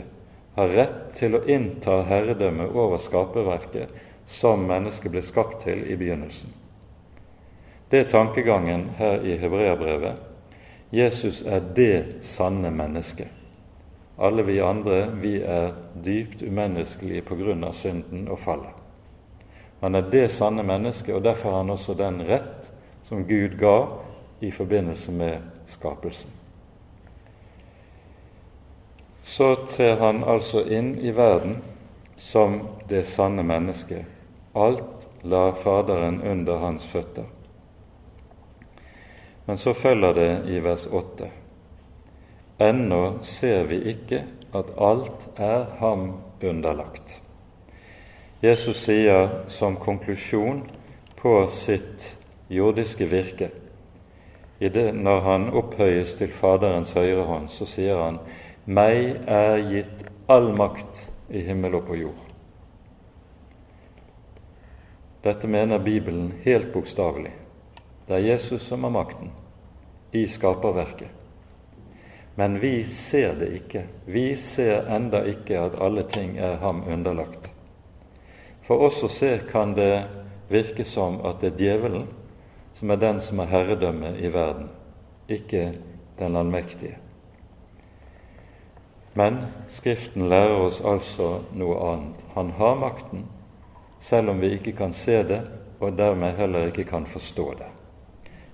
har 0.55 0.69
rett 0.77 0.99
til 1.17 1.35
å 1.35 1.41
innta 1.49 2.03
herredømme 2.07 2.69
over 2.71 3.01
skaperverket 3.01 3.91
som 4.25 4.63
mennesket 4.69 5.11
ble 5.11 5.23
skapt 5.25 5.65
til 5.65 5.81
i 5.83 5.97
begynnelsen. 5.99 6.53
Det 7.91 7.99
er 7.99 8.09
tankegangen 8.09 8.85
her 8.97 9.25
i 9.25 9.35
Hebreabrevet. 9.41 10.21
Jesus 10.93 11.41
er 11.41 11.59
det 11.75 12.23
sanne 12.23 12.71
mennesket. 12.71 13.27
Alle 14.17 14.45
vi 14.45 14.61
andre 14.61 15.07
vi 15.19 15.35
er 15.41 15.73
dypt 16.05 16.45
umenneskelige 16.45 17.25
av 17.65 17.73
synden 17.73 18.27
og 18.29 18.39
fallet. 18.39 18.82
Han 19.84 19.95
er 19.95 20.05
det 20.07 20.29
sanne 20.31 20.63
mennesket, 20.63 21.11
og 21.11 21.25
derfor 21.25 21.51
har 21.51 21.57
han 21.57 21.69
også 21.73 21.93
den 21.99 22.21
rett 22.23 22.69
som 23.03 23.25
Gud 23.27 23.57
ga 23.59 23.77
i 24.39 24.51
forbindelse 24.51 25.11
med 25.11 25.41
skapelsen. 25.67 26.29
Så 29.23 29.49
trer 29.67 29.99
han 29.99 30.23
altså 30.23 30.61
inn 30.71 30.93
i 31.03 31.11
verden 31.11 31.57
som 32.15 32.61
det 32.88 33.01
sanne 33.11 33.43
mennesket. 33.43 34.07
Alt 34.55 35.03
la 35.27 35.49
Faderen 35.51 36.21
under 36.21 36.63
hans 36.63 36.88
føtter. 36.88 37.27
Men 39.45 39.59
så 39.59 39.73
følger 39.73 40.13
det 40.13 40.31
i 40.47 40.63
vers 40.63 40.88
8. 40.88 41.27
Ennå 42.63 43.01
ser 43.27 43.67
vi 43.67 43.81
ikke 43.91 44.23
at 44.55 44.71
alt 44.79 45.27
er 45.36 45.67
ham 45.84 46.13
underlagt. 46.39 47.22
Jesus 48.43 48.81
sier 48.83 49.29
som 49.47 49.75
konklusjon 49.79 50.65
på 51.15 51.35
sitt 51.47 52.09
jordiske 52.51 53.05
virke 53.07 53.47
det, 54.59 54.91
Når 54.95 55.19
han 55.19 55.49
opphøyes 55.49 56.15
til 56.15 56.31
Faderens 56.31 56.91
høyre 56.91 57.23
hånd, 57.23 57.47
så 57.49 57.65
sier 57.67 58.01
han 58.03 58.19
meg 58.65 59.23
er 59.27 59.63
gitt 59.69 60.03
all 60.27 60.51
makt 60.55 61.05
i 61.31 61.45
himmel 61.47 61.79
og 61.79 61.87
på 61.87 62.01
jord. 62.01 62.19
Dette 65.23 65.47
mener 65.47 65.79
Bibelen 65.79 66.33
helt 66.43 66.73
bokstavelig. 66.73 67.31
Det 68.07 68.19
er 68.19 68.27
Jesus 68.27 68.67
som 68.67 68.83
har 68.83 68.91
makten 68.91 69.31
i 70.11 70.27
skaperverket. 70.27 71.07
Men 72.35 72.59
vi 72.59 72.83
ser 72.83 73.39
det 73.39 73.53
ikke. 73.55 73.87
Vi 74.05 74.35
ser 74.35 74.87
enda 74.91 75.23
ikke 75.23 75.59
at 75.63 75.79
alle 75.79 76.03
ting 76.03 76.37
er 76.37 76.59
ham 76.59 76.83
underlagt. 76.87 77.52
For 78.64 78.88
oss 78.88 79.03
å 79.03 79.11
se 79.11 79.38
kan 79.49 79.74
det 79.76 80.05
virke 80.49 80.86
som 80.88 81.20
at 81.26 81.41
det 81.41 81.53
er 81.53 81.64
djevelen 81.64 82.07
som 82.74 82.89
er 82.89 82.97
den 82.97 83.22
som 83.22 83.39
har 83.39 83.45
herredømme 83.47 84.16
i 84.20 84.34
verden, 84.34 84.70
ikke 85.30 85.74
den 86.20 86.36
allmektige. 86.36 86.97
Men 89.14 89.38
Skriften 89.70 90.30
lærer 90.30 90.57
oss 90.66 90.82
altså 90.82 91.43
noe 91.53 91.78
annet. 91.91 92.24
Han 92.34 92.49
har 92.57 92.76
makten, 92.76 93.28
selv 93.99 94.34
om 94.34 94.41
vi 94.41 94.55
ikke 94.57 94.74
kan 94.78 94.93
se 94.93 95.22
det, 95.24 95.41
og 95.80 95.97
dermed 95.97 96.36
heller 96.38 96.68
ikke 96.72 96.84
kan 96.84 97.05
forstå 97.05 97.47
det. 97.59 97.70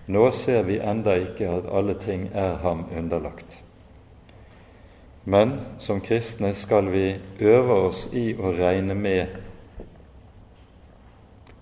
Nå 0.07 0.32
ser 0.32 0.64
vi 0.68 0.80
enda 0.82 1.16
ikke 1.16 1.47
at 1.49 1.70
alle 1.72 1.93
ting 1.93 2.30
er 2.34 2.57
ham 2.64 2.86
underlagt. 2.97 3.64
Men 5.26 5.60
som 5.78 6.01
kristne 6.01 6.53
skal 6.53 6.89
vi 6.91 7.20
øve 7.39 7.74
oss 7.89 8.07
i 8.14 8.34
å 8.34 8.51
regne 8.51 8.95
med 8.97 9.48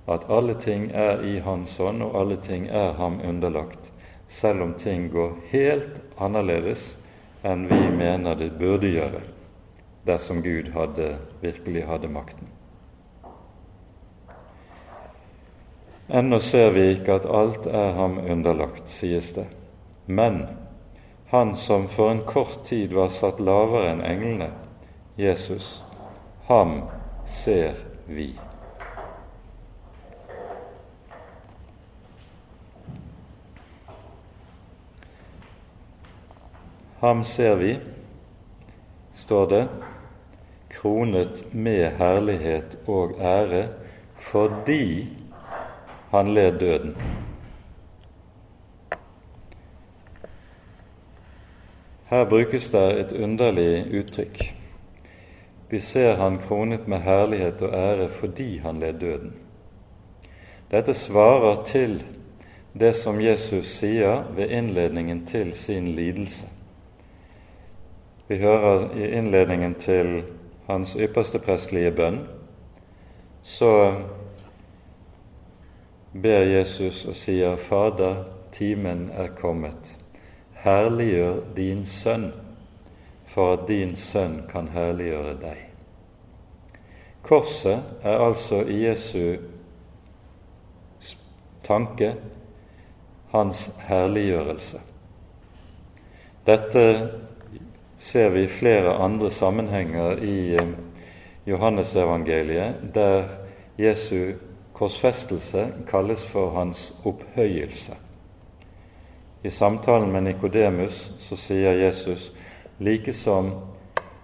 at 0.08 0.30
alle 0.32 0.54
ting 0.54 0.90
er 0.96 1.24
i 1.24 1.40
Hans 1.44 1.78
hånd, 1.78 2.04
og 2.04 2.16
alle 2.20 2.38
ting 2.42 2.68
er 2.68 2.94
ham 2.96 3.20
underlagt, 3.28 3.92
selv 4.28 4.62
om 4.64 4.74
ting 4.80 5.10
går 5.12 5.36
helt 5.52 6.00
annerledes 6.20 6.96
enn 7.44 7.68
vi 7.70 7.82
mener 7.92 8.36
det 8.36 8.54
burde 8.60 8.92
gjøre 8.92 9.22
dersom 10.08 10.40
Gud 10.44 10.72
hadde, 10.72 11.18
virkelig 11.42 11.84
hadde 11.88 12.08
makten. 12.08 12.48
Ennå 16.08 16.40
ser 16.40 16.72
vi 16.72 16.86
ikke 16.94 17.18
at 17.20 17.28
alt 17.28 17.68
er 17.68 17.92
ham 17.98 18.16
underlagt, 18.24 18.88
sies 18.90 19.34
det. 19.36 19.50
Men 20.06 20.46
han 21.28 21.56
som 21.60 21.90
for 21.92 22.12
en 22.12 22.24
kort 22.24 22.64
tid 22.64 22.96
var 22.96 23.12
satt 23.12 23.44
lavere 23.44 23.92
enn 23.92 24.06
englene, 24.08 24.54
Jesus, 25.20 25.82
ham 26.48 26.86
ser 27.28 27.76
vi. 28.08 28.32
Ham 37.00 37.24
ser 37.24 37.56
vi, 37.56 37.78
står 39.14 39.46
det, 39.50 39.68
kronet 40.70 41.44
med 41.54 41.92
herlighet 42.00 42.78
og 42.88 43.20
ære 43.22 43.68
fordi 44.18 45.08
han 46.10 46.34
led 46.34 46.60
døden. 46.60 46.98
Her 52.10 52.26
brukes 52.26 52.70
det 52.70 53.00
et 53.00 53.12
underlig 53.12 53.86
uttrykk. 54.00 54.44
Vi 55.70 55.80
ser 55.80 56.16
han 56.16 56.42
kronet 56.48 56.88
med 56.88 57.00
herlighet 57.06 57.62
og 57.62 57.74
ære 57.74 58.10
fordi 58.10 58.58
han 58.58 58.80
led 58.80 58.94
døden. 58.94 59.34
Dette 60.72 60.94
svarer 60.94 61.64
til 61.64 62.00
det 62.74 62.96
som 62.96 63.22
Jesus 63.22 63.68
sier 63.68 64.24
ved 64.36 64.50
innledningen 64.50 65.26
til 65.26 65.54
sin 65.54 65.88
lidelse. 65.88 66.57
Vi 68.28 68.38
hører 68.38 68.90
i 68.96 69.12
innledningen 69.18 69.76
til 69.80 70.24
hans 70.68 70.96
ypperste 71.00 71.40
prestelige 71.40 71.92
bønn, 71.96 72.18
så 73.44 73.70
ber 76.12 76.44
Jesus 76.44 77.06
og 77.08 77.16
sier, 77.16 77.56
Fader, 77.56 78.26
timen 78.52 79.08
er 79.16 79.32
kommet. 79.38 79.94
Herliggjør 80.64 81.40
din 81.56 81.86
sønn, 81.86 82.34
for 83.28 83.54
at 83.54 83.68
din 83.70 83.96
sønn 83.96 84.42
kan 84.52 84.68
herliggjøre 84.76 85.38
deg. 85.40 85.64
Korset 87.24 88.04
er 88.04 88.24
altså 88.24 88.62
i 88.68 88.82
Jesu 88.86 89.38
tanke 91.64 92.14
hans 93.32 93.70
herliggjørelse. 93.88 94.80
Dette 96.48 96.84
ser 98.00 98.30
vi 98.30 98.44
i 98.44 98.48
flere 98.48 98.96
andre 99.04 99.32
sammenhenger 99.32 100.24
i 100.24 100.56
eh, 100.56 100.68
Johannesevangeliet, 101.46 102.76
der 102.94 103.24
Jesu 103.78 104.34
korsfestelse 104.74 105.68
kalles 105.88 106.26
for 106.26 106.50
hans 106.50 106.94
opphøyelse. 107.06 107.96
I 109.44 109.50
samtalen 109.50 110.12
med 110.12 110.22
Nikodemus 110.22 111.12
så 111.20 111.36
sier 111.36 111.72
Jesus 111.72 112.32
like 112.80 113.14
som 113.14 113.52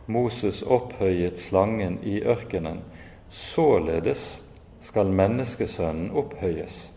Moses 0.07 0.61
opphøyet 0.61 1.39
slangen 1.39 1.99
i 2.03 2.19
ørkenen, 2.21 2.81
således 3.29 4.43
skal 4.81 5.09
menneskesønnen 5.09 6.11
opphøyes, 6.11 6.91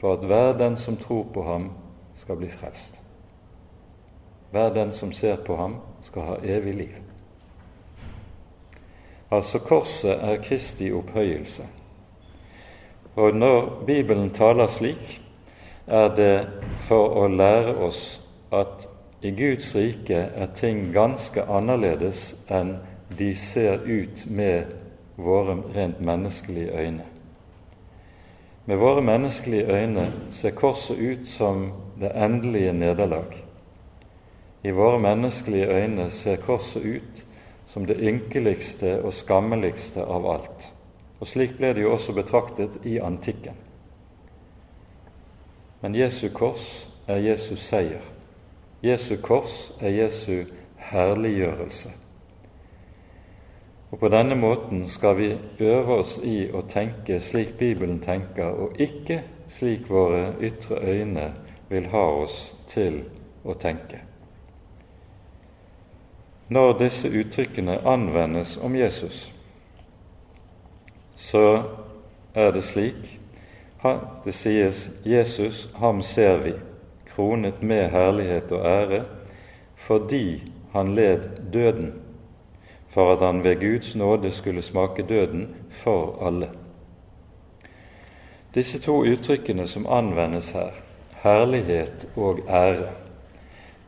for 0.00 0.12
at 0.12 0.24
hver 0.26 0.52
den 0.58 0.76
som 0.76 0.96
tror 0.96 1.26
på 1.34 1.42
ham, 1.42 1.70
skal 2.16 2.36
bli 2.36 2.48
frelst. 2.50 3.00
Hver 4.50 4.74
den 4.74 4.92
som 4.92 5.12
ser 5.12 5.36
på 5.36 5.56
ham, 5.56 5.76
skal 6.02 6.22
ha 6.22 6.36
evig 6.42 6.74
liv. 6.74 6.94
Altså 9.30 9.58
korset 9.58 10.18
er 10.22 10.42
Kristi 10.42 10.92
opphøyelse. 10.92 11.62
Og 13.16 13.34
når 13.34 13.82
Bibelen 13.86 14.30
taler 14.30 14.66
slik, 14.66 15.22
er 15.86 16.08
det 16.14 16.46
for 16.86 17.14
å 17.22 17.26
lære 17.28 17.74
oss 17.86 18.20
at 18.52 18.88
i 19.22 19.30
Guds 19.30 19.74
rike 19.74 20.18
er 20.34 20.50
ting 20.54 20.92
ganske 20.94 21.42
annerledes 21.48 22.34
enn 22.52 22.76
de 23.18 23.32
ser 23.38 23.82
ut 23.86 24.24
med 24.26 24.74
våre 25.16 25.56
rent 25.74 26.00
menneskelige 26.00 26.74
øyne. 26.78 27.06
Med 28.66 28.76
våre 28.76 29.02
menneskelige 29.02 29.66
øyne 29.70 30.12
ser 30.30 30.50
korset 30.50 30.98
ut 30.98 31.28
som 31.28 31.72
det 32.00 32.12
endelige 32.14 32.72
nederlag. 32.72 33.45
I 34.66 34.70
våre 34.74 34.98
menneskelige 34.98 35.68
øyne 35.70 36.10
ser 36.10 36.40
korset 36.42 36.82
ut 36.82 37.26
som 37.70 37.84
det 37.86 38.00
ynkeligste 38.02 38.96
og 39.04 39.12
skammeligste 39.14 40.02
av 40.02 40.26
alt. 40.26 40.64
Og 41.20 41.28
Slik 41.30 41.54
ble 41.58 41.70
det 41.76 41.84
jo 41.84 41.92
også 41.94 42.14
betraktet 42.16 42.80
i 42.84 42.96
antikken. 42.98 43.54
Men 45.80 45.94
Jesu 45.94 46.28
kors 46.34 46.88
er 47.06 47.22
Jesu 47.22 47.54
seier. 47.56 48.02
Jesu 48.82 49.14
kors 49.22 49.70
er 49.80 49.94
Jesu 49.94 50.50
herliggjørelse. 50.90 51.92
Og 53.90 53.98
På 53.98 54.08
denne 54.08 54.34
måten 54.34 54.88
skal 54.88 55.16
vi 55.16 55.30
øve 55.60 56.00
oss 56.00 56.18
i 56.24 56.50
å 56.50 56.64
tenke 56.66 57.20
slik 57.20 57.54
Bibelen 57.58 58.00
tenker, 58.02 58.50
og 58.50 58.80
ikke 58.82 59.22
slik 59.48 59.86
våre 59.90 60.34
ytre 60.42 60.82
øyne 60.82 61.30
vil 61.68 61.86
ha 61.94 62.04
oss 62.24 62.56
til 62.66 63.04
å 63.44 63.54
tenke. 63.54 64.15
Når 66.48 66.78
disse 66.78 67.10
uttrykkene 67.10 67.80
anvendes 67.86 68.56
om 68.62 68.76
Jesus, 68.76 69.32
så 71.16 71.62
er 72.34 72.50
det 72.50 72.64
slik 72.64 73.16
det 74.24 74.34
sies 74.34 74.90
'Jesus, 75.04 75.68
ham 75.74 76.02
ser 76.02 76.36
vi, 76.36 76.52
kronet 77.06 77.62
med 77.62 77.90
herlighet 77.90 78.52
og 78.52 78.66
ære, 78.66 79.04
fordi 79.74 80.52
han 80.72 80.94
led 80.94 81.52
døden, 81.52 81.94
for 82.88 83.12
at 83.12 83.26
han 83.26 83.44
ved 83.44 83.60
Guds 83.60 83.96
nåde 83.96 84.32
skulle 84.32 84.62
smake 84.62 85.02
døden 85.02 85.54
for 85.70 86.28
alle'. 86.28 86.56
Disse 88.54 88.80
to 88.80 88.96
uttrykkene 88.96 89.68
som 89.68 89.86
anvendes 89.86 90.50
her, 90.50 90.70
herlighet 91.22 92.08
og 92.16 92.38
ære, 92.48 92.88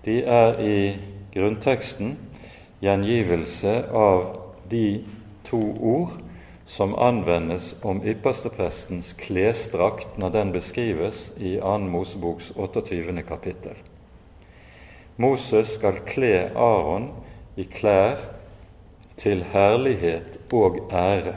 de 0.04 0.24
er 0.24 0.58
i 0.60 0.96
grunnteksten 1.34 2.18
gjengivelse 2.80 3.88
av 3.90 4.24
de 4.68 5.04
to 5.48 5.60
ord 5.80 6.16
som 6.68 6.94
anvendes 6.94 7.74
om 7.82 8.02
yppersteprestens 8.04 9.14
klesdrakt 9.16 10.18
når 10.20 10.30
den 10.30 10.52
beskrives 10.52 11.30
i 11.40 11.56
2. 11.62 11.78
Moseboks 11.88 12.50
28. 12.56 13.22
kapittel. 13.28 13.78
Moses 15.16 15.72
skal 15.74 16.02
kle 16.06 16.50
Aron 16.54 17.08
i 17.56 17.64
klær 17.64 18.20
til 19.18 19.42
herlighet 19.52 20.38
og 20.52 20.78
ære. 20.92 21.34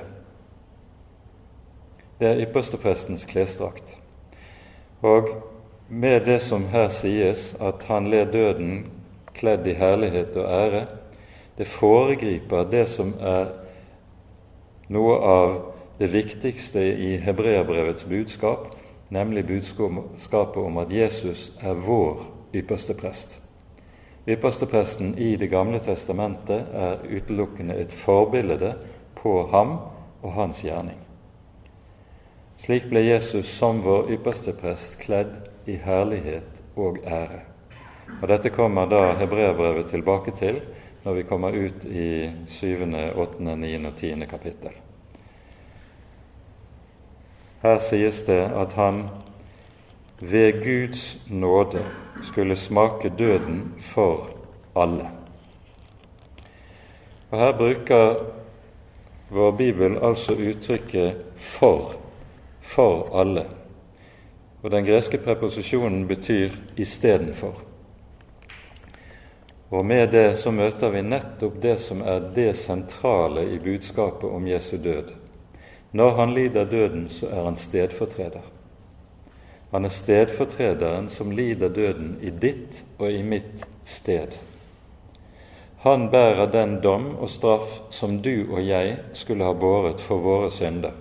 Det 2.19 2.27
er 2.27 2.43
yppersteprestens 2.43 3.25
klesdrakt. 3.25 3.95
Og 5.01 5.31
med 5.89 6.27
det 6.27 6.41
som 6.45 6.67
her 6.69 6.91
sies, 6.93 7.55
at 7.59 7.87
han 7.89 8.11
led 8.11 8.35
døden 8.35 8.83
kledd 9.33 9.65
i 9.67 9.73
herlighet 9.73 10.37
og 10.37 10.51
ære, 10.51 10.83
det 11.61 11.67
foregriper 11.69 12.63
det 12.71 12.87
som 12.89 13.11
er 13.21 13.51
noe 14.89 15.17
av 15.21 15.51
det 15.99 16.07
viktigste 16.09 16.81
i 16.81 17.11
hebreerbrevets 17.21 18.07
budskap, 18.09 18.71
nemlig 19.13 19.43
budskapet 19.45 20.57
om 20.57 20.81
at 20.81 20.89
Jesus 20.89 21.51
er 21.61 21.77
vår 21.77 22.25
ypperste 22.57 22.97
prest. 22.97 23.37
Ypperstepresten 24.25 25.13
i 25.21 25.35
Det 25.37 25.51
gamle 25.53 25.79
testamentet 25.85 26.65
er 26.73 27.05
utelukkende 27.05 27.77
et 27.77 27.93
forbilde 27.93 28.73
på 29.21 29.37
ham 29.53 29.77
og 30.23 30.33
hans 30.33 30.65
gjerning. 30.65 30.97
Slik 32.57 32.89
ble 32.89 33.05
Jesus 33.05 33.53
som 33.53 33.85
vår 33.85 34.09
ypperste 34.17 34.57
prest 34.57 34.97
kledd 34.97 35.37
i 35.69 35.77
herlighet 35.77 36.63
og 36.75 36.97
ære. 37.05 37.43
Og 38.21 38.29
Dette 38.33 38.49
kommer 38.49 38.89
da 38.89 39.11
hebreerbrevet 39.13 39.93
tilbake 39.93 40.33
til 40.41 40.63
når 41.03 41.13
vi 41.13 41.23
kommer 41.23 41.51
ut 41.51 41.85
i 41.85 42.31
7., 42.47 42.83
8., 43.15 43.55
9. 43.55 43.85
og 43.85 43.95
10. 43.97 44.25
kapittel. 44.29 44.69
Her 47.61 47.79
sies 47.79 48.23
det 48.25 48.41
at 48.57 48.73
han 48.73 49.03
ved 50.21 50.61
Guds 50.63 51.17
nåde 51.29 51.85
skulle 52.23 52.55
smake 52.55 53.13
døden 53.17 53.73
for 53.79 54.29
alle. 54.75 55.09
Og 57.31 57.39
Her 57.39 57.57
bruker 57.57 58.15
vår 59.29 59.51
bibel 59.51 59.97
altså 60.03 60.33
uttrykket 60.33 61.25
'for', 61.35 61.95
for 62.61 63.19
alle. 63.21 63.45
Og 64.63 64.71
Den 64.71 64.85
greske 64.85 65.17
preposisjonen 65.17 66.07
betyr 66.07 66.49
'istedenfor'. 66.79 67.70
Og 69.71 69.85
med 69.85 70.09
det 70.11 70.35
så 70.37 70.51
møter 70.51 70.91
vi 70.91 71.01
nettopp 71.01 71.61
det 71.63 71.77
som 71.79 72.01
er 72.03 72.25
det 72.35 72.57
sentrale 72.59 73.45
i 73.55 73.59
budskapet 73.59 74.27
om 74.27 74.47
Jesu 74.47 74.75
død. 74.77 75.13
Når 75.91 76.11
han 76.17 76.33
lider 76.35 76.65
døden, 76.65 77.09
så 77.09 77.29
er 77.31 77.43
han 77.43 77.55
stedfortreder. 77.55 78.43
Han 79.71 79.87
er 79.87 79.95
stedfortrederen 79.95 81.09
som 81.09 81.31
lider 81.31 81.71
døden 81.71 82.17
i 82.21 82.29
ditt 82.29 82.83
og 82.99 83.11
i 83.11 83.23
mitt 83.23 83.63
sted. 83.87 84.35
Han 85.87 86.09
bærer 86.11 86.51
den 86.51 86.81
dom 86.83 87.15
og 87.15 87.29
straff 87.31 87.79
som 87.95 88.19
du 88.21 88.51
og 88.51 88.59
jeg 88.67 88.97
skulle 89.17 89.47
ha 89.47 89.53
båret 89.53 90.03
for 90.03 90.19
våre 90.21 90.51
synder, 90.51 90.91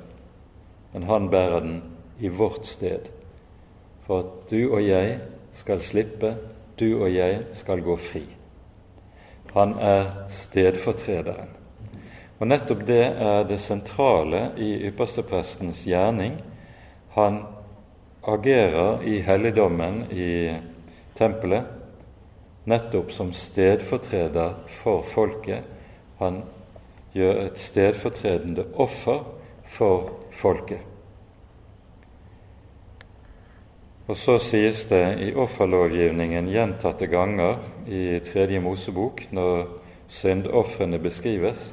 men 0.94 1.02
han 1.10 1.28
bærer 1.30 1.60
den 1.60 1.82
i 2.20 2.28
vårt 2.28 2.66
sted, 2.66 3.10
for 4.06 4.22
at 4.22 4.50
du 4.50 4.70
og 4.70 4.80
jeg 4.86 5.18
skal 5.52 5.82
slippe, 5.82 6.36
du 6.80 7.02
og 7.02 7.10
jeg 7.14 7.42
skal 7.52 7.82
gå 7.82 7.96
fri. 7.96 8.22
Han 9.54 9.74
er 9.82 10.12
stedfortrederen. 10.30 11.50
Og 12.40 12.48
nettopp 12.48 12.84
det 12.88 13.02
er 13.04 13.42
det 13.48 13.58
sentrale 13.60 14.46
i 14.56 14.70
yppersteprestens 14.88 15.82
gjerning. 15.84 16.38
Han 17.16 17.42
agerer 18.22 19.02
i 19.04 19.18
helligdommen 19.26 20.04
i 20.12 20.30
tempelet 21.18 21.76
nettopp 22.70 23.12
som 23.12 23.32
stedfortreder 23.36 24.54
for 24.68 25.02
folket. 25.04 25.66
Han 26.20 26.42
gjør 27.16 27.46
et 27.46 27.58
stedfortredende 27.58 28.66
offer 28.80 29.24
for 29.66 30.12
folket. 30.32 30.89
Og 34.10 34.16
så 34.18 34.40
sies 34.42 34.80
det 34.90 35.04
i 35.22 35.28
offerlovgivningen 35.38 36.48
gjentatte 36.50 37.06
ganger 37.06 37.60
i 37.86 38.18
Tredje 38.26 38.58
Mosebok 38.58 39.22
når 39.30 39.68
syndofrene 40.10 40.98
beskrives 40.98 41.68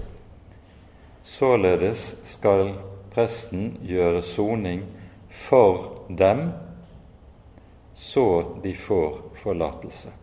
Således 1.25 2.11
skal 2.29 2.75
presten 3.11 3.79
gjøre 3.81 4.21
soning 4.21 4.85
for 5.33 6.05
dem, 6.13 6.51
så 7.93 8.45
de 8.63 8.75
får 8.77 9.17
forlatelse. 9.41 10.13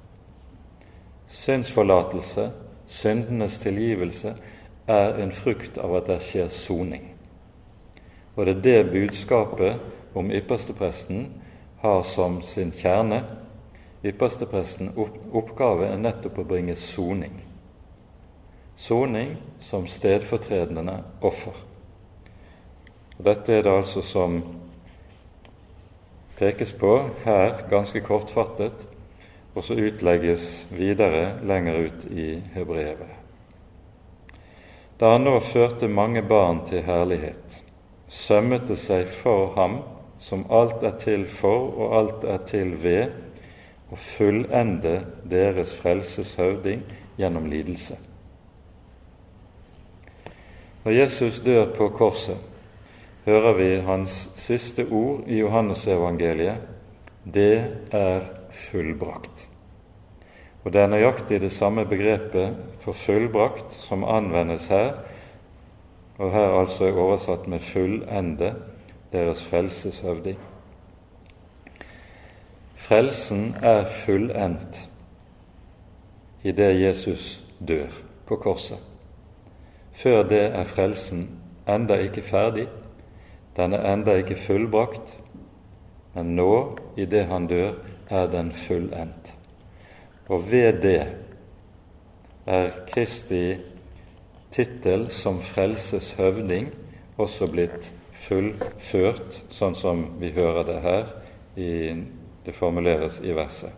Synsforlatelse, 1.28 2.50
syndenes 2.86 3.58
tilgivelse, 3.58 4.36
er 4.86 5.18
en 5.18 5.32
frukt 5.32 5.82
av 5.82 5.98
at 5.98 6.08
det 6.08 6.22
skjer 6.24 6.48
soning. 6.48 7.10
Og 8.36 8.46
det 8.46 8.54
er 8.54 8.62
det 8.62 8.92
budskapet 8.94 10.14
om 10.14 10.30
ypperstepresten 10.30 11.26
har 11.84 12.02
som 12.02 12.42
sin 12.42 12.72
kjerne. 12.72 13.18
Ypperstepresten 14.04 14.94
oppgave 15.32 15.90
er 15.92 16.00
nettopp 16.00 16.38
å 16.40 16.46
bringe 16.48 16.76
soning. 16.80 17.34
Soning 18.80 19.34
som 19.60 19.84
stedfortredende 19.84 20.96
offer. 21.20 21.58
Og 23.18 23.28
Dette 23.28 23.52
er 23.52 23.66
det 23.66 23.76
altså 23.82 24.00
som 24.00 24.40
pekes 26.40 26.72
på 26.72 26.96
her 27.26 27.66
ganske 27.68 28.00
kortfattet, 28.00 28.88
og 29.54 29.68
så 29.68 29.76
utlegges 29.76 30.64
videre 30.72 31.34
lenger 31.44 31.84
ut 31.84 32.06
i 32.10 32.30
hebrevet. 32.56 33.12
Da 34.96 35.12
han 35.18 35.28
nå 35.28 35.36
førte 35.52 35.92
mange 35.92 36.24
barn 36.24 36.64
til 36.64 36.80
herlighet, 36.88 37.60
sømmet 38.08 38.70
det 38.72 38.80
seg 38.80 39.12
for 39.12 39.52
ham 39.60 39.82
som 40.24 40.46
alt 40.48 40.82
er 40.86 40.96
til 41.00 41.26
for 41.28 41.68
og 41.76 41.94
alt 41.98 42.24
er 42.24 42.40
til 42.48 42.72
ved, 42.82 43.12
og 43.92 43.98
fullende 44.00 45.02
deres 45.30 45.74
frelses 45.76 46.34
høvding 46.40 46.82
gjennom 47.18 47.46
lidelse. 47.46 47.98
Når 50.84 50.92
Jesus 50.92 51.40
dør 51.44 51.68
på 51.76 51.88
korset, 51.88 52.40
hører 53.24 53.52
vi 53.56 53.68
hans 53.84 54.16
siste 54.36 54.86
ord 54.90 55.28
i 55.28 55.38
Johannesevangeliet 55.38 56.72
det 57.24 57.64
er 57.92 58.20
fullbrakt. 58.50 59.48
Og 60.64 60.72
Det 60.72 60.80
er 60.80 60.88
nøyaktig 60.88 61.40
det 61.40 61.52
samme 61.52 61.84
begrepet 61.84 62.56
for 62.80 62.92
fullbrakt 62.92 63.72
som 63.72 64.04
anvendes 64.04 64.68
her, 64.68 64.92
og 66.18 66.32
her 66.32 66.58
altså 66.60 66.84
er 66.84 67.00
oversatt 67.00 67.48
med 67.48 67.60
'fullende 67.60 68.54
deres 69.14 69.44
frelseshøvding. 69.46 70.38
Frelsen 72.76 73.54
er 73.62 73.86
fullendt 73.86 74.88
i 76.42 76.52
det 76.52 76.82
Jesus 76.82 77.42
dør 77.68 77.86
på 78.26 78.36
korset. 78.36 78.78
Før 79.92 80.22
det 80.28 80.42
er 80.42 80.64
frelsen 80.64 81.28
enda 81.68 81.96
ikke 82.02 82.22
ferdig, 82.22 82.66
den 83.56 83.72
er 83.72 83.86
enda 83.94 84.18
ikke 84.18 84.36
fullbrakt, 84.36 85.14
men 86.14 86.34
nå, 86.36 86.78
i 86.96 87.04
det 87.04 87.24
han 87.30 87.46
dør, 87.46 87.72
er 88.10 88.26
den 88.26 88.52
fullendt. 88.52 89.34
Og 90.28 90.50
ved 90.50 90.82
det 90.82 91.00
er 92.46 92.70
Kristi 92.90 93.56
tittel 94.52 95.10
som 95.10 95.40
frelses 95.42 96.12
høvding 96.18 96.68
også 97.18 97.46
blitt 97.50 97.94
fullført, 98.24 99.40
sånn 99.52 99.76
som 99.76 100.04
vi 100.20 100.32
hører 100.34 100.66
det 100.68 100.80
her, 100.84 101.08
i, 101.56 101.70
det 102.44 102.54
formuleres 102.56 103.20
i 103.22 103.34
verset. 103.36 103.72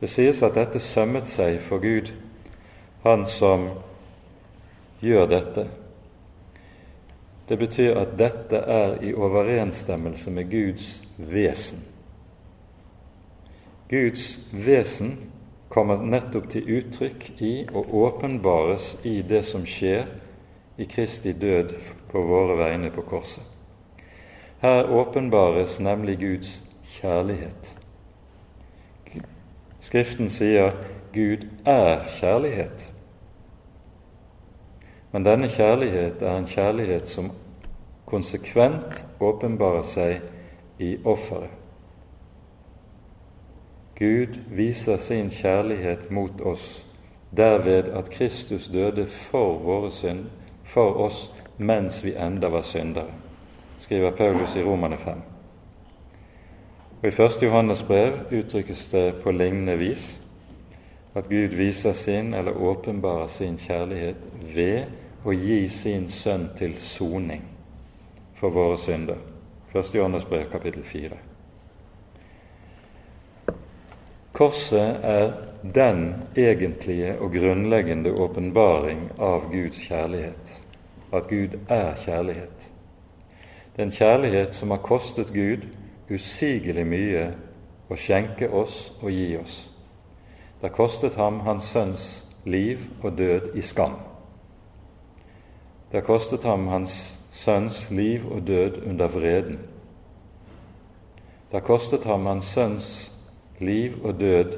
Det 0.00 0.10
sies 0.12 0.42
at 0.44 0.56
dette 0.58 0.80
sømmet 0.82 1.28
seg 1.30 1.60
for 1.64 1.80
Gud, 1.80 2.10
han 3.04 3.24
som 3.30 3.70
gjør 5.00 5.28
dette. 5.30 5.66
Det 7.48 7.58
betyr 7.58 7.96
at 8.00 8.16
dette 8.18 8.58
er 8.58 8.96
i 9.06 9.14
overensstemmelse 9.14 10.32
med 10.34 10.50
Guds 10.50 10.96
vesen. 11.16 11.84
Guds 13.88 14.38
vesen 14.50 15.14
kommer 15.70 16.02
nettopp 16.02 16.48
til 16.50 16.66
uttrykk 16.78 17.28
i 17.38 17.52
og 17.70 17.94
åpenbares 17.94 18.96
i 19.06 19.20
det 19.22 19.44
som 19.46 19.66
skjer 19.66 20.08
i 20.76 20.88
Kristi 20.90 21.32
død 21.32 21.72
på 22.16 22.22
våre 22.22 22.56
vegne 22.56 22.90
på 22.90 23.02
korset. 23.02 23.44
Her 24.58 24.88
åpenbares 24.90 25.80
nemlig 25.80 26.18
Guds 26.18 26.62
kjærlighet. 26.96 27.76
Skriften 29.80 30.30
sier 30.32 30.72
Gud 31.12 31.44
er 31.68 32.06
kjærlighet. 32.16 32.86
Men 35.12 35.28
denne 35.28 35.48
kjærlighet 35.52 36.22
er 36.22 36.38
en 36.38 36.48
kjærlighet 36.48 37.08
som 37.08 37.30
konsekvent 38.08 39.04
åpenbarer 39.20 39.84
seg 39.84 40.24
i 40.80 40.96
offeret. 41.04 41.52
Gud 43.96 44.40
viser 44.52 44.96
sin 45.00 45.30
kjærlighet 45.32 46.10
mot 46.10 46.40
oss 46.40 46.86
derved 47.36 47.92
at 47.92 48.10
Kristus 48.10 48.68
døde 48.72 49.06
for 49.06 49.58
våre 49.60 49.92
synd, 49.92 50.26
for 50.64 50.96
oss 51.06 51.26
mens 51.56 52.04
vi 52.04 52.14
enda 52.14 52.48
var 52.48 52.62
syndere, 52.62 53.12
skriver 53.78 54.10
Paulus 54.10 54.56
i 54.56 54.62
Romane 54.62 54.96
5. 54.96 55.22
Og 57.02 57.08
I 57.08 57.22
1. 57.22 57.42
Johannes 57.42 57.82
brev 57.82 58.12
uttrykkes 58.32 58.88
det 58.88 59.14
på 59.22 59.32
lignende 59.32 59.76
vis 59.78 60.18
at 61.14 61.28
Gud 61.28 61.54
viser 61.56 61.92
sin 61.92 62.34
eller 62.34 62.56
åpenbarer 62.56 63.26
sin 63.26 63.58
kjærlighet 63.58 64.16
ved 64.54 64.84
å 65.24 65.32
gi 65.32 65.68
sin 65.68 66.08
sønn 66.08 66.50
til 66.56 66.76
soning 66.80 67.44
for 68.36 68.52
våre 68.52 68.76
synder. 68.78 69.16
1. 69.72 69.94
Johannes 69.94 70.24
brev, 70.24 70.50
kapittel 70.52 70.84
4. 70.84 71.16
Korset 74.36 75.04
er 75.04 75.32
den 75.62 76.14
egentlige 76.36 77.16
og 77.20 77.32
grunnleggende 77.32 78.12
åpenbaring 78.12 79.08
av 79.18 79.48
Guds 79.52 79.80
kjærlighet 79.88 80.65
at 81.12 81.28
Gud 81.28 81.58
er 81.68 81.94
kjærlighet. 81.94 82.70
Det 83.76 83.82
er 83.82 83.86
en 83.86 83.92
kjærlighet 83.92 84.54
som 84.54 84.70
har 84.70 84.82
kostet 84.82 85.32
Gud 85.34 85.66
usigelig 86.10 86.86
mye 86.86 87.26
å 87.90 87.98
skjenke 87.98 88.48
oss 88.50 88.92
og 89.02 89.10
gi 89.10 89.36
oss. 89.36 89.56
Det 90.60 90.70
har 90.70 90.76
kostet 90.76 91.14
ham 91.20 91.40
hans 91.46 91.68
sønns 91.70 92.06
liv 92.44 92.80
og 93.02 93.18
død 93.18 93.54
i 93.54 93.62
skam. 93.62 93.98
Det 95.90 96.00
har 96.00 96.06
kostet 96.06 96.44
ham 96.44 96.66
hans 96.66 97.18
sønns 97.30 97.90
liv 97.90 98.24
og 98.32 98.46
død 98.46 98.82
under 98.86 99.08
vreden. 99.08 99.58
Det 101.50 101.60
har 101.60 101.66
kostet 101.66 102.04
ham 102.04 102.26
hans 102.26 102.44
sønns 102.44 103.12
liv 103.60 104.00
og 104.04 104.20
død 104.20 104.56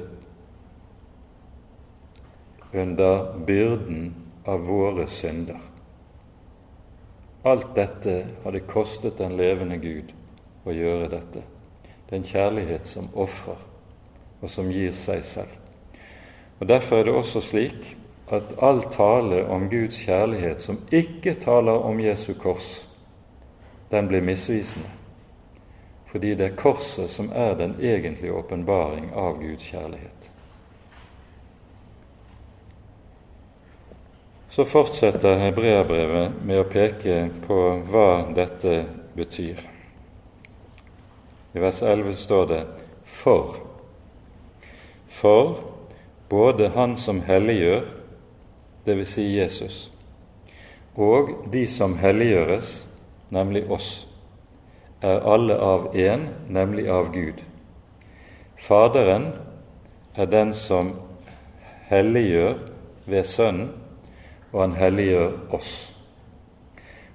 under 2.73 3.35
byrden 3.45 4.15
av 4.45 4.65
våre 4.65 5.07
synder. 5.07 5.68
Alt 7.43 7.75
dette 7.75 8.25
hadde 8.43 8.59
kostet 8.67 9.17
den 9.17 9.37
levende 9.39 9.77
Gud 9.79 10.11
å 10.67 10.75
gjøre 10.75 11.07
dette. 11.13 11.45
Det 12.05 12.11
er 12.11 12.19
en 12.19 12.27
kjærlighet 12.27 12.87
som 12.89 13.07
ofrer, 13.15 13.59
og 14.41 14.51
som 14.51 14.71
gir 14.73 14.91
seg 14.97 15.23
selv. 15.23 15.55
Og 16.59 16.67
Derfor 16.67 16.99
er 16.99 17.07
det 17.07 17.15
også 17.15 17.41
slik 17.41 17.93
at 18.27 18.51
all 18.61 18.81
tale 18.91 19.45
om 19.47 19.69
Guds 19.71 19.97
kjærlighet 20.03 20.61
som 20.61 20.81
ikke 20.91 21.37
taler 21.39 21.79
om 21.87 21.99
Jesu 22.03 22.33
kors, 22.33 22.85
den 23.89 24.09
blir 24.11 24.21
misvisende. 24.21 24.89
Fordi 26.11 26.33
det 26.35 26.45
er 26.45 26.59
korset 26.59 27.09
som 27.09 27.31
er 27.33 27.55
den 27.55 27.77
egentlige 27.79 28.33
åpenbaring 28.33 29.13
av 29.15 29.39
Guds 29.39 29.63
kjærlighet. 29.63 30.18
Så 34.49 34.65
fortsetter 34.65 35.37
hebreerbrevet 35.37 36.39
med 36.45 36.59
å 36.59 36.69
peke 36.69 37.19
på 37.45 37.57
hva 37.91 38.25
dette 38.33 38.81
betyr. 39.13 39.59
I 41.53 41.61
vers 41.61 41.81
11 41.81 42.15
står 42.17 42.45
det 42.47 42.63
'for'. 43.05 43.59
For 45.07 45.59
både 46.29 46.69
Han 46.69 46.97
som 46.97 47.21
helliggjør, 47.21 47.81
dvs. 48.85 49.07
Si 49.07 49.37
Jesus, 49.37 49.91
og 50.95 51.29
de 51.51 51.67
som 51.67 51.97
helliggjøres, 51.97 52.85
nemlig 53.29 53.71
oss, 53.71 54.07
er 55.01 55.19
alle 55.19 55.57
av 55.57 55.93
én, 55.95 56.27
nemlig 56.49 56.89
av 56.89 57.13
Gud. 57.13 57.43
Faderen 58.57 59.33
er 60.15 60.25
den 60.25 60.53
som 60.53 60.93
helliggjør 61.89 62.57
ved 63.05 63.23
Sønnen, 63.23 63.69
og 64.51 64.61
han 64.61 64.75
helliggjør 64.79 65.55
oss. 65.55 65.73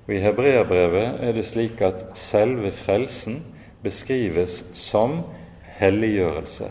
Og 0.06 0.14
I 0.14 0.20
hebreerbrevet 0.20 1.20
er 1.24 1.32
det 1.32 1.46
slik 1.48 1.80
at 1.84 2.06
selve 2.18 2.70
frelsen 2.74 3.40
beskrives 3.84 4.62
som 4.76 5.22
helliggjørelse. 5.78 6.70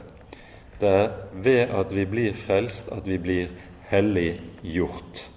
Det 0.81 0.89
er 0.89 1.09
ved 1.33 1.73
at 1.73 1.93
vi 1.95 2.05
blir 2.09 2.33
frelst, 2.37 2.89
at 2.91 3.07
vi 3.07 3.17
blir 3.17 3.47
helliggjort. 3.89 5.29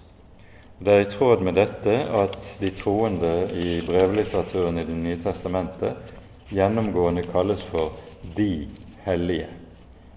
Det 0.78 0.92
er 0.92 1.06
i 1.06 1.08
tråd 1.08 1.40
med 1.44 1.56
dette 1.56 1.92
at 2.12 2.36
de 2.60 2.70
troende 2.76 3.48
i 3.56 3.80
brevlitteraturen 3.86 4.78
i 4.78 4.84
Det 4.84 4.96
nye 4.96 5.20
testamentet 5.22 6.12
gjennomgående 6.52 7.22
kalles 7.22 7.64
for 7.64 7.96
de 8.36 8.68
hellige. 9.04 9.48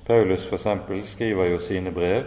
Paulus 0.05 0.47
f.eks. 0.47 0.68
skriver 1.14 1.45
jo 1.45 1.60
sine 1.60 1.91
brev 1.91 2.24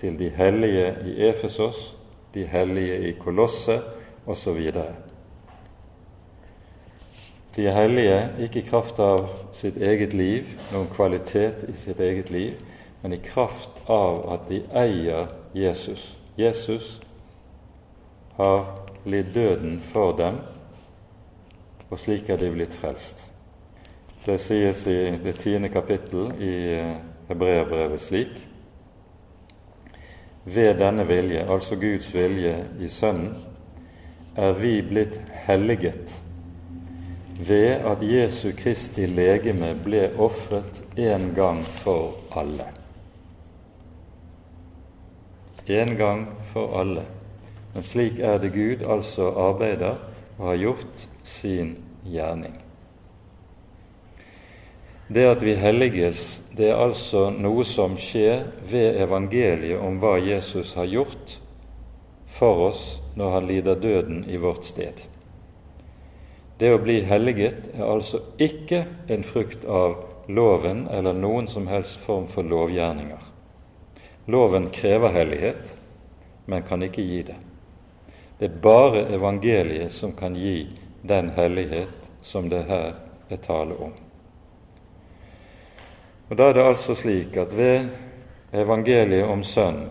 til 0.00 0.18
de 0.18 0.30
hellige 0.30 0.94
i 1.04 1.28
Efesos, 1.28 1.94
de 2.34 2.44
hellige 2.50 2.98
i 3.08 3.12
Kolosset 3.18 3.82
osv. 4.26 4.60
De 7.56 7.66
er 7.66 7.76
hellige 7.82 8.18
ikke 8.42 8.58
i 8.58 8.68
kraft 8.68 8.98
av 8.98 9.28
sitt 9.54 9.76
eget 9.76 10.14
liv, 10.14 10.48
noen 10.72 10.88
kvalitet 10.90 11.66
i 11.70 11.76
sitt 11.78 12.00
eget 12.02 12.30
liv, 12.34 12.56
men 13.02 13.14
i 13.14 13.22
kraft 13.22 13.82
av 13.90 14.24
at 14.34 14.48
de 14.48 14.64
eier 14.74 15.30
Jesus. 15.54 16.16
Jesus 16.38 16.98
har 18.36 18.64
lidd 19.06 19.30
døden 19.34 19.78
for 19.92 20.16
dem 20.18 20.40
og 21.90 22.00
slik 22.00 22.28
er 22.28 22.40
de 22.40 22.50
blitt 22.50 22.74
frelst. 22.74 23.20
Det 24.24 24.38
sies 24.40 24.86
i 24.90 24.98
det 25.22 25.36
tiende 25.38 25.68
kapittel 25.70 26.32
i 26.42 26.54
Hebreabrevet 27.28 28.02
slik 28.02 28.32
Ved 30.44 30.74
denne 30.78 31.06
vilje, 31.08 31.46
altså 31.48 31.76
Guds 31.80 32.10
vilje 32.14 32.56
i 32.80 32.88
Sønnen, 32.88 33.32
er 34.36 34.52
vi 34.52 34.82
blitt 34.82 35.20
helliget 35.46 36.20
ved 37.38 37.66
at 37.66 38.02
Jesu 38.02 38.50
Kristi 38.56 39.06
legeme 39.06 39.72
ble 39.84 40.06
ofret 40.18 40.82
en 40.96 41.32
gang 41.34 41.62
for 41.64 42.14
alle. 42.36 42.66
En 45.66 45.96
gang 45.96 46.26
for 46.52 46.80
alle. 46.80 47.04
Men 47.74 47.82
slik 47.82 48.18
er 48.18 48.38
det 48.38 48.52
Gud 48.54 48.84
altså 48.86 49.30
arbeider 49.48 49.96
og 50.38 50.46
har 50.48 50.56
gjort 50.56 51.08
sin 51.22 51.76
gjerning. 52.04 52.63
Det 55.14 55.24
at 55.30 55.42
vi 55.46 55.52
helliges, 55.54 56.42
det 56.56 56.72
er 56.72 56.80
altså 56.82 57.28
noe 57.30 57.62
som 57.68 57.92
skjer 58.00 58.48
ved 58.66 58.96
evangeliet 59.04 59.78
om 59.78 60.00
hva 60.02 60.16
Jesus 60.18 60.72
har 60.74 60.88
gjort 60.90 61.36
for 62.34 62.62
oss 62.64 62.80
når 63.14 63.30
han 63.36 63.46
lider 63.46 63.78
døden 63.78 64.24
i 64.26 64.40
vårt 64.42 64.66
sted. 64.66 65.04
Det 66.58 66.72
å 66.74 66.80
bli 66.82 66.96
helliget 67.06 67.68
er 67.76 67.86
altså 67.86 68.24
ikke 68.42 68.80
en 69.14 69.22
frukt 69.22 69.62
av 69.70 70.00
loven 70.26 70.88
eller 70.90 71.14
noen 71.14 71.46
som 71.46 71.70
helst 71.70 72.02
form 72.02 72.26
for 72.26 72.42
lovgjerninger. 72.50 73.22
Loven 74.34 74.66
krever 74.74 75.14
hellighet, 75.14 75.76
men 76.50 76.66
kan 76.66 76.82
ikke 76.82 77.06
gi 77.06 77.20
det. 77.30 77.38
Det 78.40 78.50
er 78.50 78.62
bare 78.66 79.06
evangeliet 79.14 79.94
som 79.94 80.16
kan 80.18 80.34
gi 80.34 80.72
den 81.06 81.30
hellighet 81.38 82.10
som 82.22 82.50
det 82.50 82.64
her 82.66 82.96
er 83.30 83.44
tale 83.46 83.78
om. 83.78 83.94
Og 86.30 86.38
Da 86.38 86.48
er 86.48 86.52
det 86.52 86.64
altså 86.64 86.94
slik 86.94 87.36
at 87.36 87.56
ved 87.56 87.88
evangeliet 88.52 89.24
om 89.24 89.42
Sønnen, 89.42 89.90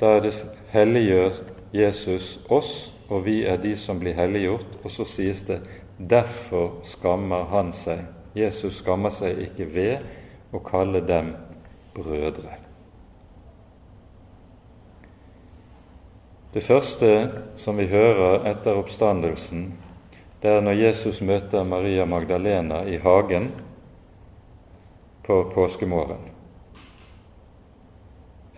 da 0.00 0.06
er 0.16 0.20
det 0.20 0.34
helliggjør 0.70 1.30
Jesus 1.74 2.40
oss, 2.48 2.94
og 3.08 3.24
vi 3.24 3.44
er 3.44 3.56
de 3.56 3.76
som 3.76 3.98
blir 3.98 4.14
helliggjort. 4.14 4.78
Og 4.84 4.90
så 4.90 5.04
sies 5.04 5.42
det 5.42 5.60
derfor 5.98 6.78
skammer 6.84 7.48
han 7.50 7.72
seg. 7.72 8.04
Jesus 8.36 8.82
skammer 8.82 9.10
seg 9.10 9.40
ikke 9.48 9.66
ved 9.74 10.54
å 10.54 10.60
kalle 10.62 11.00
dem 11.02 11.32
brødre. 11.96 12.58
Det 16.54 16.62
første 16.64 17.30
som 17.56 17.76
vi 17.76 17.88
hører 17.90 18.46
etter 18.48 18.78
oppstandelsen, 18.78 19.72
det 20.42 20.52
er 20.52 20.62
når 20.64 20.78
Jesus 20.78 21.20
møter 21.20 21.66
Maria 21.66 22.06
Magdalena 22.06 22.84
i 22.86 22.96
hagen 23.02 23.50
på 25.28 25.50
påskemorgen. 25.54 26.30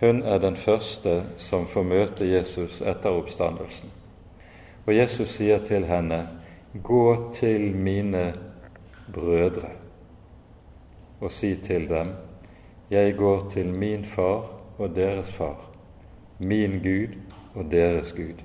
Hun 0.00 0.22
er 0.22 0.38
den 0.38 0.56
første 0.56 1.24
som 1.36 1.66
får 1.66 1.82
møte 1.82 2.28
Jesus 2.28 2.76
etter 2.80 3.10
oppstandelsen. 3.18 3.90
Og 4.86 4.94
Jesus 4.94 5.34
sier 5.34 5.58
til 5.66 5.84
henne, 5.84 6.28
'Gå 6.82 7.32
til 7.32 7.76
mine 7.76 8.34
brødre 9.14 9.70
og 11.20 11.30
si 11.30 11.56
til 11.56 11.88
dem:" 11.88 12.12
Jeg 12.90 13.16
går 13.16 13.48
til 13.50 13.74
min 13.74 14.04
far 14.04 14.50
og 14.78 14.94
deres 14.94 15.32
far, 15.32 15.70
min 16.38 16.82
Gud 16.82 17.18
og 17.54 17.70
deres 17.70 18.12
Gud. 18.12 18.42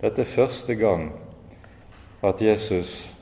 Dette 0.00 0.22
er 0.22 0.26
første 0.26 0.74
gang 0.74 1.12
at 2.22 2.42
Jesus 2.42 3.16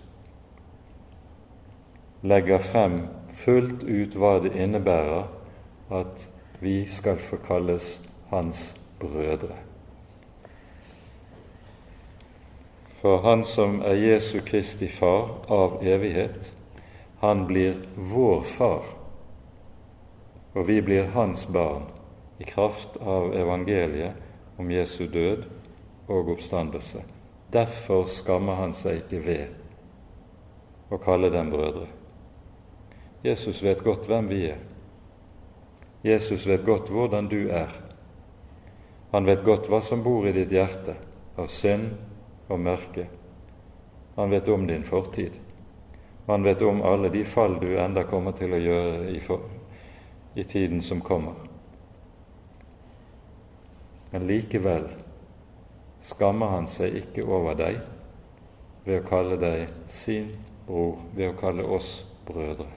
legger 2.22 2.58
frem 2.58 3.00
fullt 3.36 3.84
ut 3.84 4.16
hva 4.16 4.38
det 4.44 4.54
innebærer 4.56 5.28
at 5.92 6.28
vi 6.60 6.86
skal 6.88 7.18
få 7.20 7.38
kalles 7.46 7.96
hans 8.30 8.74
brødre. 9.00 9.56
For 13.00 13.20
han 13.22 13.44
som 13.44 13.80
er 13.84 13.94
Jesu 14.00 14.40
Kristi 14.40 14.88
far 14.88 15.28
av 15.52 15.82
evighet, 15.84 16.52
han 17.20 17.44
blir 17.46 17.76
vår 17.96 18.42
far, 18.42 18.88
og 20.54 20.66
vi 20.68 20.80
blir 20.80 21.12
hans 21.14 21.46
barn 21.46 21.84
i 22.38 22.44
kraft 22.48 22.96
av 22.96 23.34
evangeliet 23.36 24.16
om 24.58 24.70
Jesu 24.70 25.06
død 25.06 25.44
og 26.08 26.32
oppstandelse. 26.32 27.04
Derfor 27.52 28.08
skammer 28.10 28.58
han 28.58 28.74
seg 28.74 29.04
ikke 29.04 29.22
ved 29.26 30.90
å 30.90 30.98
kalle 31.02 31.30
dem 31.30 31.52
brødre. 31.52 31.86
Jesus 33.22 33.62
vet 33.62 33.82
godt 33.84 34.08
hvem 34.08 34.28
vi 34.28 34.42
er. 34.50 34.58
Jesus 36.04 36.46
vet 36.46 36.64
godt 36.64 36.90
hvordan 36.92 37.28
du 37.28 37.48
er. 37.48 37.72
Han 39.12 39.26
vet 39.26 39.44
godt 39.44 39.70
hva 39.70 39.80
som 39.82 40.02
bor 40.04 40.26
i 40.28 40.34
ditt 40.36 40.52
hjerte 40.52 40.94
av 41.38 41.48
synd 41.50 41.88
og 42.48 42.60
mørke. 42.60 43.06
Han 44.16 44.30
vet 44.30 44.48
om 44.48 44.66
din 44.66 44.84
fortid. 44.84 45.32
Han 46.26 46.42
vet 46.42 46.62
om 46.62 46.82
alle 46.82 47.10
de 47.10 47.24
fall 47.24 47.58
du 47.60 47.68
enda 47.78 48.04
kommer 48.06 48.34
til 48.36 48.54
å 48.54 48.60
gjøre 48.60 49.10
i, 49.12 49.20
for, 49.22 49.44
i 50.34 50.44
tiden 50.44 50.82
som 50.82 51.00
kommer. 51.00 51.38
Men 54.10 54.26
likevel 54.26 54.88
skammer 56.06 56.54
han 56.54 56.66
seg 56.70 56.98
ikke 57.02 57.26
over 57.26 57.58
deg 57.58 57.80
ved 58.86 59.00
å 59.00 59.06
kalle 59.06 59.38
deg 59.42 59.70
sin 59.90 60.34
bror, 60.66 61.00
ved 61.14 61.32
å 61.32 61.38
kalle 61.38 61.66
oss 61.76 62.00
brødre. 62.26 62.75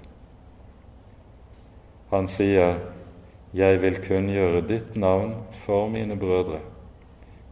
Han 2.10 2.28
sier 2.28 2.80
jeg 3.54 3.80
vil 3.82 3.98
kunngjøre 4.02 4.62
ditt 4.70 4.96
navn 4.98 5.34
for 5.66 5.90
mine 5.90 6.18
brødre. 6.18 6.60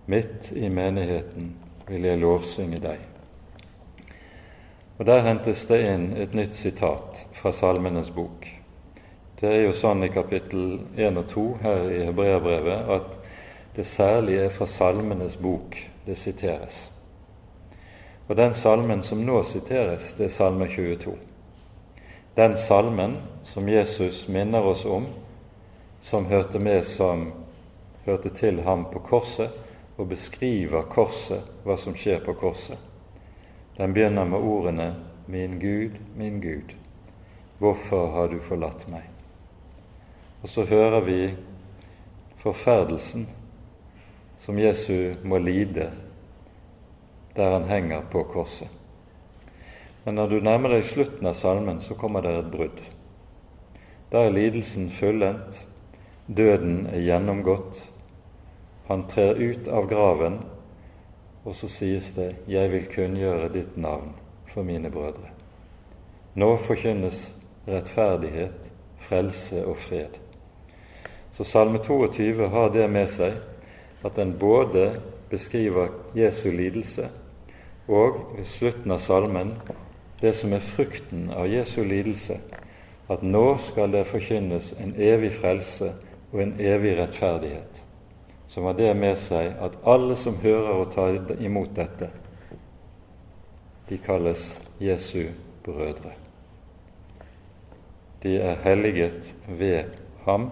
Midt 0.05 0.51
i 0.55 0.69
menigheten 0.69 1.55
vil 1.87 2.05
jeg 2.05 2.21
lovsynge 2.21 2.81
deg. 2.81 2.99
Og 4.97 5.05
Der 5.05 5.21
hentes 5.25 5.65
det 5.69 5.83
inn 5.89 6.11
et 6.17 6.33
nytt 6.33 6.55
sitat 6.57 7.25
fra 7.37 7.51
Salmenes 7.53 8.09
bok. 8.13 8.47
Det 9.37 9.49
er 9.49 9.61
jo 9.67 9.73
sånn 9.77 10.01
i 10.07 10.09
kapittel 10.09 10.79
1 10.97 11.19
og 11.21 11.27
2 11.29 11.47
her 11.61 11.89
i 11.93 12.03
Hebreabrevet 12.07 12.93
at 12.97 13.17
det 13.77 13.85
særlig 13.85 14.39
er 14.41 14.53
fra 14.53 14.65
Salmenes 14.65 15.37
bok 15.37 15.77
det 16.07 16.17
siteres. 16.17 16.87
Og 18.27 18.35
den 18.35 18.53
salmen 18.53 19.03
som 19.03 19.21
nå 19.21 19.43
siteres, 19.45 20.15
det 20.17 20.25
er 20.27 20.33
Salme 20.33 20.67
22. 20.67 21.13
Den 22.37 22.57
salmen 22.57 23.17
som 23.43 23.69
Jesus 23.69 24.27
minner 24.27 24.65
oss 24.65 24.85
om 24.85 25.05
som 26.01 26.25
hørte 26.25 26.59
med 26.59 26.83
som 26.85 27.31
hørte 28.05 28.29
til 28.29 28.59
ham 28.61 28.83
på 28.91 28.99
korset, 28.99 29.49
og 29.97 30.11
beskriver 30.11 30.85
korset, 30.85 31.41
hva 31.65 31.73
som 31.81 31.95
skjer 31.97 32.21
på 32.21 32.35
korset. 32.37 32.77
Den 33.77 33.93
begynner 33.93 34.29
med 34.29 34.37
ordene 34.37 34.95
'Min 35.27 35.59
Gud, 35.59 35.97
min 36.15 36.41
Gud, 36.41 36.75
hvorfor 37.57 38.07
har 38.07 38.27
du 38.27 38.39
forlatt 38.39 38.87
meg?' 38.87 39.09
Og 40.43 40.49
så 40.49 40.65
hører 40.65 41.01
vi 41.01 41.33
forferdelsen 42.37 43.27
som 44.39 44.59
Jesu 44.59 45.13
må 45.23 45.37
lide 45.37 45.91
der 47.35 47.51
han 47.51 47.69
henger 47.69 48.01
på 48.11 48.23
korset. 48.23 48.76
Men 50.07 50.15
når 50.15 50.27
du 50.31 50.37
nærmer 50.39 50.71
deg 50.71 50.85
slutten 50.87 51.27
av 51.27 51.33
salmen, 51.35 51.81
så 51.83 51.97
kommer 51.99 52.23
det 52.23 52.31
et 52.39 52.45
brudd. 52.47 52.77
Da 54.07 54.21
er 54.23 54.31
lidelsen 54.31 54.85
fullendt, 54.87 55.65
Døden 56.31 56.85
er 56.87 57.01
gjennomgått. 57.03 57.81
Han 58.87 59.03
trer 59.11 59.35
ut 59.35 59.67
av 59.67 59.89
graven, 59.91 60.37
og 61.43 61.55
så 61.55 61.67
sies 61.67 62.13
det 62.15 62.35
'Jeg 62.47 62.71
vil 62.71 62.85
kunngjøre 62.87 63.49
ditt 63.51 63.77
navn 63.77 64.13
for 64.47 64.63
mine 64.63 64.89
brødre'. 64.89 65.31
Nå 66.35 66.55
forkynnes 66.57 67.33
rettferdighet, 67.67 68.71
frelse 68.97 69.65
og 69.65 69.77
fred. 69.77 70.19
Så 71.33 71.43
Salme 71.43 71.79
22 71.79 72.47
har 72.47 72.69
det 72.69 72.89
med 72.89 73.07
seg 73.07 73.33
at 74.05 74.15
den 74.15 74.37
både 74.39 75.01
beskriver 75.29 75.89
Jesu 76.15 76.51
lidelse 76.51 77.09
og 77.87 78.37
ved 78.37 78.45
slutten 78.45 78.91
av 78.91 78.99
salmen 78.99 79.53
det 80.21 80.33
som 80.33 80.53
er 80.53 80.63
frukten 80.65 81.29
av 81.33 81.47
Jesu 81.47 81.83
lidelse, 81.85 82.39
at 83.07 83.23
nå 83.23 83.57
skal 83.61 83.91
det 83.93 84.07
forkynnes 84.09 84.73
en 84.81 84.93
evig 84.97 85.31
frelse 85.37 85.93
og 86.31 86.41
en 86.43 86.55
evig 86.59 86.97
rettferdighet, 86.99 87.83
som 88.47 88.67
har 88.67 88.77
det 88.79 88.93
med 88.97 89.17
seg 89.21 89.53
at 89.63 89.77
alle 89.87 90.17
som 90.19 90.39
hører 90.43 90.73
og 90.81 90.91
tar 90.95 91.19
imot 91.39 91.75
dette, 91.75 92.09
de 93.87 93.97
kalles 94.03 94.57
Jesu 94.83 95.29
brødre. 95.63 96.11
De 98.23 98.35
er 98.41 98.57
helliget 98.63 99.35
ved 99.47 99.83
ham. 100.25 100.49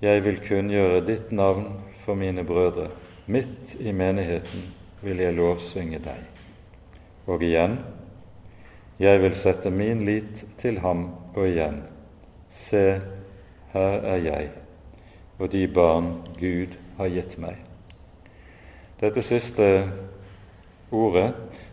Jeg 0.00 0.24
vil 0.24 0.40
kunngjøre 0.40 1.04
ditt 1.06 1.32
navn 1.32 1.66
for 2.04 2.14
mine 2.14 2.44
brødre. 2.46 2.88
Midt 3.26 3.74
i 3.80 3.92
menigheten 3.92 4.70
vil 5.02 5.20
jeg 5.20 5.34
lovsynge 5.34 5.98
deg. 5.98 6.37
Og 7.28 7.42
igjen, 7.44 7.78
jeg 8.98 9.20
vil 9.22 9.36
sette 9.36 9.70
min 9.70 10.00
lit 10.08 10.46
til 10.58 10.80
ham, 10.82 11.10
og 11.34 11.44
igjen, 11.46 11.82
se, 12.48 12.86
her 13.74 14.00
er 14.00 14.24
jeg 14.24 14.48
og 15.38 15.52
de 15.52 15.68
barn 15.68 16.12
Gud 16.38 16.74
har 16.98 17.10
gitt 17.14 17.36
meg. 17.38 17.58
Dette 18.98 19.22
siste 19.22 19.66
ordet 20.90 21.30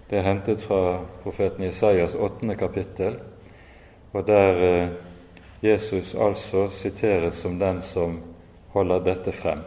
det 0.10 0.20
er 0.20 0.28
hentet 0.28 0.62
fra 0.62 1.00
profeten 1.24 1.66
Jesajas 1.66 2.14
åttende 2.14 2.54
kapittel, 2.60 3.18
og 4.14 4.28
der 4.28 4.62
eh, 4.64 4.92
Jesus 5.66 6.14
altså 6.14 6.68
siteres 6.70 7.42
som 7.42 7.58
den 7.60 7.82
som 7.82 8.20
holder 8.76 9.02
dette 9.02 9.34
frem. 9.34 9.64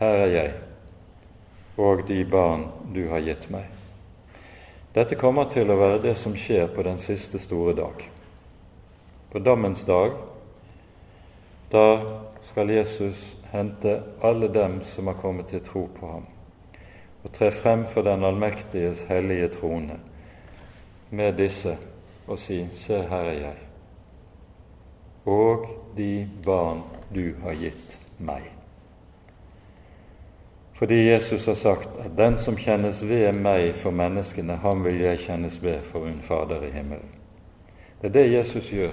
Her 0.00 0.24
er 0.24 0.32
jeg 0.34 0.54
og 1.78 2.02
de 2.08 2.24
barn 2.28 2.66
du 2.92 3.06
har 3.08 3.22
gitt 3.24 3.46
meg. 3.52 3.79
Dette 4.90 5.14
kommer 5.14 5.46
til 5.46 5.70
å 5.70 5.76
være 5.78 6.00
det 6.02 6.16
som 6.18 6.32
skjer 6.34 6.66
på 6.74 6.82
den 6.82 6.98
siste 6.98 7.38
store 7.38 7.76
dag. 7.78 8.02
På 9.30 9.38
dommens 9.38 9.84
dag, 9.86 10.16
da 11.70 11.84
skal 12.48 12.72
Jesus 12.74 13.22
hente 13.52 14.00
alle 14.26 14.48
dem 14.50 14.80
som 14.82 15.06
har 15.06 15.20
kommet 15.22 15.52
til 15.52 15.62
tro 15.62 15.84
på 15.94 16.10
ham, 16.10 16.26
og 17.22 17.30
tre 17.36 17.52
frem 17.54 17.86
for 17.92 18.02
den 18.02 18.26
allmektiges 18.26 19.04
hellige 19.06 19.52
trone 19.60 20.00
med 21.10 21.38
disse 21.38 21.76
og 22.26 22.38
si:" 22.38 22.66
Se, 22.72 23.02
her 23.02 23.30
er 23.30 23.40
jeg, 23.40 23.58
og 25.24 25.66
de 25.96 26.28
barn 26.44 26.82
du 27.14 27.34
har 27.42 27.54
gitt 27.54 27.98
meg. 28.18 28.59
Fordi 30.80 31.10
Jesus 31.10 31.46
har 31.46 31.54
sagt 31.54 31.88
at 31.98 32.10
'den 32.16 32.36
som 32.36 32.56
kjennes 32.56 33.08
ved 33.08 33.32
meg 33.32 33.74
for 33.74 33.90
menneskene, 33.90 34.56
ham 34.56 34.84
vil 34.84 35.00
jeg 35.00 35.18
kjennes 35.18 35.62
ved 35.62 35.82
for 35.82 36.04
min 36.04 36.22
Fader 36.22 36.62
i 36.62 36.70
himmelen'. 36.70 37.18
Det 38.02 38.08
er 38.08 38.12
det 38.12 38.32
Jesus 38.32 38.70
gjør 38.70 38.90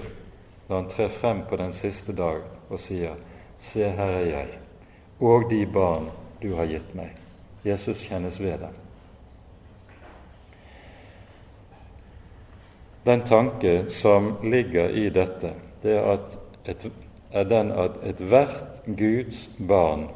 når 0.68 0.76
han 0.76 0.88
trer 0.88 1.08
frem 1.08 1.40
på 1.48 1.56
den 1.56 1.72
siste 1.72 2.12
dag 2.12 2.40
og 2.70 2.80
sier 2.80 3.14
'Se, 3.58 3.88
her 3.88 4.10
er 4.10 4.26
jeg, 4.26 4.46
og 5.20 5.50
de 5.50 5.66
barn 5.66 6.10
du 6.42 6.54
har 6.54 6.66
gitt 6.66 6.94
meg'. 6.94 7.16
Jesus 7.64 8.08
kjennes 8.08 8.40
ved 8.40 8.58
dem. 8.58 8.76
Den 13.06 13.20
tanke 13.20 13.90
som 13.90 14.36
ligger 14.42 14.88
i 14.88 15.08
dette, 15.08 15.52
det 15.82 15.96
er, 15.96 16.02
at 16.02 16.38
et, 16.66 16.92
er 17.32 17.44
den 17.44 17.72
at 17.72 17.90
ethvert 18.02 18.82
Guds 18.98 19.50
barn 19.68 20.08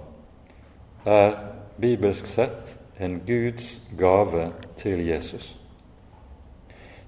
er 1.07 1.62
bibelsk 1.81 2.27
sett 2.27 2.77
en 2.99 3.21
Guds 3.27 3.81
gave 3.99 4.53
til 4.77 5.07
Jesus. 5.07 5.57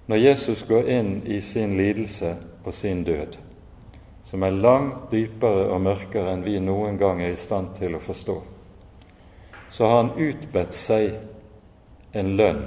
Når 0.07 0.17
Jesus 0.17 0.65
går 0.69 0.89
inn 0.89 1.13
i 1.27 1.41
sin 1.41 1.77
lidelse 1.77 2.37
og 2.65 2.75
sin 2.75 3.05
død, 3.05 3.37
som 4.25 4.43
er 4.43 4.51
langt 4.51 5.13
dypere 5.13 5.69
og 5.73 5.81
mørkere 5.81 6.33
enn 6.35 6.45
vi 6.45 6.59
noen 6.61 6.99
gang 6.99 7.23
er 7.23 7.33
i 7.33 7.41
stand 7.41 7.77
til 7.79 7.97
å 7.97 8.03
forstå, 8.03 8.37
så 9.71 9.89
har 9.89 10.03
han 10.03 10.13
utbedt 10.19 10.75
seg 10.77 11.15
en 12.13 12.35
lønn 12.37 12.67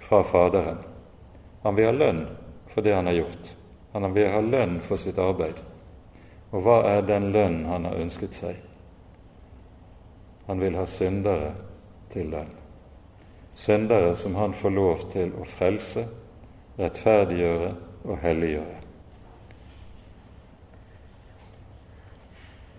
fra 0.00 0.22
Faderen. 0.24 0.80
Han 1.62 1.76
vil 1.76 1.90
ha 1.90 1.92
lønn 1.94 2.24
for 2.72 2.82
det 2.82 2.94
han 2.94 3.06
har 3.06 3.20
gjort. 3.20 3.52
Han 3.92 4.14
vil 4.14 4.30
ha 4.32 4.40
lønn 4.40 4.80
for 4.80 4.96
sitt 4.96 5.18
arbeid. 5.18 5.60
Og 6.50 6.64
hva 6.64 6.80
er 6.96 7.06
den 7.06 7.30
lønn 7.34 7.64
han 7.68 7.86
har 7.86 8.00
ønsket 8.00 8.34
seg? 8.34 8.56
Han 10.50 10.60
vil 10.60 10.74
ha 10.74 10.86
syndere 10.86 11.52
til 12.10 12.32
den. 12.32 12.48
Syndere 13.54 14.16
som 14.16 14.34
han 14.34 14.54
får 14.54 14.70
lov 14.74 15.02
til 15.12 15.28
å 15.38 15.44
frelse, 15.46 16.02
rettferdiggjøre 16.74 17.68
og 18.02 18.18
helliggjøre. 18.18 18.78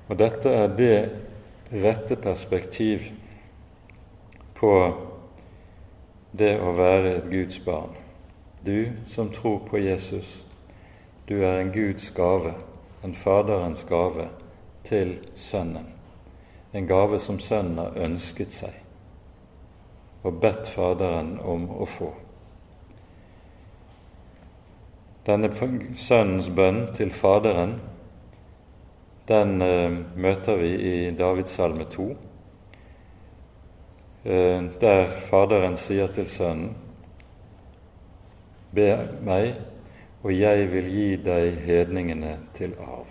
Og 0.09 0.19
dette 0.19 0.51
er 0.51 0.75
det 0.81 0.97
rette 1.71 2.17
perspektiv 2.19 3.07
på 4.59 4.73
det 6.35 6.51
å 6.59 6.75
være 6.75 7.15
et 7.21 7.31
Guds 7.31 7.63
barn. 7.63 7.95
Du 8.67 8.91
som 9.15 9.31
tror 9.31 9.63
på 9.71 9.79
Jesus, 9.79 10.41
du 11.31 11.37
er 11.39 11.61
en 11.61 11.71
Guds 11.71 12.11
gave, 12.19 12.51
en 12.99 13.15
Faderens 13.15 13.87
gave, 13.87 14.27
til 14.83 15.15
Sønnen 15.39 15.90
en 16.71 16.87
gave 16.87 17.19
som 17.19 17.39
sønnen 17.39 17.77
har 17.81 17.97
ønsket 18.07 18.53
seg 18.55 18.77
og 20.21 20.37
bedt 20.41 20.67
Faderen 20.69 21.39
om 21.41 21.63
å 21.81 21.85
få. 21.89 22.11
Denne 25.25 25.49
sønnens 25.97 26.49
bønn 26.53 26.83
til 26.97 27.09
Faderen 27.13 27.79
den 29.31 29.61
eh, 29.61 29.91
møter 30.15 30.57
vi 30.59 30.71
i 30.75 31.11
Davidssalme 31.15 31.85
2, 31.89 32.07
eh, 34.23 34.63
der 34.81 35.13
Faderen 35.29 35.77
sier 35.77 36.11
til 36.13 36.29
Sønnen 36.29 36.73
Be 38.71 38.87
meg, 39.25 39.53
og 40.23 40.31
jeg 40.31 40.67
vil 40.71 40.85
gi 40.87 41.07
deg 41.25 41.57
hedningene 41.65 42.37
til 42.55 42.75
arv. 42.79 43.09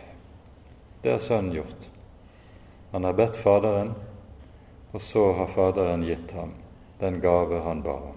Det 1.02 1.12
har 1.12 1.24
Sønnen 1.24 1.52
gjort. 1.58 1.89
Han 2.90 3.04
har 3.04 3.12
bedt 3.12 3.36
Faderen, 3.36 3.92
og 4.92 5.02
så 5.02 5.32
har 5.32 5.46
Faderen 5.46 6.02
gitt 6.06 6.32
ham 6.34 6.54
den 7.00 7.20
gave 7.20 7.60
han 7.64 7.82
ba 7.82 7.94
om. 7.96 8.16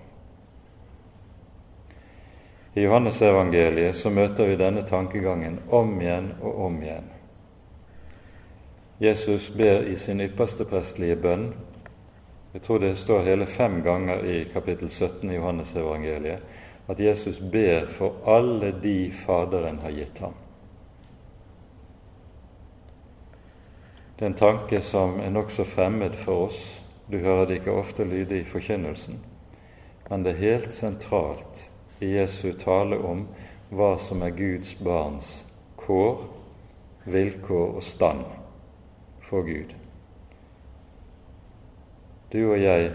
I 2.73 2.81
Johannesevangeliet 2.83 3.95
så 3.95 4.09
møter 4.09 4.49
vi 4.49 4.57
denne 4.59 4.81
tankegangen 4.83 5.59
om 5.69 5.93
igjen 6.01 6.33
og 6.41 6.65
om 6.65 6.81
igjen. 6.83 7.05
Jesus 8.99 9.51
ber 9.53 9.85
i 9.87 9.95
sin 9.95 10.21
ypperste 10.21 10.65
prestelige 10.67 11.15
bønn 11.21 11.53
jeg 12.53 12.61
tror 12.61 12.79
det 12.79 12.95
står 12.95 13.23
hele 13.25 13.45
fem 13.45 13.79
ganger 13.81 14.25
i 14.29 14.43
kapittel 14.53 14.89
17 14.89 15.31
i 15.31 15.35
Johannesevangeliet 15.35 16.39
at 16.87 16.99
Jesus 16.99 17.39
ber 17.39 17.87
for 17.89 18.19
alle 18.29 18.69
de 18.83 19.11
Faderen 19.25 19.79
har 19.81 19.89
gitt 19.89 20.19
ham. 20.21 20.35
Det 24.23 24.29
er 24.29 24.31
en 24.31 24.39
tanke 24.39 24.79
som 24.79 25.17
er 25.19 25.33
nokså 25.35 25.65
fremmed 25.67 26.13
for 26.15 26.45
oss. 26.45 26.59
Du 27.11 27.17
hører 27.19 27.45
det 27.45 27.57
ikke 27.57 27.73
ofte 27.75 28.05
lyde 28.07 28.37
i 28.39 28.45
forkynnelsen. 28.47 29.17
Men 30.09 30.23
det 30.23 30.31
er 30.31 30.39
helt 30.39 30.71
sentralt 30.71 31.65
i 31.99 32.13
Jesu 32.13 32.53
tale 32.55 33.01
om 33.03 33.25
hva 33.67 33.97
som 33.99 34.23
er 34.23 34.31
Guds 34.37 34.77
barns 34.79 35.33
kår, 35.75 36.23
vilkår 37.03 37.75
og 37.75 37.83
stand 37.83 38.23
for 39.27 39.43
Gud. 39.43 39.75
Du 42.31 42.39
og 42.45 42.63
jeg 42.63 42.93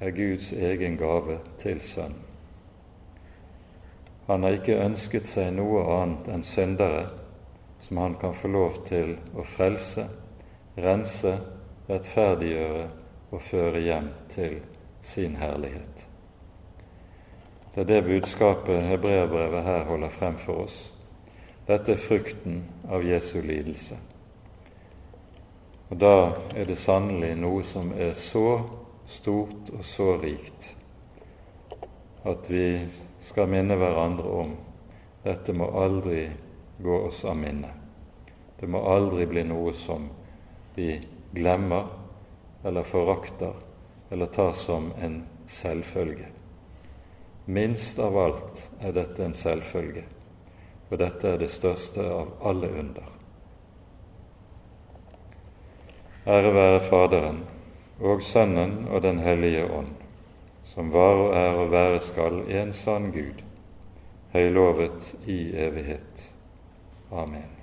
er 0.00 0.16
Guds 0.16 0.50
egen 0.52 0.96
gave 0.96 1.42
til 1.60 1.84
Sønnen. 1.84 2.24
Han 4.32 4.48
har 4.48 4.56
ikke 4.62 4.80
ønsket 4.80 5.28
seg 5.28 5.52
noe 5.60 5.84
annet 6.00 6.32
enn 6.32 6.50
syndere 6.56 7.10
som 7.84 8.06
han 8.06 8.16
kan 8.16 8.32
få 8.32 8.48
lov 8.48 8.86
til 8.88 9.18
å 9.36 9.44
frelse 9.44 10.08
rense, 10.76 11.38
rettferdiggjøre 11.88 12.88
og 13.30 13.42
føre 13.42 13.80
hjem 13.80 14.08
til 14.32 14.58
sin 15.02 15.36
herlighet. 15.36 16.08
Det 17.74 17.80
er 17.80 17.90
det 17.90 18.04
budskapet 18.04 18.82
hebreerbrevet 18.82 19.62
her 19.62 19.84
holder 19.84 20.08
frem 20.08 20.36
for 20.38 20.64
oss. 20.64 20.92
Dette 21.66 21.92
er 21.92 22.00
frukten 22.00 22.62
av 22.90 23.02
Jesu 23.02 23.40
lidelse. 23.40 23.96
Og 25.90 26.00
da 26.00 26.16
er 26.56 26.68
det 26.68 26.78
sannelig 26.78 27.34
noe 27.36 27.64
som 27.66 27.92
er 27.98 28.12
så 28.18 28.60
stort 29.10 29.70
og 29.74 29.84
så 29.84 30.14
rikt 30.22 30.70
at 32.24 32.46
vi 32.48 32.68
skal 33.20 33.50
minne 33.52 33.76
hverandre 33.76 34.36
om 34.44 34.54
dette 35.24 35.52
må 35.56 35.68
aldri 35.80 36.28
gå 36.82 37.00
oss 37.08 37.24
av 37.24 37.36
minne. 37.36 37.70
Det 38.60 38.68
må 38.68 38.80
aldri 38.88 39.26
bli 39.28 39.44
noe 39.44 39.74
som 39.76 40.08
vi 40.74 41.06
glemmer 41.32 41.86
eller 42.64 42.82
forakter 42.82 43.54
eller 44.10 44.26
tar 44.26 44.52
som 44.52 44.92
en 45.00 45.22
selvfølge. 45.46 46.26
Minst 47.44 47.98
av 47.98 48.18
alt 48.18 48.68
er 48.80 48.92
dette 48.96 49.24
en 49.24 49.34
selvfølge, 49.36 50.04
og 50.88 50.98
dette 50.98 51.28
er 51.28 51.42
det 51.42 51.50
største 51.52 52.06
av 52.08 52.30
alle 52.40 52.70
under. 52.80 53.10
Ære 56.24 56.54
være 56.56 56.80
Faderen 56.80 57.42
og 58.00 58.22
Sønnen 58.24 58.86
og 58.88 59.02
Den 59.02 59.18
hellige 59.20 59.66
ånd, 59.68 59.92
som 60.64 60.92
var 60.92 61.20
og 61.26 61.34
er 61.36 61.58
og 61.66 61.74
være 61.74 62.00
skal 62.00 62.40
en 62.48 62.72
sann 62.72 63.10
Gud, 63.12 63.44
høylovet 64.32 65.12
i 65.26 65.52
evighet. 65.66 66.30
Amen. 67.12 67.53